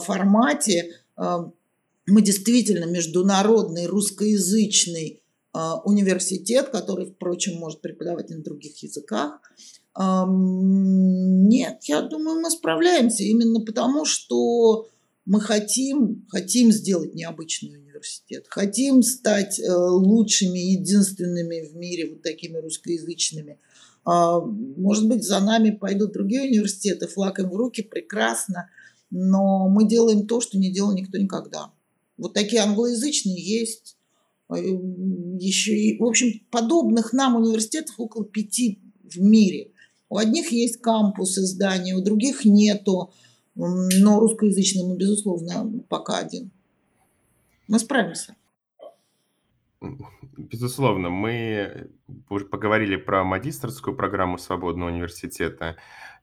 формате. 0.00 0.92
А, 1.16 1.50
мы 2.06 2.22
действительно 2.22 2.84
международный 2.84 3.86
русскоязычный 3.86 5.22
университет, 5.84 6.68
который, 6.68 7.06
впрочем, 7.06 7.54
может 7.56 7.80
преподавать 7.80 8.30
на 8.30 8.42
других 8.42 8.82
языках– 8.82 9.40
Нет, 9.98 11.78
я 11.84 12.02
думаю, 12.02 12.40
мы 12.40 12.50
справляемся 12.50 13.24
именно 13.24 13.60
потому, 13.60 14.04
что 14.04 14.86
мы 15.24 15.40
хотим, 15.40 16.24
хотим 16.28 16.70
сделать 16.70 17.14
необычный 17.14 17.76
университет, 17.76 18.46
хотим 18.48 19.02
стать 19.02 19.58
э, 19.58 19.70
лучшими, 19.70 20.58
единственными 20.58 21.68
в 21.68 21.74
мире 21.74 22.10
вот 22.10 22.22
такими 22.22 22.58
русскоязычными. 22.58 23.58
А, 24.04 24.40
может 24.40 25.08
быть, 25.08 25.24
за 25.24 25.40
нами 25.40 25.70
пойдут 25.70 26.12
другие 26.12 26.42
университеты, 26.42 27.08
флаг 27.08 27.40
им 27.40 27.50
в 27.50 27.56
руки, 27.56 27.82
прекрасно, 27.82 28.70
но 29.10 29.68
мы 29.68 29.86
делаем 29.86 30.26
то, 30.26 30.40
что 30.40 30.58
не 30.58 30.70
делал 30.72 30.92
никто 30.92 31.18
никогда. 31.18 31.72
Вот 32.16 32.34
такие 32.34 32.62
англоязычные 32.62 33.40
есть. 33.40 33.96
Э, 34.50 34.56
Еще 34.56 35.96
в 35.98 36.04
общем, 36.04 36.40
подобных 36.50 37.12
нам 37.12 37.36
университетов 37.36 37.94
около 37.98 38.24
пяти 38.24 38.80
в 39.02 39.20
мире. 39.20 39.72
У 40.08 40.16
одних 40.16 40.52
есть 40.52 40.78
кампусы, 40.78 41.42
здания, 41.42 41.94
у 41.94 42.02
других 42.02 42.44
нету 42.44 43.12
но 43.58 44.20
русскоязычный 44.20 44.84
мы, 44.84 44.96
безусловно, 44.96 45.82
пока 45.88 46.18
один. 46.18 46.52
Мы 47.66 47.80
справимся. 47.80 48.36
Безусловно, 50.36 51.10
мы 51.10 51.90
уже 52.30 52.44
поговорили 52.44 52.94
про 52.96 53.24
магистрскую 53.24 53.96
программу 53.96 54.38
Свободного 54.38 54.90
университета. 54.90 55.76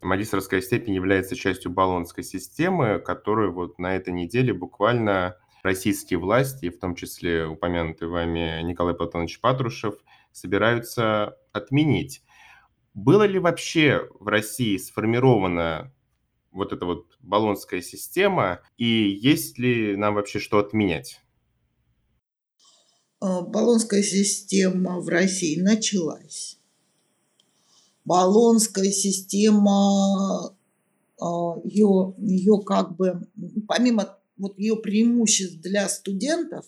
Магистрская 0.06 0.62
степень 0.62 0.94
является 0.94 1.36
частью 1.36 1.72
баллонской 1.72 2.24
системы, 2.24 3.00
которую 3.00 3.54
вот 3.54 3.80
на 3.80 3.96
этой 3.96 4.14
неделе 4.14 4.54
буквально 4.54 5.38
российские 5.64 6.20
власти, 6.20 6.70
в 6.70 6.80
том 6.80 6.94
числе 6.94 7.46
упомянутый 7.46 8.08
вами 8.08 8.62
Николай 8.62 8.94
Платонович 8.94 9.42
Патрушев, 9.42 9.96
собираются 10.32 11.38
отменить. 11.52 12.22
Было 12.94 13.24
ли 13.24 13.40
вообще 13.40 14.08
в 14.20 14.28
России 14.28 14.78
сформировано 14.78 15.92
вот 16.52 16.72
эта 16.72 16.86
вот 16.86 17.18
баллонская 17.20 17.82
система, 17.82 18.62
и 18.78 18.86
есть 18.86 19.58
ли 19.58 19.98
нам 19.98 20.14
вообще 20.14 20.40
что 20.40 20.60
отменять? 20.60 21.20
Э, 23.22 23.42
баллонская 23.42 24.04
система 24.04 25.00
в 25.00 25.10
России 25.10 25.60
началась. 25.60 26.60
Баллонская 28.06 28.92
система, 28.92 30.56
ее, 31.64 32.16
э, 32.18 32.22
ее 32.22 32.62
как 32.66 32.96
бы, 32.96 33.28
помимо 33.68 34.18
вот 34.38 34.58
ее 34.60 34.76
преимуществ 34.76 35.62
для 35.62 35.90
студентов, 35.90 36.66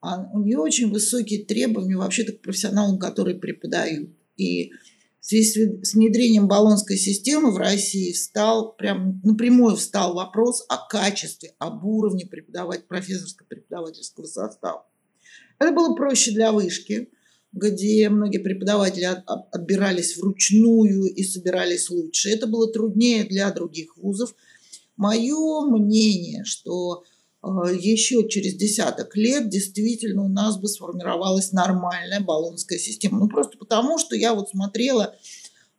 а 0.00 0.28
у 0.32 0.40
нее 0.40 0.58
очень 0.58 0.90
высокие 0.90 1.44
требования 1.44 1.96
вообще-то 1.96 2.32
к 2.32 2.40
профессионалам, 2.40 2.98
которые 2.98 3.38
преподают. 3.38 4.10
И 4.36 4.72
в 5.20 5.26
связи 5.26 5.82
с 5.82 5.94
внедрением 5.94 6.46
баллонской 6.46 6.96
системы 6.96 7.52
в 7.52 7.56
России 7.56 8.12
встал, 8.12 8.76
прям 8.76 9.20
напрямую 9.24 9.76
встал 9.76 10.14
вопрос 10.14 10.64
о 10.68 10.86
качестве, 10.88 11.54
об 11.58 11.84
уровне 11.84 12.26
преподавать, 12.26 12.86
профессорско-преподавательского 12.86 14.26
состава. 14.26 14.86
Это 15.58 15.72
было 15.72 15.94
проще 15.96 16.32
для 16.32 16.52
вышки, 16.52 17.10
где 17.52 18.08
многие 18.08 18.38
преподаватели 18.38 19.04
отбирались 19.52 20.16
вручную 20.16 21.04
и 21.04 21.22
собирались 21.22 21.90
лучше. 21.90 22.30
Это 22.30 22.46
было 22.46 22.70
труднее 22.70 23.24
для 23.24 23.50
других 23.50 23.96
вузов. 23.96 24.34
Мое 24.96 25.64
мнение, 25.66 26.44
что 26.44 27.04
а, 27.42 27.70
еще 27.70 28.28
через 28.28 28.54
десяток 28.54 29.16
лет 29.16 29.48
действительно 29.48 30.24
у 30.24 30.28
нас 30.28 30.58
бы 30.58 30.68
сформировалась 30.68 31.52
нормальная 31.52 32.20
баллонская 32.20 32.78
система. 32.78 33.20
Ну, 33.20 33.28
просто 33.28 33.56
потому, 33.58 33.98
что 33.98 34.16
я 34.16 34.34
вот 34.34 34.50
смотрела, 34.50 35.14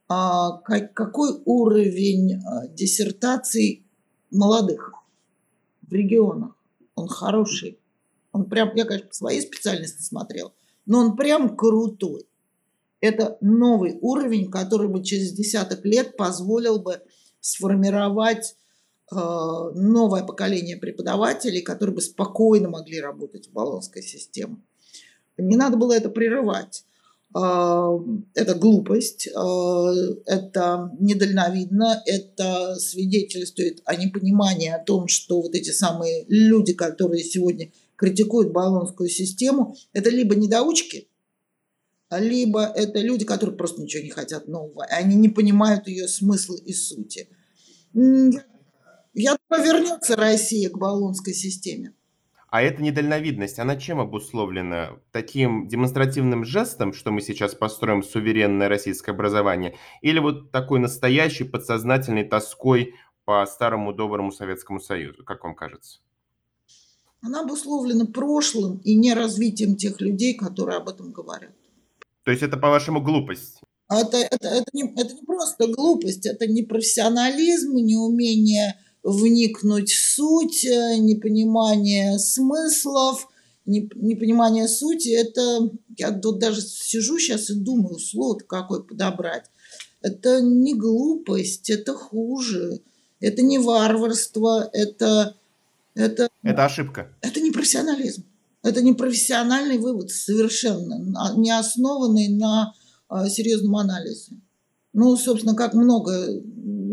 а, 0.08 0.58
какой 0.60 1.42
уровень 1.46 2.36
а, 2.36 2.68
диссертаций 2.68 3.86
молодых 4.32 4.94
в 5.82 5.94
регионах. 5.94 6.56
Он 6.96 7.08
хороший. 7.08 7.80
Он 8.32 8.46
прям, 8.46 8.74
я, 8.76 8.86
конечно, 8.86 9.10
по 9.10 9.16
своей 9.16 9.42
специальности 9.42 10.02
смотрела, 10.02 10.54
но 10.88 11.00
он 11.00 11.16
прям 11.16 11.56
крутой. 11.56 12.28
Это 13.00 13.38
новый 13.42 14.00
уровень, 14.02 14.50
который 14.50 14.88
бы 14.88 15.04
через 15.04 15.32
десяток 15.34 15.86
лет 15.86 16.18
позволил 16.18 16.80
бы 16.80 17.02
сформировать 17.40 18.56
Э, 19.10 19.72
новое 19.74 20.24
поколение 20.24 20.76
преподавателей, 20.76 21.62
которые 21.62 21.96
бы 21.96 22.02
спокойно 22.02 22.70
могли 22.70 23.00
работать 23.00 23.48
в 23.48 23.54
баллонской 23.54 24.04
системе. 24.04 24.58
Не 25.38 25.56
надо 25.56 25.78
было 25.78 25.94
это 25.94 26.10
прерывать. 26.10 26.84
Э, 27.34 28.00
это 28.34 28.56
глупость, 28.56 29.28
э, 29.28 29.32
это 30.26 30.92
недальновидно, 31.00 32.04
это 32.06 32.76
свидетельствует 32.76 33.82
о 33.86 33.96
непонимании 33.96 34.70
о 34.70 34.84
том, 34.84 35.08
что 35.08 35.42
вот 35.42 35.56
эти 35.56 35.70
самые 35.70 36.26
люди, 36.28 36.74
которые 36.74 37.24
сегодня 37.24 37.72
критикуют 37.98 38.54
баллонскую 38.54 39.10
систему, 39.10 39.76
это 39.92 40.10
либо 40.10 40.36
недоучки, 40.36 41.10
либо 42.10 42.64
это 42.64 43.00
люди, 43.00 43.26
которые 43.26 43.58
просто 43.58 43.82
ничего 43.82 44.04
не 44.04 44.12
хотят 44.12 44.48
нового, 44.48 44.86
и 44.90 44.94
они 44.94 45.16
не 45.16 45.30
понимают 45.30 45.88
ее 45.88 46.08
смысла 46.08 46.56
и 46.56 46.74
сути. 46.74 47.28
Я 49.14 49.38
повернется 49.48 50.16
Россия 50.16 50.70
к 50.70 50.78
баллонской 50.78 51.34
системе. 51.34 51.94
А 52.50 52.62
эта 52.62 52.82
недальновидность, 52.82 53.60
она 53.60 53.76
чем 53.76 54.00
обусловлена? 54.00 55.00
Таким 55.12 55.68
демонстративным 55.68 56.46
жестом, 56.46 56.94
что 56.94 57.12
мы 57.12 57.20
сейчас 57.22 57.56
построим 57.56 58.04
суверенное 58.04 58.70
российское 58.70 59.12
образование? 59.12 59.76
Или 60.02 60.20
вот 60.20 60.52
такой 60.52 60.80
настоящей 60.80 61.44
подсознательной 61.44 62.24
тоской 62.24 62.94
по 63.26 63.46
старому 63.46 63.92
доброму 63.92 64.32
Советскому 64.32 64.80
Союзу? 64.80 65.26
Как 65.26 65.44
вам 65.44 65.56
кажется? 65.56 66.00
Она 67.22 67.42
обусловлена 67.42 68.06
прошлым 68.06 68.80
и 68.84 68.96
не 68.96 69.14
развитием 69.14 69.76
тех 69.76 70.00
людей, 70.02 70.36
которые 70.36 70.78
об 70.78 70.90
этом 70.90 71.12
говорят. 71.12 71.52
То 72.24 72.32
есть 72.32 72.44
это, 72.44 72.58
по-вашему, 72.58 73.02
глупость? 73.02 73.62
Это, 73.90 74.18
это, 74.18 74.48
это, 74.50 74.66
не, 74.74 74.84
это 74.84 75.14
не 75.16 75.22
просто 75.22 75.68
глупость, 75.68 76.26
это 76.26 76.46
не 76.46 76.64
профессионализм, 76.64 77.76
не 77.76 77.96
умение 77.96 78.78
вникнуть 79.02 79.92
в 79.92 80.16
суть, 80.16 80.66
э, 80.66 80.98
непонимание 80.98 82.20
смыслов, 82.20 83.30
непонимание 83.66 84.68
сути. 84.68 85.10
Это 85.10 85.72
я 85.98 86.12
тут 86.12 86.40
даже 86.40 86.62
сижу 86.62 87.18
сейчас 87.18 87.50
и 87.50 87.56
думаю, 87.56 88.00
слово 88.00 88.40
какое 88.40 88.82
подобрать. 88.82 89.46
Это 90.02 90.42
не 90.42 90.74
глупость, 90.74 91.70
это 91.70 91.94
хуже. 91.94 92.82
Это 93.20 93.42
не 93.42 93.58
варварство, 93.58 94.70
это... 94.74 95.36
Это, 95.98 96.30
это 96.44 96.66
ошибка. 96.66 97.12
Это 97.22 97.42
не 97.42 97.52
профессионализм. 97.52 98.26
Это 98.64 98.82
не 98.82 98.94
профессиональный 98.94 99.78
вывод 99.78 100.12
совершенно, 100.12 101.00
не 101.38 101.52
основанный 101.52 102.30
на 102.30 102.74
а, 103.08 103.30
серьезном 103.30 103.78
анализе. 103.78 104.34
Ну, 104.94 105.16
собственно, 105.16 105.56
как 105.56 105.74
много 105.74 106.42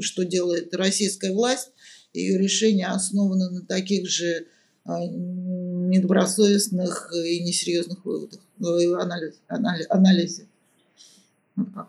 что 0.01 0.25
делает 0.25 0.75
российская 0.75 1.33
власть, 1.33 1.71
ее 2.13 2.39
решения 2.39 2.87
основаны 2.87 3.51
на 3.51 3.63
таких 3.63 4.09
же 4.09 4.47
а, 4.85 5.05
недобросовестных 5.05 7.11
и 7.15 7.43
несерьезных 7.43 8.05
выводах, 8.05 8.41
анализ, 8.59 9.41
анализ, 9.49 9.87
анализе. 9.89 10.47
Вот 11.57 11.87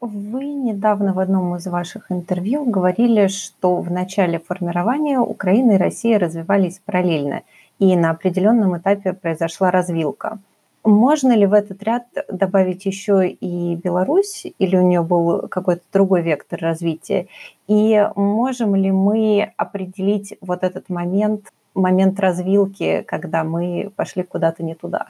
Вы 0.00 0.44
недавно 0.44 1.14
в 1.14 1.18
одном 1.18 1.56
из 1.56 1.66
ваших 1.66 2.12
интервью 2.12 2.64
говорили, 2.64 3.28
что 3.28 3.76
в 3.76 3.90
начале 3.90 4.38
формирования 4.38 5.20
Украина 5.20 5.72
и 5.72 5.78
Россия 5.78 6.18
развивались 6.18 6.80
параллельно, 6.84 7.42
и 7.78 7.96
на 7.96 8.10
определенном 8.10 8.76
этапе 8.76 9.12
произошла 9.12 9.70
развилка– 9.70 10.38
можно 10.86 11.36
ли 11.36 11.46
в 11.46 11.52
этот 11.52 11.82
ряд 11.82 12.04
добавить 12.30 12.86
еще 12.86 13.28
и 13.28 13.74
Беларусь, 13.74 14.46
или 14.60 14.76
у 14.76 14.82
нее 14.82 15.02
был 15.02 15.48
какой-то 15.48 15.82
другой 15.92 16.22
вектор 16.22 16.60
развития? 16.60 17.26
И 17.66 18.08
можем 18.14 18.76
ли 18.76 18.92
мы 18.92 19.52
определить 19.56 20.36
вот 20.40 20.62
этот 20.62 20.88
момент, 20.88 21.52
момент 21.74 22.20
развилки, 22.20 23.04
когда 23.04 23.42
мы 23.42 23.90
пошли 23.96 24.22
куда-то 24.22 24.62
не 24.62 24.76
туда? 24.76 25.08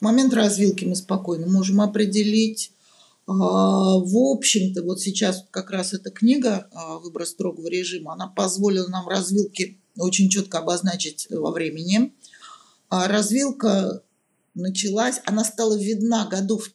Момент 0.00 0.34
развилки 0.34 0.84
мы 0.84 0.94
спокойно 0.94 1.46
можем 1.46 1.80
определить. 1.80 2.70
А, 3.26 3.98
в 3.98 4.16
общем-то, 4.16 4.82
вот 4.82 5.00
сейчас 5.00 5.44
как 5.50 5.70
раз 5.70 5.92
эта 5.92 6.10
книга 6.10 6.68
а, 6.72 6.98
«Выбор 6.98 7.26
строгого 7.26 7.66
режима», 7.66 8.12
она 8.12 8.28
позволила 8.28 8.88
нам 8.88 9.08
развилки 9.08 9.80
очень 9.98 10.28
четко 10.28 10.58
обозначить 10.58 11.26
во 11.30 11.50
времени. 11.50 12.14
А 12.88 13.08
развилка 13.08 14.02
началась, 14.54 15.20
она 15.24 15.42
стала 15.44 15.76
видна 15.76 16.26
году 16.26 16.58
в 16.58 16.72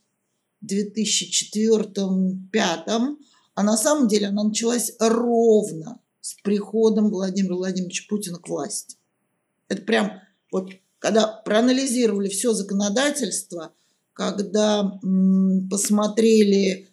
2004-2005, 0.65 3.15
а 3.53 3.63
на 3.63 3.77
самом 3.77 4.07
деле 4.07 4.27
она 4.27 4.43
началась 4.43 4.93
ровно 4.99 5.99
с 6.19 6.33
приходом 6.41 7.09
Владимира 7.09 7.55
Владимировича 7.55 8.05
Путина 8.09 8.39
к 8.39 8.49
власти. 8.49 8.97
Это 9.67 9.83
прям 9.83 10.21
вот 10.51 10.71
когда 10.99 11.27
проанализировали 11.27 12.29
все 12.29 12.53
законодательство, 12.53 13.73
когда 14.13 14.99
посмотрели 15.69 16.89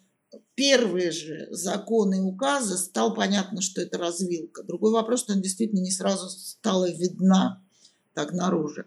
первые 0.55 1.11
же 1.11 1.47
законы 1.51 2.17
и 2.17 2.21
указы 2.21 2.77
стало 2.77 3.13
понятно, 3.13 3.61
что 3.61 3.81
это 3.81 3.97
развилка. 3.97 4.63
Другой 4.63 4.91
вопрос, 4.91 5.21
что 5.21 5.33
она 5.33 5.41
действительно 5.41 5.79
не 5.79 5.91
сразу 5.91 6.29
стала 6.29 6.89
видна 6.89 7.63
так 8.13 8.33
наружу. 8.33 8.83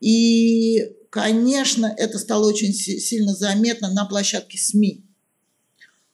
И, 0.00 0.96
конечно, 1.10 1.86
это 1.96 2.18
стало 2.18 2.46
очень 2.46 2.72
сильно 2.72 3.34
заметно 3.34 3.90
на 3.90 4.04
площадке 4.04 4.58
СМИ. 4.58 5.04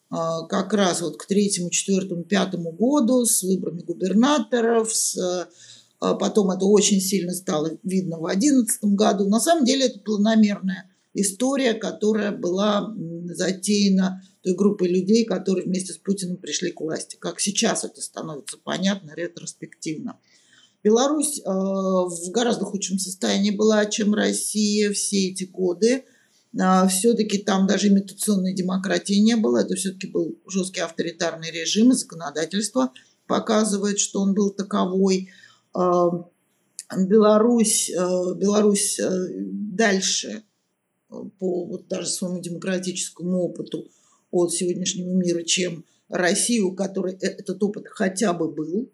А, 0.09 0.47
как 0.47 0.73
раз 0.73 1.01
вот 1.01 1.17
к 1.17 1.27
третьему, 1.27 1.71
четвертому, 1.71 2.23
пятому 2.23 2.71
году 2.71 3.25
с 3.25 3.43
выборами 3.43 3.83
губернаторов, 3.83 4.95
с, 4.95 5.49
потом 5.99 6.51
это 6.51 6.65
очень 6.65 7.01
сильно 7.01 7.33
стало 7.35 7.79
видно 7.83 8.19
в 8.19 8.27
одиннадцатом 8.27 8.97
году. 8.97 9.29
На 9.29 9.41
самом 9.41 9.65
деле 9.65 9.87
это 9.87 10.01
планомерная 10.01 10.91
история, 11.15 11.75
которая 11.75 12.33
была 12.33 12.95
затеяна 13.31 14.23
той 14.43 14.55
группой 14.55 14.89
людей, 14.89 15.25
которые 15.25 15.67
вместе 15.67 15.93
с 15.93 15.99
Путиным 15.99 16.37
пришли 16.37 16.71
к 16.71 16.81
власти. 16.81 17.17
Как 17.19 17.41
сейчас 17.41 17.85
это 17.85 18.01
становится 18.01 18.59
понятно 18.63 19.13
ретроспективно. 19.15 20.19
Беларусь 20.85 21.41
э, 21.41 21.43
в 21.45 22.31
гораздо 22.31 22.65
худшем 22.65 23.01
состоянии 23.01 23.51
была, 23.51 23.87
чем 23.87 24.15
Россия 24.15 24.93
все 24.93 25.31
эти 25.31 25.43
годы. 25.43 26.05
Э, 26.57 26.87
все-таки 26.89 27.39
там 27.39 27.67
даже 27.67 27.89
имитационной 27.89 28.55
демократии 28.55 29.15
не 29.15 29.35
было. 29.35 29.59
Это 29.59 29.75
все-таки 29.75 30.07
был 30.07 30.39
жесткий 30.47 30.81
авторитарный 30.81 31.51
режим, 31.51 31.91
и 31.91 31.95
законодательство 31.97 32.93
показывает, 33.27 33.99
что 33.99 34.21
он 34.21 34.35
был 34.35 34.51
таковой. 34.51 35.31
Э, 35.77 36.11
Беларусь, 36.97 37.91
э, 37.91 38.35
Беларусь 38.37 38.99
э, 39.01 39.27
дальше 39.41 40.45
по 41.09 41.65
вот 41.65 41.89
даже 41.89 42.09
своему 42.09 42.41
демократическому 42.41 43.43
опыту 43.43 43.89
от 44.31 44.53
сегодняшнего 44.53 45.13
мира, 45.13 45.43
чем 45.43 45.85
Россию, 46.09 46.69
у 46.69 46.75
которой 46.75 47.15
этот 47.15 47.63
опыт 47.63 47.87
хотя 47.89 48.33
бы 48.33 48.51
был. 48.53 48.91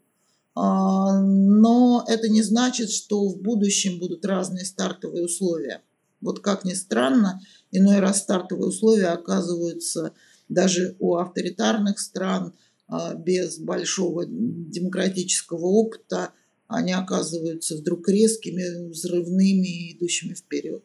А, 0.54 1.20
но 1.20 2.04
это 2.06 2.28
не 2.28 2.42
значит, 2.42 2.90
что 2.90 3.28
в 3.28 3.40
будущем 3.40 3.98
будут 3.98 4.24
разные 4.24 4.64
стартовые 4.64 5.24
условия. 5.24 5.82
Вот 6.20 6.40
как 6.40 6.64
ни 6.64 6.74
странно, 6.74 7.40
иной 7.70 8.00
раз 8.00 8.20
стартовые 8.20 8.68
условия 8.68 9.08
оказываются 9.08 10.12
даже 10.48 10.96
у 10.98 11.16
авторитарных 11.16 11.98
стран 11.98 12.52
а, 12.86 13.14
без 13.14 13.58
большого 13.58 14.24
демократического 14.26 15.64
опыта, 15.66 16.32
они 16.72 16.92
оказываются 16.92 17.76
вдруг 17.76 18.08
резкими, 18.08 18.90
взрывными 18.90 19.66
и 19.66 19.96
идущими 19.96 20.34
вперед. 20.34 20.84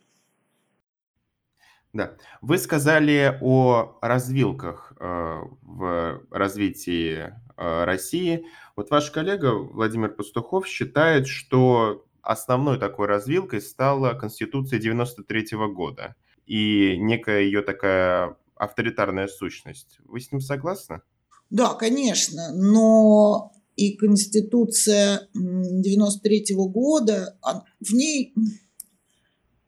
Да. 1.94 2.16
Вы 2.42 2.58
сказали 2.58 3.38
о 3.42 3.98
развилках 4.02 4.94
э, 5.00 5.40
в 5.62 6.22
развитии 6.30 7.34
э, 7.58 7.84
России. 7.86 8.46
Вот 8.76 8.92
ваш 8.92 9.10
коллега 9.10 9.54
Владимир 9.54 10.10
Пастухов 10.10 10.68
считает, 10.68 11.28
что 11.28 12.06
основной 12.22 12.78
такой 12.78 13.08
развилкой 13.08 13.62
стала 13.62 14.14
Конституция 14.14 14.80
93 14.80 15.48
года 15.74 16.16
и 16.46 16.98
некая 16.98 17.42
ее 17.42 17.62
такая 17.62 18.38
авторитарная 18.56 19.28
сущность. 19.28 20.00
Вы 20.06 20.20
с 20.20 20.32
ним 20.32 20.42
согласны? 20.42 21.02
Да, 21.50 21.74
конечно, 21.74 22.52
но 22.54 23.52
и 23.78 23.96
Конституция 23.96 25.30
93 25.34 26.56
года, 26.56 27.38
в 27.80 27.94
ней 27.94 28.34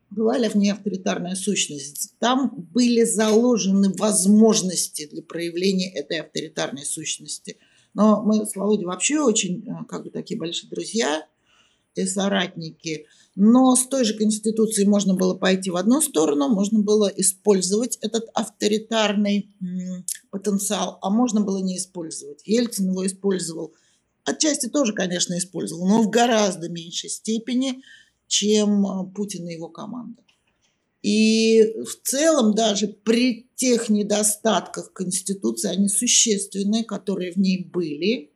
была 0.10 0.38
ли 0.38 0.49
в 0.49 0.55
ней 0.55 0.72
авторитарная 0.72 1.36
сущность. 1.36 2.16
Там 2.20 2.68
были 2.74 3.03
заложены 3.03 3.93
возможности 3.97 5.07
для 5.07 5.22
проявления 5.22 5.93
этой 5.93 6.22
авторитарной 6.22 6.86
сущности. 6.86 7.57
Но 7.93 8.24
мы 8.24 8.45
с 8.45 8.55
Володей 8.55 8.86
вообще 8.86 9.20
очень 9.20 9.64
э, 9.68 9.86
как 9.88 10.03
бы 10.03 10.10
такие 10.10 10.39
большие 10.39 10.70
друзья 10.70 11.26
и 11.95 12.05
соратники. 12.05 13.05
Но 13.36 13.76
с 13.76 13.88
той 13.88 14.03
же 14.03 14.16
Конституцией 14.16 14.88
можно 14.88 15.14
было 15.14 15.36
пойти 15.36 15.70
в 15.70 15.76
одну 15.76 16.01
сторону, 16.01 16.49
можно 16.49 16.80
было 16.80 17.07
использовать 17.07 17.97
этот 18.01 18.26
авторитарный 18.34 19.55
потенциал, 20.32 20.97
а 21.01 21.10
можно 21.10 21.41
было 21.41 21.60
не 21.60 21.78
использовать. 21.78 22.41
Ельцин 22.45 22.89
его 22.89 23.05
использовал. 23.05 23.74
Отчасти 24.30 24.68
тоже, 24.68 24.94
конечно, 24.94 25.38
использовал, 25.38 25.88
но 25.88 26.02
в 26.02 26.10
гораздо 26.10 26.70
меньшей 26.70 27.10
степени– 27.10 27.84
чем 28.30 28.86
а, 28.86 29.04
Путин 29.04 29.48
и 29.48 29.54
его 29.54 29.68
команда. 29.68 30.22
И 31.02 31.64
в 31.84 32.08
целом 32.08 32.54
даже 32.54 32.88
при 32.88 33.50
тех 33.56 33.90
недостатках 33.90 34.94
Конституции, 34.94 35.70
они 35.70 35.90
существенные, 35.90 36.84
которые 36.84 37.32
в 37.32 37.38
ней 37.38 37.64
были, 37.64 38.32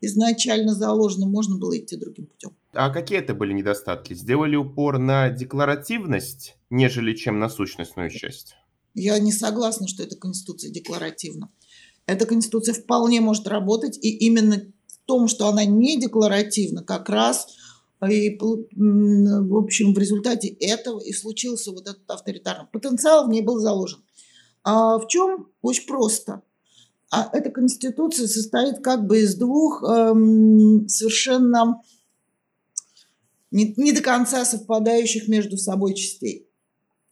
изначально 0.00 0.74
заложены, 0.74 1.26
можно 1.26 1.56
было 1.56 1.76
идти 1.76 1.96
другим 1.96 2.26
путем. 2.26 2.54
А 2.72 2.90
какие 2.90 3.18
это 3.18 3.34
были 3.34 3.52
недостатки? 3.52 4.14
Сделали 4.14 4.56
упор 4.56 4.98
на 4.98 5.30
декларативность, 5.30 6.56
нежели 6.70 7.14
чем 7.14 7.38
на 7.38 7.48
сущностную 7.48 8.10
часть? 8.10 8.54
Я 8.94 9.18
не 9.18 9.32
согласна, 9.32 9.88
что 9.88 10.02
эта 10.02 10.16
Конституция 10.16 10.70
декларативна. 10.70 11.50
Эта 12.06 12.26
Конституция 12.26 12.74
вполне 12.74 13.20
может 13.22 13.48
работать, 13.48 13.96
и 13.96 14.10
именно 14.26 14.62
том, 15.06 15.28
что 15.28 15.48
она 15.48 15.64
не 15.64 16.00
декларативна, 16.00 16.82
как 16.82 17.08
раз– 17.08 17.48
и, 18.08 18.38
в 18.38 19.56
общем, 19.56 19.94
в 19.94 19.98
результате 19.98 20.48
этого 20.48 21.00
и 21.00 21.12
случился 21.12 21.70
вот 21.72 21.88
этот 21.88 22.10
авторитарный 22.10 22.66
потенциал, 22.66 23.26
в 23.26 23.30
ней 23.30 23.42
был 23.42 23.58
заложен. 23.58 24.02
А 24.62 24.98
в 24.98 25.06
чем? 25.08 25.48
Очень 25.62 25.86
просто. 25.86 26.42
А 27.10 27.28
эта 27.32 27.50
конституция 27.50 28.26
состоит 28.26 28.82
как 28.82 29.06
бы 29.06 29.20
из 29.20 29.36
двух 29.36 29.82
эм, 29.84 30.88
совершенно 30.88 31.82
не, 33.50 33.72
не 33.76 33.92
до 33.92 34.02
конца 34.02 34.44
совпадающих 34.44 35.28
между 35.28 35.56
собой 35.56 35.94
частей. 35.94 36.48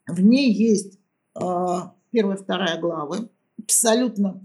В 0.09 0.21
ней 0.21 0.53
есть 0.53 0.99
э, 1.41 1.41
первая 2.11 2.37
вторая 2.37 2.81
главы, 2.81 3.31
абсолютно 3.59 4.45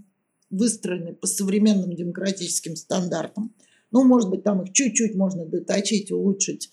выстроены 0.50 1.14
по 1.14 1.26
современным 1.26 1.94
демократическим 1.94 2.76
стандартам– 2.76 3.54
ну, 3.90 4.04
может 4.04 4.28
быть, 4.28 4.42
там 4.42 4.62
их 4.62 4.72
чуть-чуть 4.72 5.14
можно 5.14 5.46
доточить, 5.46 6.10
улучшить, 6.12 6.70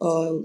э, 0.00 0.40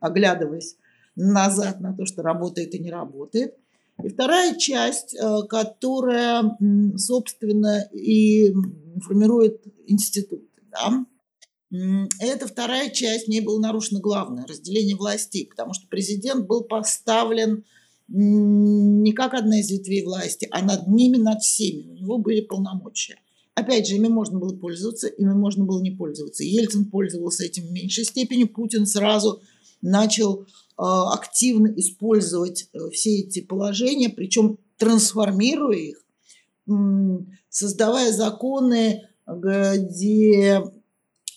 оглядываясь 0.00 0.76
назад 1.14 1.80
на 1.80 1.94
то, 1.94 2.06
что 2.06 2.22
работает 2.22 2.74
и 2.74 2.78
не 2.78 2.90
работает. 2.90 3.56
И 4.02 4.08
вторая 4.08 4.56
часть, 4.56 5.14
э, 5.14 5.42
которая, 5.48 6.56
собственно, 6.96 7.82
и 7.92 8.54
формирует 9.02 9.62
институты. 9.86 10.48
Да? 10.70 11.04
Эта 12.18 12.48
вторая 12.48 12.90
часть, 12.90 13.26
в 13.26 13.28
ней 13.28 13.40
было 13.40 13.60
нарушено 13.60 14.00
главное– 14.00 14.46
разделение 14.48 14.96
властей, 14.96 15.46
потому 15.46 15.74
что 15.74 15.86
президент 15.88 16.46
был 16.46 16.64
поставлен 16.64 17.64
не 18.12 19.12
как 19.12 19.34
одна 19.34 19.60
из 19.60 19.70
ветвей 19.70 20.04
власти, 20.04 20.48
а 20.50 20.62
над 20.62 20.88
ними, 20.88 21.16
над 21.16 21.42
всеми. 21.42 21.88
У 21.88 21.94
него 21.94 22.18
были 22.18 22.40
полномочия. 22.40 23.16
Опять 23.54 23.86
же, 23.86 23.96
ими 23.96 24.08
можно 24.08 24.38
было 24.38 24.56
пользоваться, 24.56 25.06
ими 25.06 25.32
можно 25.32 25.64
было 25.64 25.80
не 25.80 25.90
пользоваться. 25.90 26.42
Ельцин 26.42 26.86
пользовался 26.86 27.44
этим 27.44 27.66
в 27.66 27.72
меньшей 27.72 28.04
степени. 28.04 28.44
Путин 28.44 28.86
сразу 28.86 29.42
начал 29.80 30.42
э, 30.42 30.46
активно 30.78 31.68
использовать 31.76 32.68
э, 32.72 32.90
все 32.90 33.20
эти 33.20 33.40
положения, 33.40 34.08
причем 34.08 34.58
трансформируя 34.76 35.76
их, 35.76 36.04
э, 36.68 36.72
создавая 37.48 38.12
законы, 38.12 39.08
где 39.26 40.62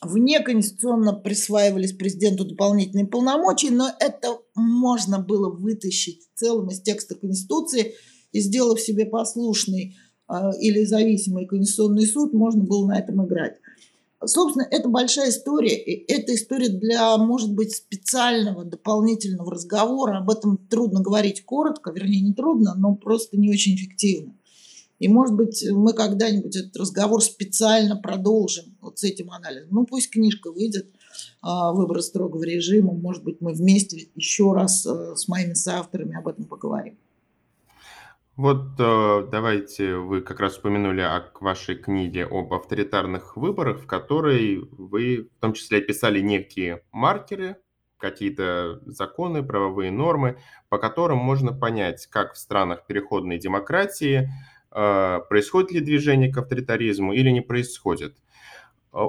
внеконституционно 0.06 1.14
присваивались 1.14 1.93
президенту 1.93 2.45
дополнительные 2.45 3.08
полномочия, 3.08 3.72
но 3.72 3.89
это 3.99 4.39
можно 4.56 5.20
было 5.20 5.49
вытащить 5.49 6.28
целом 6.36 6.70
из 6.70 6.82
текста 6.82 7.16
Конституции 7.16 7.95
и 8.32 8.39
сделав 8.39 8.80
себе 8.80 9.06
послушный 9.06 9.95
а, 10.28 10.51
или 10.60 10.84
зависимый 10.84 11.45
конституционный 11.45 12.06
суд, 12.06 12.34
можно 12.34 12.64
было 12.64 12.88
на 12.88 12.99
этом 12.99 13.26
играть. 13.26 13.58
Собственно, 14.26 14.66
это 14.70 14.88
большая 14.88 15.30
история, 15.30 15.76
и 15.76 16.12
это 16.12 16.34
история 16.34 16.70
для, 16.70 17.18
может 17.18 17.54
быть, 17.54 17.76
специального 17.76 18.64
дополнительного 18.64 19.51
разговора. 19.51 20.20
Об 20.20 20.30
этом 20.30 20.58
трудно 20.58 21.01
говорить 21.01 21.43
коротко, 21.43 21.91
вернее, 21.91 22.22
не 22.22 22.34
трудно, 22.34 22.74
но 22.76 22.95
просто 22.95 23.38
не 23.38 23.49
очень 23.49 23.76
эффективно. 23.76 24.34
И, 25.04 25.10
может 25.10 25.36
быть, 25.36 25.68
мы 25.70 25.91
когда-нибудь 25.91 26.56
этот 26.56 26.78
разговор 26.78 27.22
специально 27.22 27.97
продолжим 27.97 28.78
вот 28.80 28.99
с 28.99 29.04
этим 29.04 29.32
анализом. 29.32 29.68
Ну, 29.72 29.86
пусть 29.86 30.10
книжка 30.10 30.49
выйдет 30.49 30.88
а, 31.41 31.74
«Выбор 31.74 32.01
строгого 32.01 32.43
режима». 32.43 32.93
Может 32.93 33.22
быть, 33.22 33.41
мы 33.41 33.51
вместе 33.51 34.08
еще 34.16 34.54
раз 34.54 34.86
э, 34.86 35.18
с 35.18 35.28
моими 35.28 35.56
соавторами 35.56 36.16
об 36.16 36.30
этом 36.30 36.45
поговорим. 36.45 36.97
Вот 38.38 38.80
э, 38.80 39.28
давайте, 39.30 39.97
вы 39.97 40.22
как 40.22 40.39
раз 40.39 40.58
упомянули 40.58 41.01
о 41.01 41.26
вашей 41.41 41.76
книге 41.76 42.26
об 42.26 42.54
авторитарных 42.54 43.36
выборах, 43.36 43.82
в 43.82 43.86
которой 43.86 44.60
вы 44.78 45.28
в 45.38 45.41
том 45.41 45.51
числе 45.51 45.80
описали 45.80 46.22
некие 46.22 46.82
маркеры, 46.93 47.58
какие-то 47.97 48.80
законы, 48.86 49.43
правовые 49.43 49.91
нормы, 49.91 50.38
по 50.70 50.78
которым 50.78 51.18
можно 51.18 51.51
понять, 51.51 52.08
как 52.08 52.36
в 52.36 52.38
странах 52.38 52.86
переходной 52.86 53.38
демократии 53.38 54.30
происходит 55.30 55.72
ли 55.72 55.80
движение 55.80 56.32
к 56.32 56.38
авторитаризму 56.38 57.14
или 57.14 57.30
не 57.30 57.42
происходит. 57.42 58.16
Э, 58.94 59.06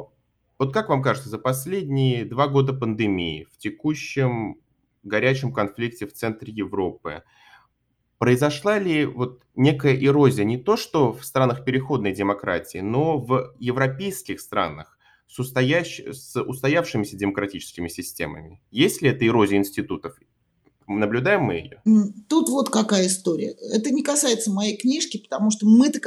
вот 0.58 0.72
как 0.72 0.88
вам 0.88 1.02
кажется, 1.02 1.28
за 1.28 1.38
последние 1.38 2.24
два 2.24 2.48
года 2.48 2.72
пандемии, 2.72 3.46
в 3.52 3.58
текущем 3.58 4.56
горячем 5.02 5.52
конфликте 5.52 6.06
в 6.06 6.12
центре 6.12 6.52
Европы, 6.52 7.22
произошла 8.18 8.78
ли 8.78 9.04
вот 9.06 9.42
некая 9.54 9.96
эрозия 9.96 10.44
не 10.44 10.58
то, 10.58 10.76
что 10.76 11.12
в 11.12 11.24
странах 11.24 11.64
переходной 11.64 12.12
демократии, 12.12 12.78
но 12.78 13.18
в 13.18 13.54
европейских 13.58 14.40
странах? 14.40 14.94
с, 15.26 15.38
устоящ... 15.38 16.00
с 16.00 16.40
устоявшимися 16.40 17.16
демократическими 17.16 17.88
системами? 17.88 18.60
Есть 18.70 19.02
ли 19.02 19.08
эта 19.10 19.26
эрозия 19.26 19.58
институтов? 19.58 20.16
Наблюдаем 20.86 21.42
мы 21.42 21.54
ее? 21.54 21.82
Тут 22.28 22.48
вот 22.48 22.70
какая 22.70 23.06
история. 23.06 23.56
Это 23.72 23.90
не 23.90 24.02
касается 24.02 24.50
моей 24.50 24.76
книжки, 24.76 25.18
потому 25.18 25.50
что 25.50 25.66
мы-то 25.66 26.00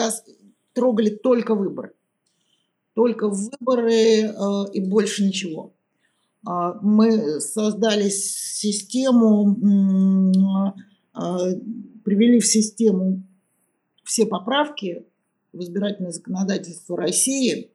трогали 0.73 1.09
только 1.09 1.55
выборы. 1.55 1.93
Только 2.93 3.29
выборы 3.29 3.93
э, 3.93 4.31
и 4.73 4.79
больше 4.79 5.23
ничего. 5.23 5.73
Э, 6.47 6.73
мы 6.81 7.39
создали 7.39 8.09
систему, 8.09 9.55
э, 11.13 11.55
привели 12.03 12.39
в 12.39 12.47
систему 12.47 13.23
все 14.03 14.25
поправки 14.25 15.05
в 15.51 15.61
избирательное 15.61 16.11
законодательство 16.11 16.97
России 16.97 17.71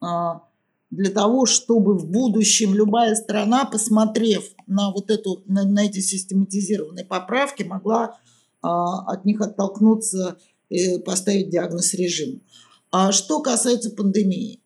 а, 0.00 0.42
для 0.90 1.10
того, 1.10 1.46
чтобы 1.46 1.96
в 1.96 2.10
будущем 2.10 2.74
любая 2.74 3.14
страна, 3.14 3.64
посмотрев 3.64 4.44
на 4.66 4.90
вот 4.90 5.10
эту, 5.10 5.42
на, 5.46 5.64
на 5.64 5.86
эти 5.86 6.00
систематизированные 6.00 7.04
поправки, 7.04 7.62
могла 7.62 8.18
а, 8.62 9.12
от 9.12 9.24
них 9.24 9.40
оттолкнуться 9.40 10.38
и 10.68 10.98
поставить 10.98 11.50
диагноз 11.50 11.94
режиму. 11.94 12.40
А 12.90 13.12
что 13.12 13.40
касается 13.40 13.90
пандемии. 13.90 14.60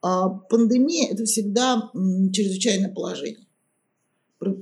А, 0.00 0.28
пандемия– 0.28 1.10
это 1.12 1.24
всегда 1.24 1.90
чрезвычайное 2.32 2.92
положение. 2.92 3.46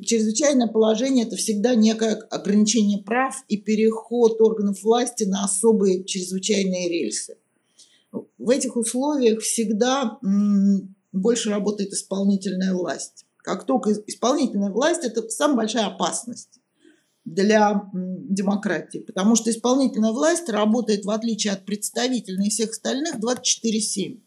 Чрезвычайное 0.03 0.67
положение– 0.67 1.27
это 1.27 1.37
всегда 1.37 1.75
некое 1.75 2.15
ограничение 2.15 3.03
прав 3.03 3.35
и 3.49 3.57
переход 3.57 4.41
органов 4.41 4.83
власти 4.83 5.25
на 5.25 5.45
особые 5.45 6.05
чрезвычайные 6.05 6.89
рельсы. 6.89 7.39
В 8.13 8.51
этих 8.51 8.77
условиях 8.77 9.41
всегда 9.41 10.19
больше 11.13 11.51
работает 11.51 11.93
исполнительная 11.93 12.75
власть. 12.75 13.25
Как 13.43 13.65
только 13.65 13.93
исполнительная 13.93 14.71
власть– 14.71 15.01
это 15.05 15.29
самая 15.29 15.59
большая 15.59 15.87
опасность 15.87 16.61
для 17.25 17.89
демократии, 17.95 18.99
потому 18.99 19.37
что 19.37 19.51
исполнительная 19.51 20.13
власть 20.13 20.49
работает, 20.49 21.05
в 21.05 21.11
отличие 21.11 21.53
от 21.53 21.65
представительной 21.65 22.51
всех 22.51 22.71
остальных, 22.71 23.17
24-7. 23.17 24.21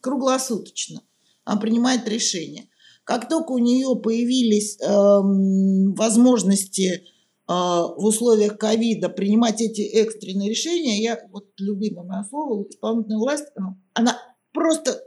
Круглосуточно. 0.00 1.02
Она 1.44 1.60
принимает 1.60 2.08
решения. 2.08 2.68
Как 3.04 3.28
только 3.28 3.52
у 3.52 3.58
нее 3.58 3.94
появились 3.96 4.78
э, 4.80 4.86
возможности 4.88 7.04
в 7.48 8.04
условиях 8.04 8.58
ковида 8.58 9.08
принимать 9.08 9.60
эти 9.60 9.82
экстренные 9.82 10.50
решения, 10.50 11.00
я, 11.00 11.20
вот 11.30 11.48
любимое 11.58 12.04
мое 12.04 12.24
слово, 12.24 12.66
исполнительная 12.68 13.18
власть, 13.18 13.46
она 13.94 14.18
просто 14.52 15.00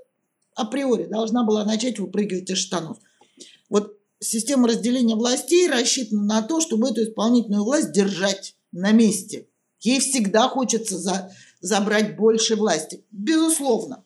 априори 0.59 1.05
должна 1.05 1.43
была 1.43 1.65
начать 1.65 1.99
выпрыгивать 1.99 2.49
из 2.49 2.57
штанов. 2.57 2.97
Вот 3.69 3.97
система 4.19 4.67
разделения 4.67 5.15
властей 5.15 5.67
рассчитана 5.69 6.23
на 6.23 6.41
то, 6.41 6.61
чтобы 6.61 6.89
эту 6.89 7.03
исполнительную 7.03 7.63
власть 7.63 7.91
держать 7.91 8.55
на 8.71 8.91
месте. 8.91 9.47
Ей 9.79 9.99
всегда 9.99 10.49
хочется 10.49 10.97
за, 10.97 11.33
забрать 11.61 12.17
больше 12.17 12.55
власти. 12.55 13.03
Безусловно. 13.11 14.03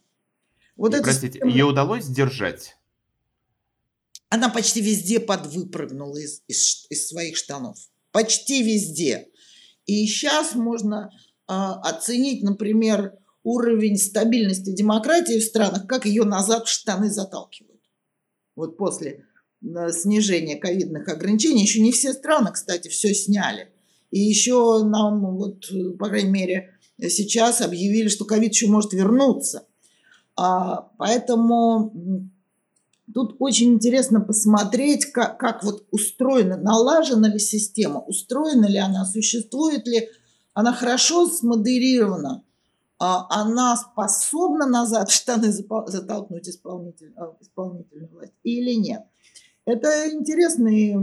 Вот 0.75 0.93
это 0.93 1.03
Простите, 1.03 1.33
система... 1.33 1.51
ее 1.51 1.65
удалось 1.65 2.05
сдержать? 2.05 2.77
Она 4.29 4.49
почти 4.49 4.81
везде 4.81 5.19
подвыпрыгнула 5.19 6.17
из, 6.17 6.41
из, 6.47 6.87
из 6.89 7.07
своих 7.07 7.37
штанов. 7.37 7.77
Почти 8.11 8.63
везде. 8.63 9.29
И 9.85 10.05
сейчас 10.07 10.55
можно 10.55 11.09
э, 11.47 11.53
оценить, 11.53 12.43
например, 12.43 13.13
уровень 13.43 13.97
стабильности 13.97 14.71
демократии 14.71 15.39
в 15.39 15.43
странах, 15.43 15.87
как 15.87 16.05
ее 16.05 16.23
назад 16.23 16.67
в 16.67 16.71
штаны 16.71 17.09
заталкивают. 17.09 17.81
Вот 18.55 18.77
после 18.77 19.25
э, 19.61 19.91
снижения 19.91 20.55
ковидных 20.55 21.07
ограничений, 21.09 21.63
еще 21.63 21.81
не 21.81 21.91
все 21.91 22.13
страны, 22.13 22.51
кстати, 22.53 22.87
все 22.87 23.13
сняли. 23.13 23.69
И 24.11 24.19
еще 24.19 24.83
нам, 24.83 25.35
вот, 25.35 25.65
по 25.97 26.07
крайней 26.07 26.29
мере, 26.29 26.77
сейчас 26.99 27.61
объявили, 27.61 28.07
что 28.07 28.25
ковид 28.25 28.53
еще 28.53 28.67
может 28.67 28.93
вернуться. 28.93 29.65
А, 30.35 30.89
поэтому 30.97 32.29
тут 33.13 33.35
очень 33.39 33.73
интересно 33.73 34.21
посмотреть, 34.21 35.05
как, 35.07 35.39
как 35.39 35.63
вот 35.63 35.85
устроена, 35.91 36.57
налажена 36.57 37.27
ли 37.27 37.39
система, 37.39 37.99
устроена 37.99 38.65
ли 38.67 38.77
она, 38.77 39.05
существует 39.05 39.87
ли 39.87 40.09
она 40.53 40.73
хорошо 40.73 41.27
смодерирована 41.27 42.43
она 43.29 43.75
способна 43.75 44.65
назад 44.65 45.09
штаны 45.09 45.51
затолкнуть 45.51 46.47
исполнитель, 46.47 47.13
а, 47.15 47.33
исполнительную 47.41 48.09
власть 48.11 48.33
или 48.43 48.73
нет. 48.73 49.03
Это 49.65 50.11
интересный 50.11 50.93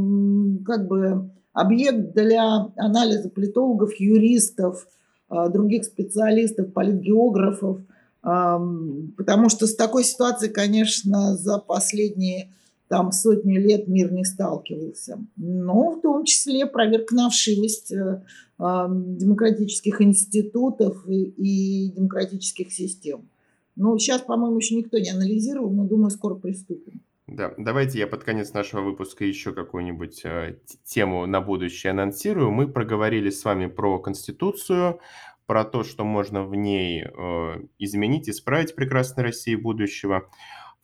как 0.65 0.87
бы 0.87 1.31
объект 1.53 2.13
для 2.15 2.71
анализа 2.77 3.31
политологов, 3.31 3.95
юристов, 3.99 4.87
а, 5.29 5.49
других 5.49 5.85
специалистов, 5.85 6.73
политгеографов, 6.73 7.81
потому 8.23 9.49
что 9.49 9.67
с 9.67 9.75
такой 9.75 10.05
ситуацией, 10.05 10.53
конечно, 10.53 11.39
за 11.39 11.57
последние 11.57 12.53
там 12.91 13.13
сотни 13.13 13.57
лет 13.57 13.87
мир 13.87 14.13
не 14.13 14.25
сталкивался. 14.25 15.25
Но 15.37 15.93
в 15.93 16.01
том 16.01 16.25
числе 16.25 16.67
проверка 16.67 17.15
на 17.15 17.31
вшивость 17.31 17.93
э, 17.93 18.21
демократических 18.59 20.03
институтов 20.03 21.09
и, 21.09 21.23
и 21.23 21.93
демократических 21.93 22.73
систем. 22.73 23.29
Ну, 23.77 23.97
сейчас, 23.97 24.23
по-моему, 24.23 24.57
еще 24.57 24.75
никто 24.75 24.99
не 24.99 25.09
анализировал, 25.09 25.71
но 25.71 25.85
думаю, 25.85 26.11
скоро 26.11 26.35
приступим. 26.35 27.01
Да, 27.29 27.55
давайте 27.57 28.01
я 28.01 28.09
под 28.09 28.25
конец 28.25 28.55
нашего 28.55 28.81
выпуска 28.81 29.25
еще 29.25 29.53
какую-нибудь 29.53 30.23
э, 30.25 30.57
тему 30.83 31.27
на 31.27 31.41
будущее 31.41 31.93
анонсирую. 31.93 32.51
Мы 32.51 32.67
проговорили 32.67 33.31
с 33.31 33.45
вами 33.45 33.67
про 33.67 34.01
Конституцию, 34.01 34.99
про 35.47 35.65
то, 35.65 35.85
что 35.85 36.03
можно 36.03 36.43
в 36.43 36.57
ней 36.57 37.05
э, 37.05 37.65
изменить, 37.79 38.29
исправить 38.29 38.75
прекрасной 38.75 39.23
России 39.23 39.55
будущего. 39.55 40.29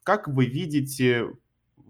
Как 0.05 0.29
вы 0.29 0.47
видите 0.47 1.33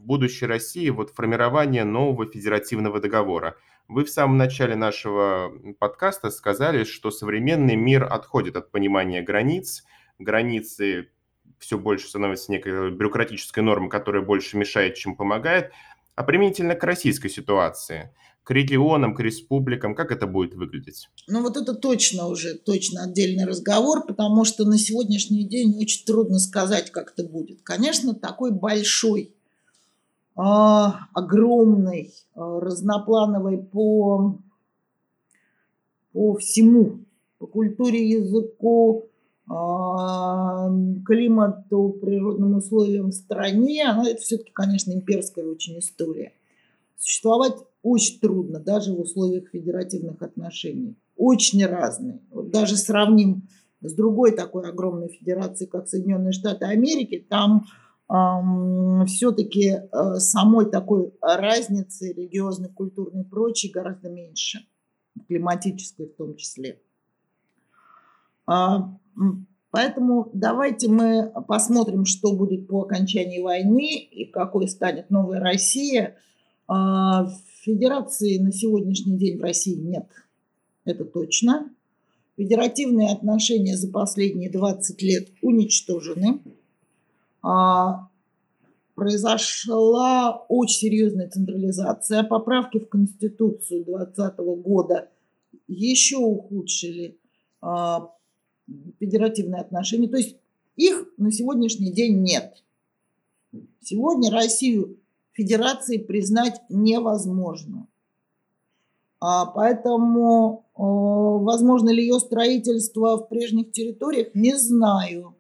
будущей 0.07 0.47
России 0.47 0.89
вот 0.91 1.11
формирование 1.11 1.85
нового 1.85 2.27
федеративного 2.27 3.01
договора? 3.01 3.57
Вы 3.89 4.05
в 4.05 4.11
самом 4.11 4.37
начале 4.37 4.75
нашего 4.75 5.53
подкаста 5.79 6.31
сказали, 6.31 6.85
что 6.85 7.11
современный 7.11 7.77
мир 7.77 8.05
отходит 8.05 8.57
от 8.57 8.71
понимания 8.71 9.23
границ. 9.23 9.85
Границы 10.19 11.11
все 11.59 11.79
больше 11.79 12.09
становятся 12.09 12.51
некой 12.51 12.91
бюрократической 12.91 13.61
нормой, 13.61 13.91
которая 13.91 14.23
больше 14.23 14.57
мешает, 14.57 14.95
чем 14.95 15.17
помогает. 15.17 15.73
А 16.15 16.23
применительно 16.25 16.75
к 16.75 16.83
российской 16.83 17.29
ситуации, 17.29 18.15
к 18.43 18.51
регионам, 18.51 19.15
к 19.15 19.21
республикам, 19.21 19.95
как 19.95 20.11
это 20.11 20.27
будет 20.27 20.55
выглядеть? 20.55 21.09
Ну 21.29 21.43
вот 21.43 21.57
это 21.57 21.75
точно 21.75 22.27
уже, 22.27 22.55
точно 22.55 23.05
отдельный 23.05 23.45
разговор, 23.45 24.07
потому 24.07 24.45
что 24.45 24.65
на 24.65 24.79
сегодняшний 24.79 25.47
день 25.47 25.77
очень 25.79 26.07
трудно 26.07 26.39
сказать, 26.39 26.91
как 26.91 27.13
это 27.13 27.29
будет. 27.29 27.63
Конечно, 27.63 28.15
такой 28.15 28.53
большой 28.53 29.36
а, 30.37 31.09
огромной, 31.15 32.13
а, 32.35 32.61
разноплановой 32.61 33.59
по, 33.59 34.39
по 36.13 36.37
всему, 36.37 37.01
по 37.39 37.47
культуре, 37.47 38.09
языку, 38.09 39.07
а, 39.49 40.71
климату, 41.05 41.99
природным 42.01 42.57
условиям 42.57 43.13
стране, 43.13 43.85
она 43.85 44.09
это 44.09 44.21
все-таки, 44.21 44.53
конечно, 44.53 44.93
имперская 44.93 45.47
очень 45.47 45.79
история. 45.79 46.33
Существовать 46.99 47.55
очень 47.83 48.21
трудно, 48.21 48.59
даже 48.59 48.93
в 48.93 49.01
условиях 49.01 49.49
федеративных 49.51 50.21
отношений. 50.21 50.97
Очень 51.17 51.65
разные. 51.65 52.21
Вот 52.31 52.51
даже 52.51 52.77
сравним 52.77 53.49
с 53.81 53.95
другой 53.95 54.33
такой 54.33 54.69
огромной 54.69 55.09
федерацией, 55.09 55.71
как 55.71 55.89
Соединенные 55.89 56.33
Штаты 56.33 56.65
Америки, 56.65 57.25
там 57.29 57.67
все-таки 58.09 59.69
э, 59.71 60.15
самой 60.19 60.71
такой 60.71 61.13
разницы 61.21 62.13
религиозной, 62.13 62.69
культурной 62.69 63.23
и 63.23 63.25
прочей 63.25 63.71
гораздо 63.71 64.09
меньше, 64.09 64.61
климатической 65.27 66.07
в 66.07 66.15
том 66.15 66.37
числе. 66.37 66.81
А, 68.47 68.97
Поэтому 69.77 70.31
давайте 70.33 70.89
мы 70.89 71.31
посмотрим, 71.47 72.07
что 72.07 72.35
будет 72.35 72.67
по 72.67 72.81
окончании 72.81 73.43
войны 73.43 73.97
и 73.97 74.25
какой 74.25 74.69
станет 74.69 75.11
новая 75.11 75.39
Россия. 75.39 76.17
А, 76.67 77.29
федерации 77.61 78.39
на 78.39 78.53
сегодняшний 78.53 79.19
день 79.19 79.39
в 79.39 79.43
России 79.43 79.75
нет, 79.75 80.07
это 80.87 81.05
точно. 81.05 81.71
Федеративные 82.39 83.11
отношения 83.13 83.77
за 83.77 83.91
последние 83.91 84.51
20 84.51 85.03
лет 85.03 85.29
уничтожены. 85.43 86.41
А, 87.49 88.09
произошла 88.97 90.45
очень 90.49 90.81
серьезная 90.81 91.31
централизация. 91.31 92.25
Поправки 92.25 92.81
в 92.81 92.89
Конституцию 92.89 93.85
2020 93.85 94.39
года 94.65 95.11
еще 95.69 96.17
ухудшили 96.17 97.21
а, 97.61 98.11
федеративные 98.99 99.61
отношения. 99.61 100.09
То 100.09 100.17
есть 100.17 100.37
их 100.75 101.07
на 101.19 101.31
сегодняшний 101.31 101.93
день 101.93 102.21
нет. 102.21 102.65
Сегодня 103.81 104.33
Россию 104.33 104.99
федерацией 105.33 106.01
признать 106.01 106.61
невозможно. 106.69 107.87
А 109.21 109.47
поэтому, 109.47 110.67
возможно 110.75 111.91
ли 111.91 112.03
ее 112.03 112.19
строительство 112.19 113.17
в 113.17 113.29
прежних 113.29 113.71
территориях, 113.71 114.35
не 114.35 114.57
знаю. 114.57 115.36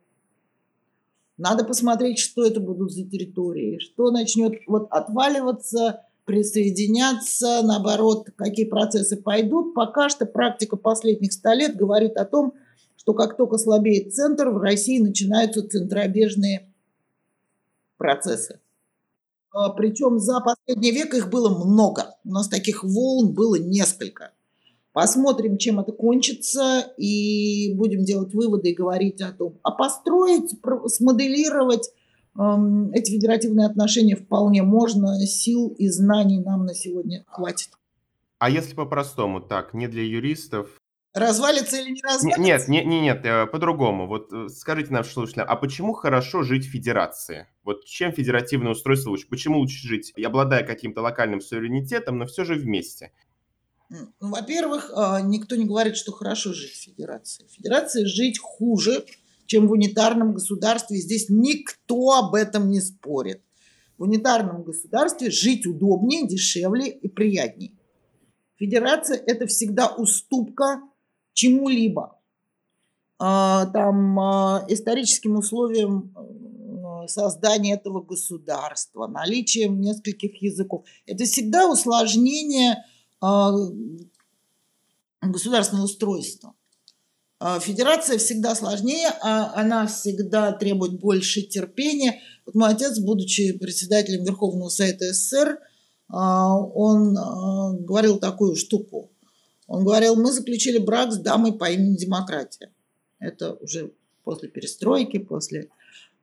Надо 1.39 1.64
посмотреть, 1.64 2.18
что 2.18 2.45
это 2.47 2.61
будут 2.61 2.93
за 2.93 3.05
территории, 3.05 3.78
что 3.78 4.11
начнет 4.11 4.55
вот 4.66 4.89
отваливаться, 4.91 6.07
присоединяться, 6.24 7.61
наоборот, 7.62 8.28
какие 8.37 8.64
процессы 8.64 9.16
пойдут. 9.16 9.74
Пока 9.74 10.09
что 10.09 10.26
практика 10.26 10.76
последних 10.76 11.32
ста 11.32 11.55
лет 11.55 11.76
говорит 11.76 12.16
о 12.16 12.24
том, 12.24 12.55
что 12.97 13.14
как 13.14 13.37
только 13.37 13.59
слабеет 13.59 14.14
центр, 14.14 14.49
в 14.49 14.59
России 14.59 14.99
начинаются 14.99 15.66
центробежные 15.66 16.72
процессы. 17.99 18.61
А, 19.53 19.70
Причем 19.70 20.18
за 20.18 20.41
последний 20.41 20.91
век 20.91 21.14
их 21.14 21.30
было 21.30 21.49
много. 21.64 22.16
У 22.24 22.30
нас 22.30 22.49
таких 22.49 22.82
волн 22.82 23.32
было 23.32 23.57
несколько. 23.57 24.32
Посмотрим, 24.97 25.59
чем 25.59 25.78
это 25.78 25.92
кончится, 25.92 26.90
и 26.97 27.74
будем 27.74 28.03
делать 28.03 28.32
выводы 28.32 28.70
и 28.70 28.74
говорить 28.74 29.20
о 29.20 29.30
том. 29.30 29.59
А 29.62 29.70
построить, 29.70 30.53
смоделировать 30.86 31.90
эм, 32.34 32.90
эти 32.94 33.11
федеративные 33.11 33.66
отношения 33.66 34.16
вполне 34.16 34.62
можно. 34.62 35.18
Сил 35.26 35.68
и 35.76 35.88
знаний 35.88 36.40
нам 36.40 36.64
на 36.64 36.72
сегодня 36.72 37.24
хватит. 37.26 37.68
А 38.38 38.49
если 38.49 38.74
по-простому, 38.74 39.42
так, 39.42 39.74
не 39.74 39.86
для 39.86 40.03
юристов, 40.03 40.70
Развалится 41.12 41.78
или 41.78 41.92
не 41.92 42.03
развалится? 42.03 42.40
Нет, 42.40 42.68
нет, 42.68 42.86
нет, 42.86 43.03
нет, 43.03 43.26
э, 43.26 43.47
по-другому. 43.47 44.07
Вот 44.07 44.32
э, 44.34 44.49
скажите 44.49 44.92
нашим 44.92 45.12
слушателям, 45.12 45.47
а 45.49 45.57
почему 45.57 45.94
хорошо 45.94 46.42
жить 46.42 46.66
в 46.66 46.70
федерации? 46.70 47.47
Вот 47.64 47.86
чем 47.86 48.12
федеративное 48.12 48.72
устройство 48.72 49.11
лучше? 49.11 49.26
Почему 49.28 49.59
лучше 49.59 49.86
жить, 49.88 50.12
обладая 50.22 50.62
каким-то 50.62 51.01
локальным 51.01 51.40
суверенитетом, 51.40 52.18
но 52.18 52.26
все 52.26 52.44
же 52.44 52.55
вместе? 52.55 53.12
Ну, 53.89 54.09
во-первых, 54.20 54.91
а, 54.95 55.20
никто 55.20 55.57
не 55.57 55.64
говорит, 55.64 55.97
что 55.97 56.12
хорошо 56.12 56.53
жить 56.53 56.72
в 56.72 56.82
федерации. 56.82 57.47
В 57.47 57.53
федерации 57.53 58.05
жить 58.05 58.39
хуже, 58.39 59.05
чем 59.47 59.68
в 59.68 59.72
унитарном 59.72 60.34
государстве. 60.34 60.99
Здесь 60.99 61.26
никто 61.28 62.12
об 62.12 62.34
этом 62.34 62.70
не 62.70 62.80
спорит. 62.80 63.43
В 63.97 64.03
унитарном 64.03 64.64
государстве 64.64 65.30
жить 65.30 65.66
удобнее, 65.66 66.26
дешевле 66.26 66.89
и 66.89 67.09
приятнее. 67.09 67.72
Федерация– 68.57 69.16
это 69.26 69.47
всегда 69.47 69.89
уступка 69.89 70.82
чему-либо. 71.32 72.18
А, 73.18 73.66
там 73.66 74.18
а, 74.18 74.64
историческим 74.68 75.37
условиям 75.37 76.12
создания 77.09 77.74
этого 77.74 78.01
государства, 78.01 79.07
наличием 79.07 79.80
нескольких 79.80 80.43
языков. 80.43 80.84
Это 81.07 81.24
всегда 81.24 81.70
усложнение 81.70 82.84
государственного 85.23 85.85
устройства. 85.87 86.55
Федерация 87.61 88.19
всегда 88.19 88.55
сложнее, 88.55 89.09
она 89.21 89.87
всегда 89.87 90.53
требует 90.53 90.99
больше 90.99 91.43
терпения. 91.43 92.21
Вот 92.47 92.55
мой 92.55 92.71
отец, 92.71 92.99
будучи 92.99 93.53
председателем 93.59 94.25
Верховного 94.25 94.71
Совета 94.71 95.12
СССР, 95.12 95.59
он 96.09 97.14
говорил 97.85 98.19
такую 98.19 98.57
штуку. 98.57 99.11
Он 99.67 99.85
говорил, 99.85 100.17
мы 100.17 100.33
заключили 100.33 100.79
брак 100.79 101.12
с 101.12 101.19
дамой 101.19 101.53
по 101.53 101.69
имени 101.71 101.97
Демократия. 101.97 102.71
Это 103.19 103.55
уже 103.55 103.93
после 104.23 104.49
перестройки, 104.49 105.19
после 105.19 105.71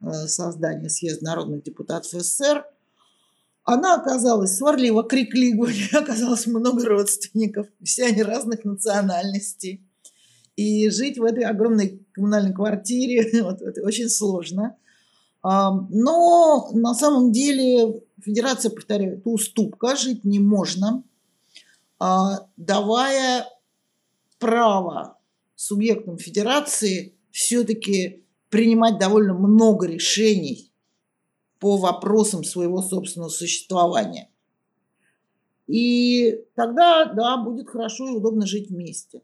э, 0.01 0.27
создания 0.27 0.89
съезда 0.89 1.25
народных 1.25 1.63
депутатов 1.63 2.11
СССР. 2.11 2.65
Она 3.63 3.95
оказалась 3.95 4.57
сварлива, 4.57 5.03
криклива, 5.03 5.63
у 5.65 5.67
нее 5.67 5.89
оказалось 5.93 6.47
много 6.47 6.85
родственников, 6.85 7.67
все 7.83 8.07
они 8.07 8.23
разных 8.23 8.65
национальностей. 8.65 9.81
И 10.55 10.89
жить 10.89 11.17
в 11.17 11.23
этой 11.23 11.45
огромной 11.45 12.05
коммунальной 12.11 12.53
квартире 12.53 13.41
вот, 13.43 13.61
это 13.61 13.81
очень 13.81 14.09
сложно. 14.09 14.75
Но 15.43 16.69
на 16.73 16.93
самом 16.93 17.31
деле 17.31 18.03
федерация, 18.21 18.71
повторяю, 18.71 19.17
это 19.17 19.29
уступка, 19.29 19.95
жить 19.95 20.23
не 20.23 20.39
можно– 20.39 21.03
а, 22.05 22.49
давая 22.57 23.47
право 24.37 25.17
субъектам 25.55 26.17
федерации 26.17 27.15
все-таки 27.31 28.25
принимать 28.49 28.99
довольно 28.99 29.33
много 29.33 29.87
решений 29.87 30.72
по 31.63 31.77
вопросам 31.77 32.43
своего 32.43 32.81
собственного 32.81 33.29
существования. 33.29 34.29
И 35.65 36.41
тогда, 36.55 37.05
да, 37.05 37.37
будет 37.37 37.69
хорошо 37.69 38.09
и 38.09 38.17
удобно 38.17 38.45
жить 38.45 38.69
вместе. 38.69 39.21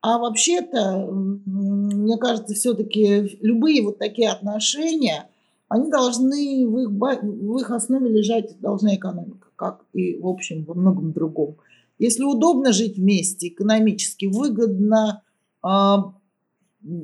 А 0.00 0.16
вообще-то, 0.16 1.06
мне 1.12 2.16
кажется, 2.16 2.54
все-таки 2.54 3.36
любые 3.42 3.82
вот 3.82 3.98
такие 3.98 4.30
отношения, 4.30 5.28
они 5.68 5.90
должны, 5.90 6.66
в 6.66 6.78
их, 6.78 6.88
в 6.88 7.58
их 7.58 7.70
основе 7.70 8.08
лежать 8.08 8.58
должна 8.58 8.96
экономика, 8.96 9.48
как 9.54 9.84
и, 9.92 10.16
в 10.16 10.26
общем, 10.26 10.64
во 10.64 10.72
многом 10.72 11.12
другом. 11.12 11.58
Если 11.98 12.24
удобно 12.24 12.72
жить 12.72 12.96
вместе, 12.96 13.48
экономически 13.48 14.24
выгодно, 14.24 15.22
а, 15.60 16.14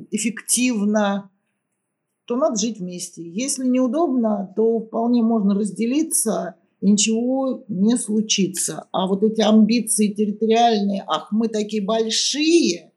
эффективно, 0.09 1.29
то 2.29 2.35
надо 2.35 2.57
жить 2.57 2.79
вместе. 2.79 3.23
Если 3.23 3.65
неудобно, 3.67 4.53
то 4.55 4.79
вполне 4.79 5.23
можно 5.23 5.55
разделиться, 5.55 6.53
и 6.79 6.91
ничего 6.91 7.63
не 7.67 7.97
случится. 7.97 8.85
А 8.91 9.07
вот 9.07 9.23
эти 9.23 9.41
амбиции 9.41 10.13
территориальные, 10.13 11.03
ах, 11.07 11.29
мы 11.31 11.47
такие 11.47 11.83
большие 11.83 12.91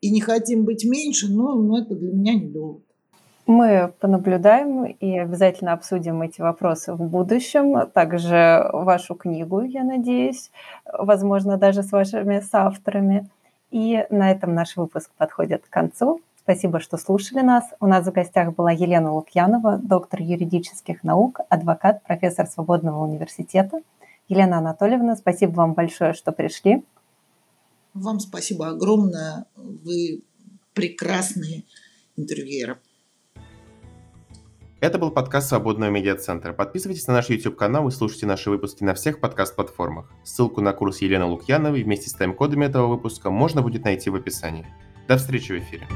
и 0.00 0.10
не 0.10 0.22
хотим 0.22 0.64
быть 0.64 0.86
меньше, 0.86 1.30
ну, 1.30 1.54
ну 1.54 1.76
это 1.76 1.94
для 1.94 2.12
меня 2.12 2.32
не 2.32 2.46
довод. 2.46 2.82
Мы 3.46 3.92
понаблюдаем 4.00 4.86
и 4.86 5.18
обязательно 5.18 5.74
обсудим 5.74 6.22
эти 6.22 6.40
вопросы 6.40 6.94
в 6.94 7.02
будущем. 7.02 7.90
Также 7.90 8.70
вашу 8.72 9.14
книгу, 9.14 9.60
я 9.60 9.84
надеюсь, 9.84 10.50
возможно, 10.90 11.58
даже 11.58 11.82
с 11.82 11.92
вашими 11.92 12.40
соавторами. 12.40 13.28
И 13.70 14.06
на 14.08 14.30
этом 14.30 14.54
наш 14.54 14.78
выпуск 14.78 15.10
подходит 15.18 15.64
к 15.66 15.70
концу. 15.70 16.22
Спасибо, 16.44 16.80
что 16.80 16.96
слушали 16.96 17.40
нас. 17.40 17.64
У 17.78 17.86
нас 17.86 18.04
в 18.06 18.12
гостях 18.12 18.54
была 18.54 18.72
Елена 18.72 19.12
Лукьянова, 19.12 19.78
доктор 19.78 20.22
юридических 20.22 21.04
наук, 21.04 21.40
адвокат, 21.48 22.02
профессор 22.02 22.46
Свободного 22.46 23.04
университета. 23.04 23.80
Елена 24.28 24.58
Анатольевна, 24.58 25.14
спасибо 25.14 25.52
вам 25.52 25.74
большое, 25.74 26.14
что 26.14 26.32
пришли. 26.32 26.84
Вам 27.94 28.18
спасибо 28.18 28.68
огромное. 28.68 29.44
Вы 29.56 30.22
прекрасные 30.74 31.64
интервьюеры. 32.16 32.78
Это 34.80 34.98
был 34.98 35.12
подкаст 35.12 35.48
Свободного 35.48 35.90
медиацентра. 35.90 36.52
Подписывайтесь 36.52 37.06
на 37.06 37.14
наш 37.14 37.30
YouTube-канал 37.30 37.86
и 37.86 37.92
слушайте 37.92 38.26
наши 38.26 38.50
выпуски 38.50 38.82
на 38.82 38.94
всех 38.94 39.20
подкаст-платформах. 39.20 40.10
Ссылку 40.24 40.60
на 40.60 40.72
курс 40.72 41.02
Елены 41.02 41.26
Лукьяновой 41.26 41.84
вместе 41.84 42.10
с 42.10 42.14
тайм-кодами 42.14 42.64
этого 42.64 42.88
выпуска 42.88 43.30
можно 43.30 43.62
будет 43.62 43.84
найти 43.84 44.10
в 44.10 44.16
описании. 44.16 44.66
До 45.06 45.18
встречи 45.18 45.52
в 45.52 45.58
эфире. 45.58 45.86